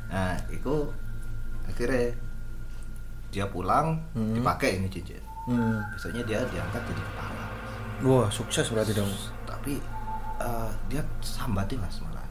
nah 0.06 0.32
itu 0.48 0.88
akhirnya 1.64 2.14
dia 3.28 3.46
pulang 3.46 3.96
Hmm. 4.12 4.32
dipakai 4.32 4.78
ini 4.78 4.86
cincin 4.86 5.20
hmm. 5.46 5.78
biasanya 5.90 6.22
dia 6.22 6.38
diangkat 6.44 6.82
jadi 6.84 7.02
kepala 7.02 7.44
wah 8.02 8.28
sukses 8.28 8.66
berarti 8.68 8.92
dong 8.92 9.08
tapi 9.44 9.78
eh, 10.42 10.70
dia 10.90 11.02
sambati 11.22 11.78
mas 11.78 12.02
malah 12.02 12.26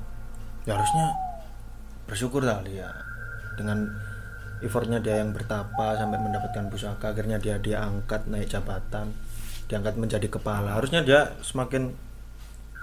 ya 0.67 0.77
harusnya 0.77 1.15
bersyukur 2.05 2.43
kali 2.43 2.83
ya 2.83 2.91
dengan 3.55 3.87
effortnya 4.61 5.01
dia 5.01 5.23
yang 5.23 5.33
bertapa 5.33 5.97
sampai 5.97 6.21
mendapatkan 6.21 6.69
pusaka 6.69 7.17
akhirnya 7.17 7.41
dia 7.41 7.57
diangkat 7.57 8.29
naik 8.29 8.51
jabatan 8.51 9.09
diangkat 9.65 9.95
menjadi 9.95 10.27
kepala. 10.27 10.75
Harusnya 10.75 11.01
dia 11.01 11.31
semakin 11.39 11.95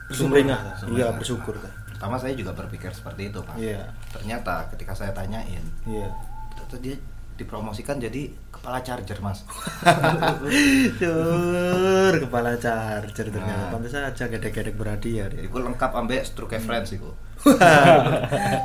sumringah 0.09 0.89
iya 0.97 1.12
bersyukur 1.12 1.53
kan 1.61 1.68
pertama 1.85 2.16
saya 2.16 2.33
juga 2.33 2.57
berpikir 2.57 2.89
seperti 2.89 3.29
itu 3.29 3.45
pak. 3.45 3.61
Iya. 3.61 3.85
Ternyata 4.09 4.64
ketika 4.72 4.97
saya 4.97 5.12
tanyain 5.12 5.61
iya. 5.85 6.09
ternyata 6.57 6.76
dia 6.81 6.97
dipromosikan 7.37 8.01
jadi 8.01 8.33
kepala 8.59 8.78
charger 8.80 9.18
mas 9.18 9.38
Dur, 11.00 12.14
kepala 12.20 12.52
charger 12.56 13.26
ternyata 13.28 13.56
Nah. 13.61 13.70
pantas 13.70 13.92
saja 13.92 14.24
gedek-gedek 14.26 14.74
berhadiah 14.74 15.26
dia. 15.26 15.42
itu 15.42 15.54
lengkap 15.54 15.90
ambek 15.92 16.22
stroke 16.22 16.59
friends 16.59 16.92
itu 16.92 17.11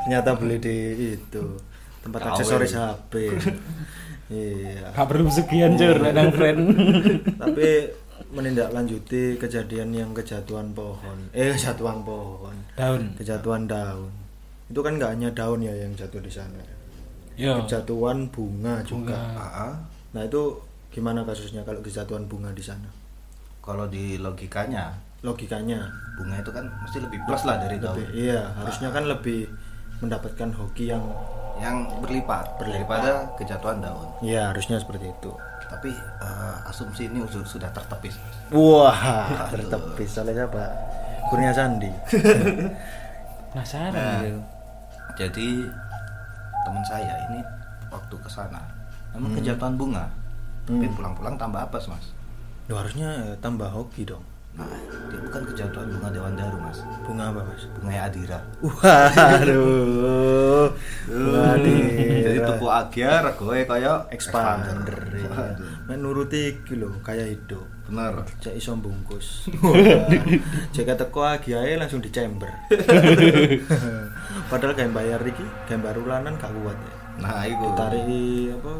ternyata 0.04 0.34
beli 0.34 0.58
di 0.58 0.78
itu 1.14 1.44
tempat 2.00 2.20
Kawin. 2.20 2.34
aksesoris 2.36 2.74
HP. 2.74 3.14
iya. 4.28 4.90
Gak 4.92 5.08
perlu 5.08 5.30
sekian 5.30 5.78
cur 5.78 6.02
nang 6.04 6.34
friend. 6.34 6.60
Tapi 7.42 7.70
menindaklanjuti 8.28 9.38
kejadian 9.38 9.94
yang 9.94 10.12
kejatuhan 10.12 10.74
pohon. 10.74 11.30
Eh, 11.32 11.54
kejatuhan 11.54 12.02
pohon. 12.02 12.56
Daun. 12.74 13.14
Kejatuhan 13.16 13.64
daun. 13.66 14.10
Itu 14.68 14.82
kan 14.82 14.98
nggak 14.98 15.12
hanya 15.14 15.30
daun 15.32 15.62
ya 15.62 15.72
yang 15.72 15.94
jatuh 15.94 16.18
di 16.18 16.34
sana. 16.34 16.60
Yo. 17.36 17.64
Kejatuhan 17.64 18.30
bunga 18.30 18.80
juga. 18.84 19.18
Bunga. 19.18 19.44
Ah, 19.44 19.74
Nah, 20.14 20.22
itu 20.22 20.42
gimana 20.88 21.26
kasusnya 21.26 21.62
kalau 21.62 21.82
kejatuhan 21.82 22.26
bunga 22.26 22.50
di 22.52 22.62
sana? 22.62 22.86
kalau 23.60 23.88
di 23.88 24.20
logikanya 24.20 24.92
Logikanya 25.24 25.88
bunga 26.14 26.36
itu 26.36 26.52
kan 26.52 26.68
mesti 26.84 27.00
lebih 27.00 27.24
plus 27.24 27.48
lah 27.48 27.56
dari 27.58 27.80
daun 27.80 27.96
lebih 27.96 28.12
iya, 28.28 28.44
harusnya 28.54 28.92
kan 28.92 29.08
lebih 29.08 29.48
mendapatkan 29.98 30.52
hoki 30.52 30.92
yang 30.92 31.00
yang 31.56 31.88
berlipat, 32.04 32.60
daripada 32.60 33.24
kejatuhan 33.40 33.80
daun 33.80 34.04
ya 34.20 34.52
harusnya 34.52 34.76
seperti 34.76 35.08
itu. 35.08 35.32
tapi 35.64 35.96
eh, 35.96 36.56
asumsi 36.68 37.08
ini 37.08 37.24
sudah, 37.24 37.48
sudah 37.48 37.70
tertepis. 37.72 38.20
Wah, 38.52 39.48
tertepis 39.48 40.12
oleh 40.20 40.36
siapa? 40.36 40.64
Kurnia 41.32 41.56
Sandi. 41.56 41.88
Penasaran 43.56 43.94
Nah. 43.96 44.20
gitu. 44.22 44.40
jadi 45.16 45.48
teman 46.64 46.84
saya 46.84 47.12
ini 47.28 47.40
waktu 47.88 48.16
ke 48.16 48.28
sana 48.28 48.60
memang 49.12 49.32
kejatuhan 49.36 49.74
bunga 49.74 50.06
tapi 50.64 50.82
Hmm. 50.82 50.96
pulang-pulang 50.96 51.36
tambah 51.36 51.62
apes 51.62 51.88
mas 51.88 52.06
Loh, 52.66 52.78
harusnya 52.78 53.10
eh, 53.26 53.36
tambah 53.38 53.68
hoki 53.68 54.04
dong. 54.04 54.24
nah 54.54 54.66
dia 55.10 55.18
bukan 55.20 55.42
kejatuhan 55.46 55.86
bunga 55.90 56.08
dewan 56.10 56.34
daru 56.34 56.58
mas 56.58 56.78
Bunga 57.02 57.28
apa, 57.28 57.42
Mas? 57.44 57.64
bunga 57.74 57.92
adira 58.00 58.40
Waduh. 58.64 60.68
jadi 61.04 62.38
Waduh. 62.38 62.46
tuku 62.50 62.66
agia 62.70 63.12
regoe 63.22 63.60
kaya 63.64 63.92
expander. 64.10 64.98
Waduh, 65.26 65.70
Mek 65.84 65.98
nuruti 65.98 66.40
iki 66.56 66.74
lho, 66.76 66.90
kayak 67.02 67.28
hidup. 67.30 67.66
Bener 67.84 68.24
Cek 68.40 68.56
iso 68.56 68.74
bungkus. 68.76 69.52
Jika 70.76 70.96
teko 70.96 71.22
agiae 71.22 71.76
langsung 71.76 72.00
dicember. 72.00 72.48
Padahal 74.50 74.74
kayak 74.74 74.92
bayar 74.92 75.22
iki, 75.22 75.44
kayak 75.66 75.84
baru 75.84 76.04
ulanan 76.04 76.36
gak 76.36 76.52
kuat 76.54 76.76
ya. 76.76 76.96
nah 77.14 77.44
itu 77.44 77.62
Ditarik 77.62 78.08
apa 78.56 78.74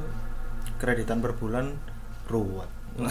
kreditan 0.80 1.20
per 1.20 1.34
bulan 1.34 1.76
ruwet. 2.26 2.70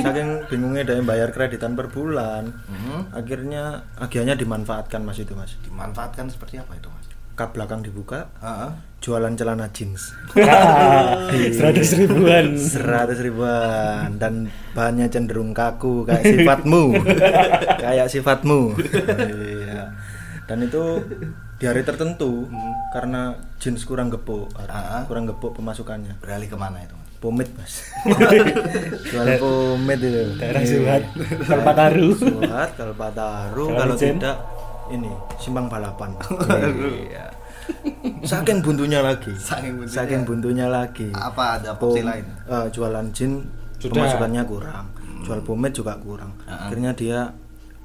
Saking 0.00 0.28
bingungnya 0.48 0.82
dia 0.82 1.00
bayar 1.00 1.28
kreditan 1.28 1.76
per 1.76 1.88
bulan, 1.88 2.56
Mhm. 2.66 3.12
akhirnya 3.12 3.84
agianya 3.96 4.32
dimanfaatkan 4.34 5.00
mas 5.00 5.16
itu 5.16 5.32
mas. 5.32 5.52
dimanfaatkan 5.60 6.28
seperti 6.28 6.56
apa 6.56 6.72
itu 6.72 6.88
mas 6.88 7.04
Kap 7.36 7.52
belakang 7.52 7.80
dibuka. 7.80 8.28
Jualan 9.00 9.32
celana 9.32 9.66
jeans 9.70 10.12
Seratus 11.50 11.90
ribuan. 11.94 12.52
seratus 12.54 13.18
ribuan 13.18 14.14
dan 14.16 14.46
bahannya 14.70 15.08
cenderung 15.08 15.50
kaku 15.50 16.04
kayak 16.04 16.22
sifatmu, 16.22 16.94
kayak 17.82 18.06
sifatmu. 18.06 18.76
Iya. 18.76 19.90
Dan 20.44 20.58
itu 20.62 20.82
di 21.56 21.64
hari 21.64 21.80
tertentu 21.80 22.44
karena 22.90 23.32
jeans 23.56 23.82
kurang 23.82 24.08
gepuk, 24.08 24.50
Ah. 24.60 25.02
kurang 25.04 25.24
gepuk 25.24 25.52
pemasukannya. 25.52 26.18
beralih 26.18 26.46
ke 26.46 26.54
mana 26.54 26.80
itu 26.80 26.92
Pomade 27.16 27.52
mas, 27.52 27.84
jualan 29.06 29.36
pomade 29.36 30.04
itu. 30.04 30.22
Daerah 30.36 30.60
Iya. 30.60 30.72
Suhat. 30.72 31.02
Kalpataru. 31.42 32.08
Suhat, 32.16 32.70
Kalpataru, 32.74 33.64
Kalau 33.70 33.94
tidak 33.94 34.36
ini 34.88 35.08
simpang 35.36 35.68
balapan. 35.68 36.16
Iya. 37.06 37.29
Saking 38.22 38.60
buntunya 38.60 39.00
lagi. 39.00 39.32
Saking 39.32 39.72
buntunya. 39.76 39.94
Saking 39.94 40.20
buntunya 40.22 40.66
lagi. 40.66 41.08
apa 41.10 41.56
ada 41.56 41.72
opsi 41.72 42.00
lain 42.00 42.24
eh, 42.44 42.66
jualan 42.68 43.06
jin 43.10 43.42
Sudah. 43.76 44.04
pemasukannya 44.04 44.42
kurang. 44.44 44.86
Jual 45.20 45.40
pomade 45.40 45.74
juga 45.74 45.96
kurang. 45.96 46.32
Ah. 46.44 46.66
Akhirnya 46.66 46.92
dia 46.92 47.28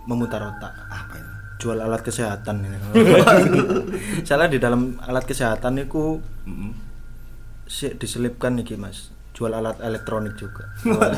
memutar 0.05 0.41
otak. 0.45 0.71
apa 0.86 1.13
itu 1.15 1.31
Jual 1.57 1.79
alat 1.79 1.99
kesehatan 1.99 2.61
ini. 2.61 2.77
Salah 4.27 4.45
di 4.45 4.57
dalam 4.57 4.99
alat 4.99 5.23
kesehatan 5.23 5.79
itu 5.79 6.19
si- 7.65 7.95
diselipkan 7.95 8.55
nih 8.55 8.75
Mas. 8.75 9.11
jual 9.31 9.51
alat 9.51 9.75
elektronik 9.81 10.39
juga 10.39 10.63
Wah, 10.88 11.11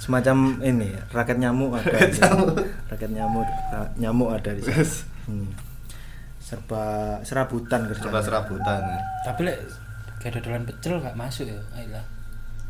semacam 0.00 0.64
ini 0.64 0.96
raket 1.12 1.36
nyamuk 1.36 1.76
ada 1.76 2.08
di 2.08 2.16
raket 2.88 3.12
nyamuk 3.12 3.44
ra- 3.68 3.92
nyamuk 4.00 4.32
ada 4.32 4.56
di 4.56 4.64
sana 4.64 4.80
Hmm. 5.28 5.44
Serba 6.50 7.14
serabutan 7.22 7.86
kerja 7.86 8.02
serba 8.02 8.18
serabutan 8.26 8.80
ya. 8.82 8.98
Tapi 9.30 9.40
lek 9.46 9.58
kayak 10.18 10.42
dodolan 10.42 10.66
pecel 10.66 10.98
gak 10.98 11.14
masuk 11.14 11.46
ya, 11.46 11.54
ayolah. 11.78 12.04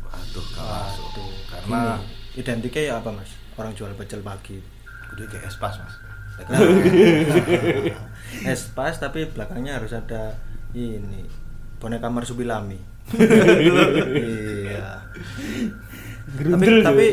waduh 0.05 0.45
gak 0.53 0.65
masuk. 0.69 1.09
Karena 1.49 1.65
Karena 1.65 1.81
identiknya 2.37 2.81
ya 2.85 2.93
apa 3.01 3.09
mas? 3.09 3.33
Orang 3.57 3.73
jual 3.73 3.89
pecel 3.97 4.21
pagi. 4.21 4.61
Kudu 5.09 5.25
kayak 5.25 5.49
espas 5.49 5.81
mas. 5.81 5.95
Espas 8.47 8.95
tapi 8.97 9.27
belakangnya 9.27 9.77
harus 9.81 9.91
ada 9.91 10.37
ini 10.77 11.25
boneka 11.81 12.07
marsupilami. 12.07 12.77
Iya. 14.71 15.03
Tapi 16.31 16.65
tapi 16.79 17.07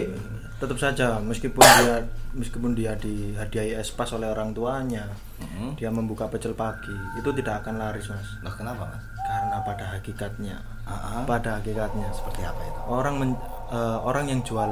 tetap 0.62 0.78
saja 0.78 1.18
meskipun 1.18 1.58
dia 1.58 1.96
meskipun 2.30 2.72
dia 2.72 2.92
dihadiahi 2.94 3.72
espas 3.74 4.10
oleh 4.10 4.26
orang 4.26 4.50
tuanya 4.50 5.08
Mhm. 5.38 5.74
dia 5.74 5.88
membuka 5.88 6.26
pecel 6.26 6.52
pagi 6.52 6.90
itu 7.14 7.30
tidak 7.32 7.62
akan 7.62 7.78
laris 7.78 8.06
mas 8.06 8.26
Loh 8.40 8.52
kenapa 8.52 8.84
mas? 8.84 9.02
karena 9.20 9.56
pada 9.60 9.84
hakikatnya 9.92 10.56
ah. 10.82 11.22
pada 11.22 11.56
hakikatnya 11.56 12.08
Seperti 12.10 12.42
apa 12.42 12.60
itu? 12.60 12.80
orang 12.86 13.14
men- 13.16 13.40
eh, 13.68 13.98
orang 14.00 14.24
yang 14.26 14.40
jual 14.40 14.70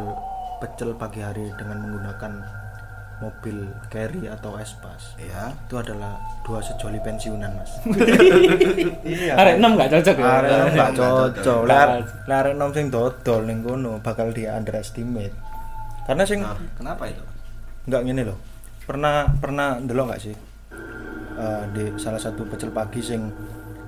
pecel 0.57 0.91
pagi 0.93 1.21
hari 1.21 1.53
dengan 1.55 1.81
menggunakan 1.81 2.33
mobil 3.17 3.57
carry 3.87 4.27
atau 4.27 4.57
espas 4.57 5.17
Ya. 5.17 5.49
itu 5.49 5.75
adalah 5.75 6.17
dua 6.43 6.61
sejoli 6.61 7.01
pensiunan 7.01 7.49
mas 7.51 7.73
Arek 9.33 9.57
6 9.57 9.73
gak 9.75 9.91
cocok 9.91 10.17
ya. 10.17 10.27
Arek 10.35 10.51
nom 10.53 10.69
gak 10.71 10.91
cocok 10.93 11.29
cocok. 11.35 11.61
Lar- 11.65 12.05
larek 12.27 12.55
nom 12.55 12.71
sing 12.71 12.87
dodol 12.89 13.41
ning 13.45 13.61
kono 13.61 13.99
bakal 13.99 14.29
di 14.31 14.45
underestimate 14.47 15.33
karena 16.05 16.23
sing 16.23 16.41
Nah, 16.41 16.55
kenapa 16.75 17.07
itu? 17.07 17.25
Nggak 17.87 18.03
gini 18.03 18.23
loh 18.23 18.39
pernah 18.83 19.27
pernah 19.33 19.79
ndelok 19.79 20.07
nggak 20.09 20.23
sih 20.23 20.37
Eh, 21.37 21.65
di 21.71 21.85
salah 21.97 22.17
satu 22.17 22.49
pecel 22.49 22.73
pagi 22.73 22.97
sing 22.99 23.29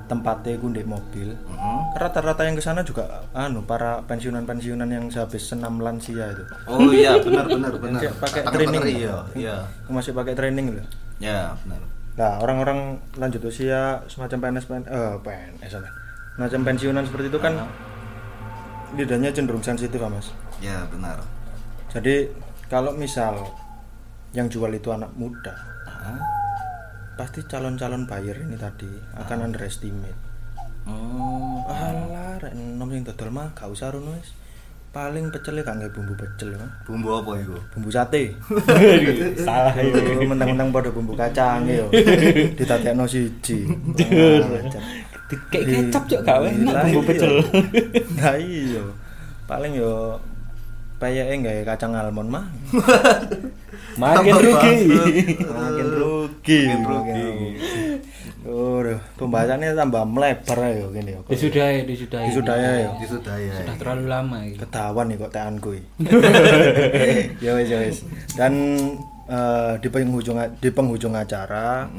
tempatnya 0.05 0.57
ku 0.57 0.69
ndek 0.69 0.85
mobil 0.85 1.33
Mhm. 1.33 1.97
rata-rata 1.97 2.45
yang 2.45 2.53
ke 2.53 2.61
sana 2.61 2.81
juga 2.81 3.25
anu 3.33 3.61
para 3.63 4.05
pensiunan-pensiunan 4.05 4.85
yang 4.85 5.09
sehabis 5.09 5.49
senam 5.49 5.81
lansia 5.81 6.29
itu 6.29 6.45
Oh 6.67 6.93
iya 6.93 7.17
benar 7.17 7.49
benar 7.49 7.73
benar. 7.75 8.05
Pakai 8.21 8.45
training. 8.47 8.83
Iya 8.85 9.17
iya. 9.33 9.57
Masih 9.87 10.13
pakai 10.13 10.33
training 10.35 10.77
loh 10.77 10.85
Ya 11.17 11.57
benar. 11.59 11.81
nah 12.15 12.37
orang-orang 12.37 12.79
lanjut 13.15 13.41
usia 13.43 14.05
semacam 14.05 14.39
PNS 14.45 14.67
PN, 14.67 14.83
eh, 14.85 15.15
PNS 15.19 15.73
apa? 15.75 15.89
semacam 16.35 16.61
pensiunan 16.67 17.05
seperti 17.05 17.27
itu 17.27 17.39
kan 17.39 17.55
lidahnya 18.93 19.31
cenderung 19.31 19.63
sensitif 19.63 19.97
mas 20.03 20.29
Ya 20.59 20.85
benar. 20.87 21.17
jadi 21.89 22.29
kalau 22.67 22.93
misal 22.93 23.41
yang 24.31 24.47
jual 24.47 24.71
itu 24.71 24.89
anak 24.89 25.11
muda 25.15 25.53
Ah. 25.85 26.21
pasti 27.15 27.43
calon-calon 27.43 28.05
buyer 28.05 28.37
ini 28.39 28.55
tadi 28.55 28.87
akan 29.15 29.47
underestimate 29.47 30.27
Oh. 30.85 31.65
alah 31.65 32.39
rek 32.39 32.53
nom 32.55 32.89
sing 32.89 33.03
dodol 33.03 33.29
mah 33.29 33.53
gak 33.53 33.69
usah 33.69 33.91
rono 33.91 34.15
wis 34.15 34.33
paling 34.89 35.29
pecelnya 35.29 35.61
gak 35.61 35.77
nggak 35.77 35.93
bumbu 35.93 36.15
pecel 36.15 36.49
kan 36.51 36.65
Bumbu 36.83 37.13
apa 37.15 37.37
itu? 37.37 37.53
bumbu 37.69 37.89
sate 37.89 38.33
Salah 39.39 39.77
itu. 39.77 40.01
Mentang-mentang 40.19 40.73
pada 40.73 40.89
bumbu 40.89 41.13
kacang 41.13 41.69
yo 41.69 41.93
ditatekno 42.57 43.05
siji 43.05 43.69
Kayak 45.53 45.65
kecap 45.93 46.03
cok 46.07 46.21
gak 46.23 46.39
enak 46.49 46.73
Lah 46.73 46.83
bumbu 46.87 47.01
iya. 47.03 47.09
pecel. 47.11 47.33
nah 48.17 48.35
iya 48.35 48.83
paling 49.45 49.73
yo 49.75 50.17
payake 50.99 51.35
gawe 51.41 51.63
kacang 51.65 51.95
almond 51.95 52.31
mah 52.31 52.47
Makin 53.99 54.31
rugi. 54.31 54.75
makin 55.43 55.89
rugi 55.91 56.61
Makin 56.71 56.87
rugi. 56.87 57.59
Waduh, 58.47 59.01
pembahasannya 59.19 59.75
tambah 59.75 60.07
melebar 60.07 60.59
ayo 60.71 60.95
gini 60.95 61.19
yo. 61.19 61.21
Disudahi, 61.27 61.83
disudahi. 61.83 62.31
Disudahi 62.31 63.51
ya. 63.51 63.55
Sudah 63.59 63.75
terlalu 63.77 64.05
lama 64.07 64.39
ini. 64.47 64.55
Ketahuan 64.55 65.11
nih 65.11 65.17
kok 65.19 65.33
teanku 65.35 65.71
iki. 65.75 65.87
ya 67.45 67.51
wis 67.59 67.69
ya 67.69 67.79
wis. 67.83 67.99
Dan 68.39 68.55
eh, 69.27 69.73
di 69.83 69.89
penghujung 69.91 70.39
di 70.63 70.71
penghujung 70.71 71.19
acara 71.19 71.91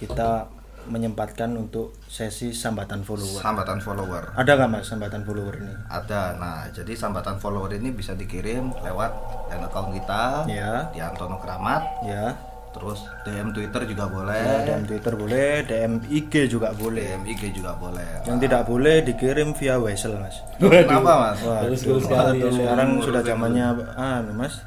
kita 0.00 0.48
menyempatkan 0.86 1.50
untuk 1.52 1.96
sesi 2.04 2.50
sambatan 2.50 3.00
follower. 3.00 3.40
Sambatan 3.40 3.78
follower. 3.78 4.32
Ada 4.32 4.50
nggak 4.54 4.70
mas 4.70 4.84
sambatan 4.84 5.22
follower 5.22 5.54
ini? 5.56 5.74
Ada. 5.86 6.36
Nah, 6.36 6.68
jadi 6.68 6.92
sambatan 6.92 7.36
follower 7.36 7.72
ini 7.72 7.90
bisa 7.90 8.12
dikirim 8.12 8.72
lewat 8.78 9.10
dan 9.46 9.62
account 9.62 9.92
kita 9.92 10.44
Ya, 10.44 10.88
di 10.90 10.98
Antono 10.98 11.36
Kramat. 11.36 11.82
ya. 12.02 12.36
Terus 12.74 13.06
DM 13.22 13.54
Twitter 13.54 13.86
juga 13.86 14.10
boleh. 14.10 14.34
Ya, 14.34 14.58
DM 14.66 14.82
Twitter 14.84 15.14
boleh, 15.14 15.62
DM 15.62 15.92
IG 16.10 16.50
juga 16.50 16.74
boleh. 16.74 17.06
DM 17.06 17.22
IG 17.24 17.42
juga 17.54 17.70
boleh. 17.72 18.26
Yang 18.26 18.38
tidak 18.42 18.62
boleh 18.66 18.96
dikirim 19.00 19.54
via 19.54 19.78
Wesel 19.78 20.18
mas. 20.18 20.42
Kenapa 20.58 21.12
mas? 21.22 21.38
Wah, 21.40 21.62
Terus 21.62 21.86
sekali. 22.02 22.42
sekarang 22.42 22.98
sudah 22.98 23.22
zamannya 23.22 23.66
anu 23.94 24.34
mas, 24.34 24.58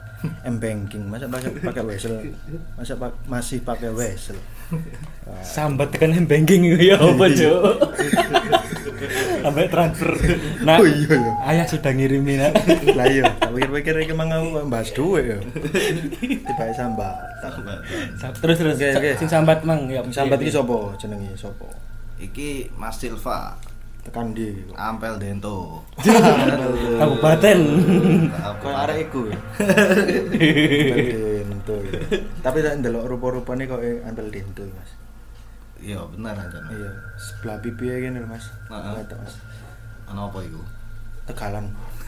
m 0.43 0.57
banking, 0.57 1.05
masa 1.05 1.26
pakai 1.26 1.53
pakai 1.55 1.84
Wesel, 1.84 2.34
masa 2.74 2.93
pa- 2.95 3.18
masih 3.26 3.61
pakai 3.61 3.89
Wesel. 3.89 4.38
Sambat 5.39 5.93
tekan 5.93 6.11
m 6.11 6.26
banking 6.26 6.65
itu 6.65 6.89
ya 6.89 6.97
apa 6.97 7.26
cok? 7.28 7.61
Sampai 9.39 9.70
transfer. 9.70 10.11
Nah, 10.65 10.82
Oh, 10.82 10.86
iya, 10.86 11.05
iya. 11.07 11.32
ayah 11.47 11.65
sudah 11.65 11.93
ngirimin. 11.93 12.41
Nak. 12.41 12.53
Lah 12.97 13.05
iya, 13.05 13.24
tak 13.38 13.53
pikir-pikir 13.53 13.93
iki 14.01 14.11
mang 14.11 14.28
aku 14.28 14.65
bahas 14.65 14.89
duit 14.91 15.24
ya. 15.24 15.38
Tiba 16.18 16.65
sambat. 16.74 17.13
Terus 18.41 18.57
terus. 18.57 18.76
Oke, 18.76 18.89
oke. 18.91 19.09
Sing 19.15 19.30
sambat 19.30 19.61
mang 19.63 19.86
ya. 19.86 20.01
Sambat 20.09 20.41
iki 20.41 20.49
sapa 20.49 20.97
jenenge 20.97 21.38
sapa? 21.38 21.70
Iki 22.18 22.74
Mas 22.74 22.97
Silva, 22.97 23.53
Tekan 24.08 24.32
di. 24.32 24.55
Ampel 24.80 25.20
Dento. 25.20 25.84
Kabupaten. 27.03 27.60
Kau 28.64 28.72
arek 28.72 29.12
iku. 29.12 29.28
Dento. 30.32 31.76
Tapi 32.39 32.58
tak 32.64 32.80
ndelok 32.80 33.03
rupa-rupane 33.12 33.68
kok 33.68 33.84
ambil 33.84 34.32
dento, 34.32 34.64
Mas. 34.72 34.91
Iya 35.78 36.08
benar 36.10 36.39
aja. 36.39 36.58
Iya, 36.72 36.89
sebelah 37.20 37.60
pipi 37.60 37.86
ya 37.91 37.99
gini 37.99 38.24
Mas. 38.24 38.47
Heeh. 38.72 39.03
Mas. 39.03 39.36
Ano 40.08 40.32
apa 40.32 40.39
itu? 40.41 40.58
Tegalan. 41.28 41.68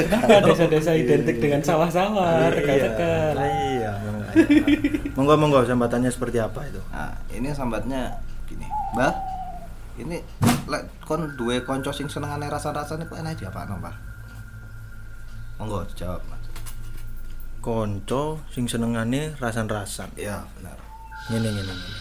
Kenapa 0.00 0.40
desa-desa 0.40 0.96
identik 0.96 1.36
dengan 1.36 1.60
sawah-sawah, 1.60 2.48
Iya, 2.48 2.56
tegal-tegal. 2.56 3.36
Iya, 3.36 3.90
memang. 4.00 4.24
Monggo 5.20 5.34
monggo 5.36 5.60
sambatannya 5.68 6.08
seperti 6.08 6.40
apa 6.40 6.64
itu? 6.64 6.80
Nah, 6.88 7.12
ini 7.28 7.52
sambatnya 7.52 8.16
gini. 8.48 8.64
Mbah, 8.96 9.12
ini 10.02 10.18
lek 10.70 11.04
kon 11.04 11.36
duwe 11.36 11.62
konco 11.64 11.90
sing 11.92 12.08
senengane 12.08 12.48
rasa-rasane 12.48 13.04
kok 13.04 13.20
enak 13.20 13.42
apa 13.48 13.76
Mbah? 13.76 13.96
Monggo 15.60 15.84
jawab, 15.92 16.24
Mas. 16.24 16.40
Konco 17.60 18.40
sing 18.48 18.64
senengane 18.64 19.36
rasan-rasan. 19.36 20.08
Iya, 20.16 20.40
benar. 20.56 20.80
Ngene 21.28 21.52
ngene 21.52 21.72
ngene. 21.76 21.96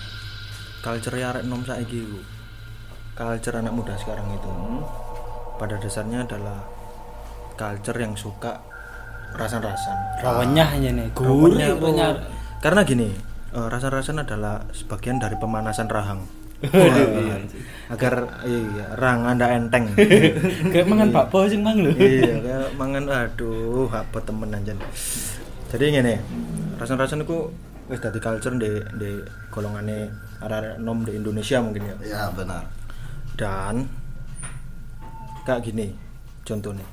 Culture 0.79 1.19
arek 1.19 1.43
nom 1.43 1.59
saiki 1.67 1.99
iku. 2.07 2.23
Culture 3.19 3.59
anak 3.59 3.75
muda 3.75 3.99
sekarang 3.99 4.31
itu 4.31 4.53
pada 5.59 5.75
dasarnya 5.75 6.23
adalah 6.23 6.63
culture 7.59 7.99
yang 7.99 8.15
suka 8.15 8.63
rasan-rasan. 9.35 10.23
Rawanyahnya 10.23 10.95
nih, 10.95 11.07
Rawanya, 11.19 11.75
gurih 11.75 11.99
oh. 11.99 12.15
Karena 12.63 12.87
gini, 12.87 13.11
eh, 13.51 13.67
rasan-rasan 13.67 14.23
adalah 14.23 14.63
sebagian 14.71 15.19
dari 15.19 15.35
pemanasan 15.35 15.91
rahang. 15.91 16.23
Agar 17.89 18.13
iya, 18.43 18.85
rahang 18.93 19.23
Anda 19.25 19.45
enteng. 19.55 19.89
Kayak 20.73 20.87
mangan 20.87 21.09
bakpo 21.09 21.47
sing 21.47 21.63
mang 21.63 21.79
lho. 21.79 21.89
iya 21.95 22.35
kayak 22.37 22.69
mangan 22.75 23.05
aduh 23.07 23.89
apa 23.89 24.19
temen 24.21 24.51
aja 24.51 24.73
jadi 25.69 25.85
ngene 25.97 26.15
rasan-rasan 26.77 27.23
itu 27.23 27.49
wis 27.87 27.97
dadi 27.97 28.17
culture 28.17 28.53
di 28.53 28.69
di 28.97 29.11
golongane 29.49 30.09
arek 30.39 30.77
nom 30.77 31.01
di 31.01 31.13
Indonesia 31.13 31.57
mungkin 31.59 31.89
ya 31.89 31.95
Iya, 32.01 32.21
benar. 32.33 32.63
dan 33.33 33.85
kayak 35.43 35.63
gini 35.63 35.93
contohnya 36.43 36.85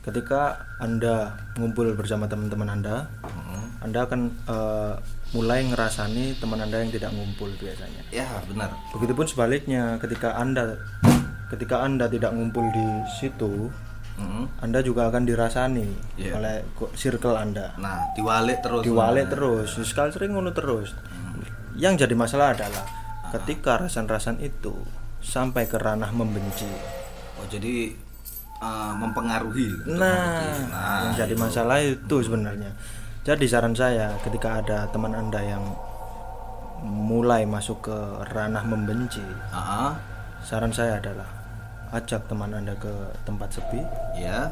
ketika 0.00 0.56
anda 0.78 1.36
ngumpul 1.56 1.92
bersama 1.92 2.24
teman-teman 2.24 2.68
anda 2.70 3.08
anda 3.80 4.00
akan 4.04 4.20
eh, 4.48 4.94
mulai 5.30 5.60
ngerasani 5.62 6.36
teman 6.36 6.56
anda 6.58 6.78
yang 6.78 6.88
tidak 6.88 7.12
ngumpul 7.12 7.52
biasanya 7.54 8.00
Ya, 8.08 8.24
benar. 8.42 8.72
begitupun 8.90 9.24
sebaliknya 9.24 9.96
ketika 9.98 10.34
anda 10.34 10.80
ketika 11.48 11.80
anda 11.80 12.06
tidak 12.06 12.32
ngumpul 12.32 12.64
di 12.70 12.86
situ 13.14 13.68
Mm. 14.14 14.50
anda 14.60 14.82
juga 14.82 15.06
akan 15.06 15.22
dirasani 15.22 15.86
Iya. 16.18 16.34
oleh 16.34 16.56
circle 16.92 17.38
Anda. 17.38 17.70
Nah, 17.78 18.02
diwalik 18.12 18.58
terus. 18.58 18.82
Diwalik 18.82 19.24
Nah. 19.24 19.30
terus, 19.30 19.68
sekali 19.80 20.10
sering 20.10 20.34
ngono 20.34 20.50
terus. 20.50 20.90
Yang 21.72 22.02
jadi 22.02 22.18
masalah 22.18 22.50
adalah 22.50 22.82
ketika 23.30 23.78
rasan-rasan 23.78 24.42
itu 24.42 24.74
sampai 25.22 25.70
ke 25.70 25.78
ranah 25.78 26.10
membenci. 26.10 26.66
Oh, 27.38 27.46
jadi 27.46 27.94
eh, 28.58 28.92
mempengaruhi 28.92 29.86
Nah. 29.86 30.66
Nah, 30.66 30.98
yang 31.06 31.14
jadi 31.16 31.34
masalah 31.38 31.78
itu 31.78 32.16
sebenarnya. 32.18 32.74
Jadi 33.26 33.44
saran 33.44 33.74
saya 33.74 34.14
ketika 34.22 34.62
ada 34.62 34.86
teman 34.88 35.12
Anda 35.12 35.40
yang 35.42 35.64
mulai 36.84 37.42
masuk 37.42 37.90
ke 37.90 37.98
ranah 38.30 38.62
membenci, 38.62 39.24
ah, 39.50 39.98
saran 40.46 40.70
saya 40.70 41.02
adalah 41.02 41.26
ajak 41.92 42.28
teman 42.30 42.54
Anda 42.54 42.78
ke 42.78 42.92
tempat 43.26 43.58
sepi, 43.58 43.82
ya 44.14 44.46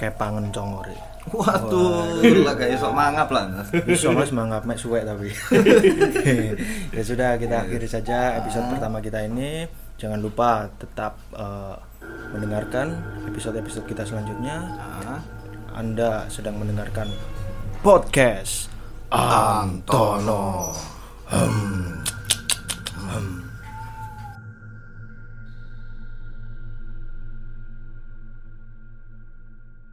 kepangen 0.00 0.48
congore. 0.48 0.96
waduh 1.36 2.24
lah 2.40 2.56
kayak 2.56 2.80
sok 2.80 2.96
mangap 2.96 3.28
lah. 3.28 3.44
Bisa 3.84 4.08
mas 4.08 4.32
manggap 4.32 4.64
mek 4.64 4.80
suwek 4.80 5.04
tapi. 5.04 5.28
ya 6.96 7.02
sudah 7.04 7.36
kita 7.36 7.68
akhiri 7.68 7.84
saja 7.84 8.40
episode 8.40 8.72
pertama 8.72 9.04
kita 9.04 9.20
ini. 9.28 9.68
Jangan 10.00 10.16
lupa 10.16 10.72
tetap 10.80 11.20
eh, 11.36 11.76
mendengarkan 12.32 12.96
episode-episode 13.28 13.84
kita 13.84 14.08
selanjutnya. 14.08 14.56
Ah, 14.80 15.20
Anda 15.76 16.24
sedang 16.32 16.56
mendengarkan 16.56 17.12
Podcast 17.82 18.68
Antono. 19.08 20.76
Hmm. 21.30 22.04
Hmm. 23.08 23.39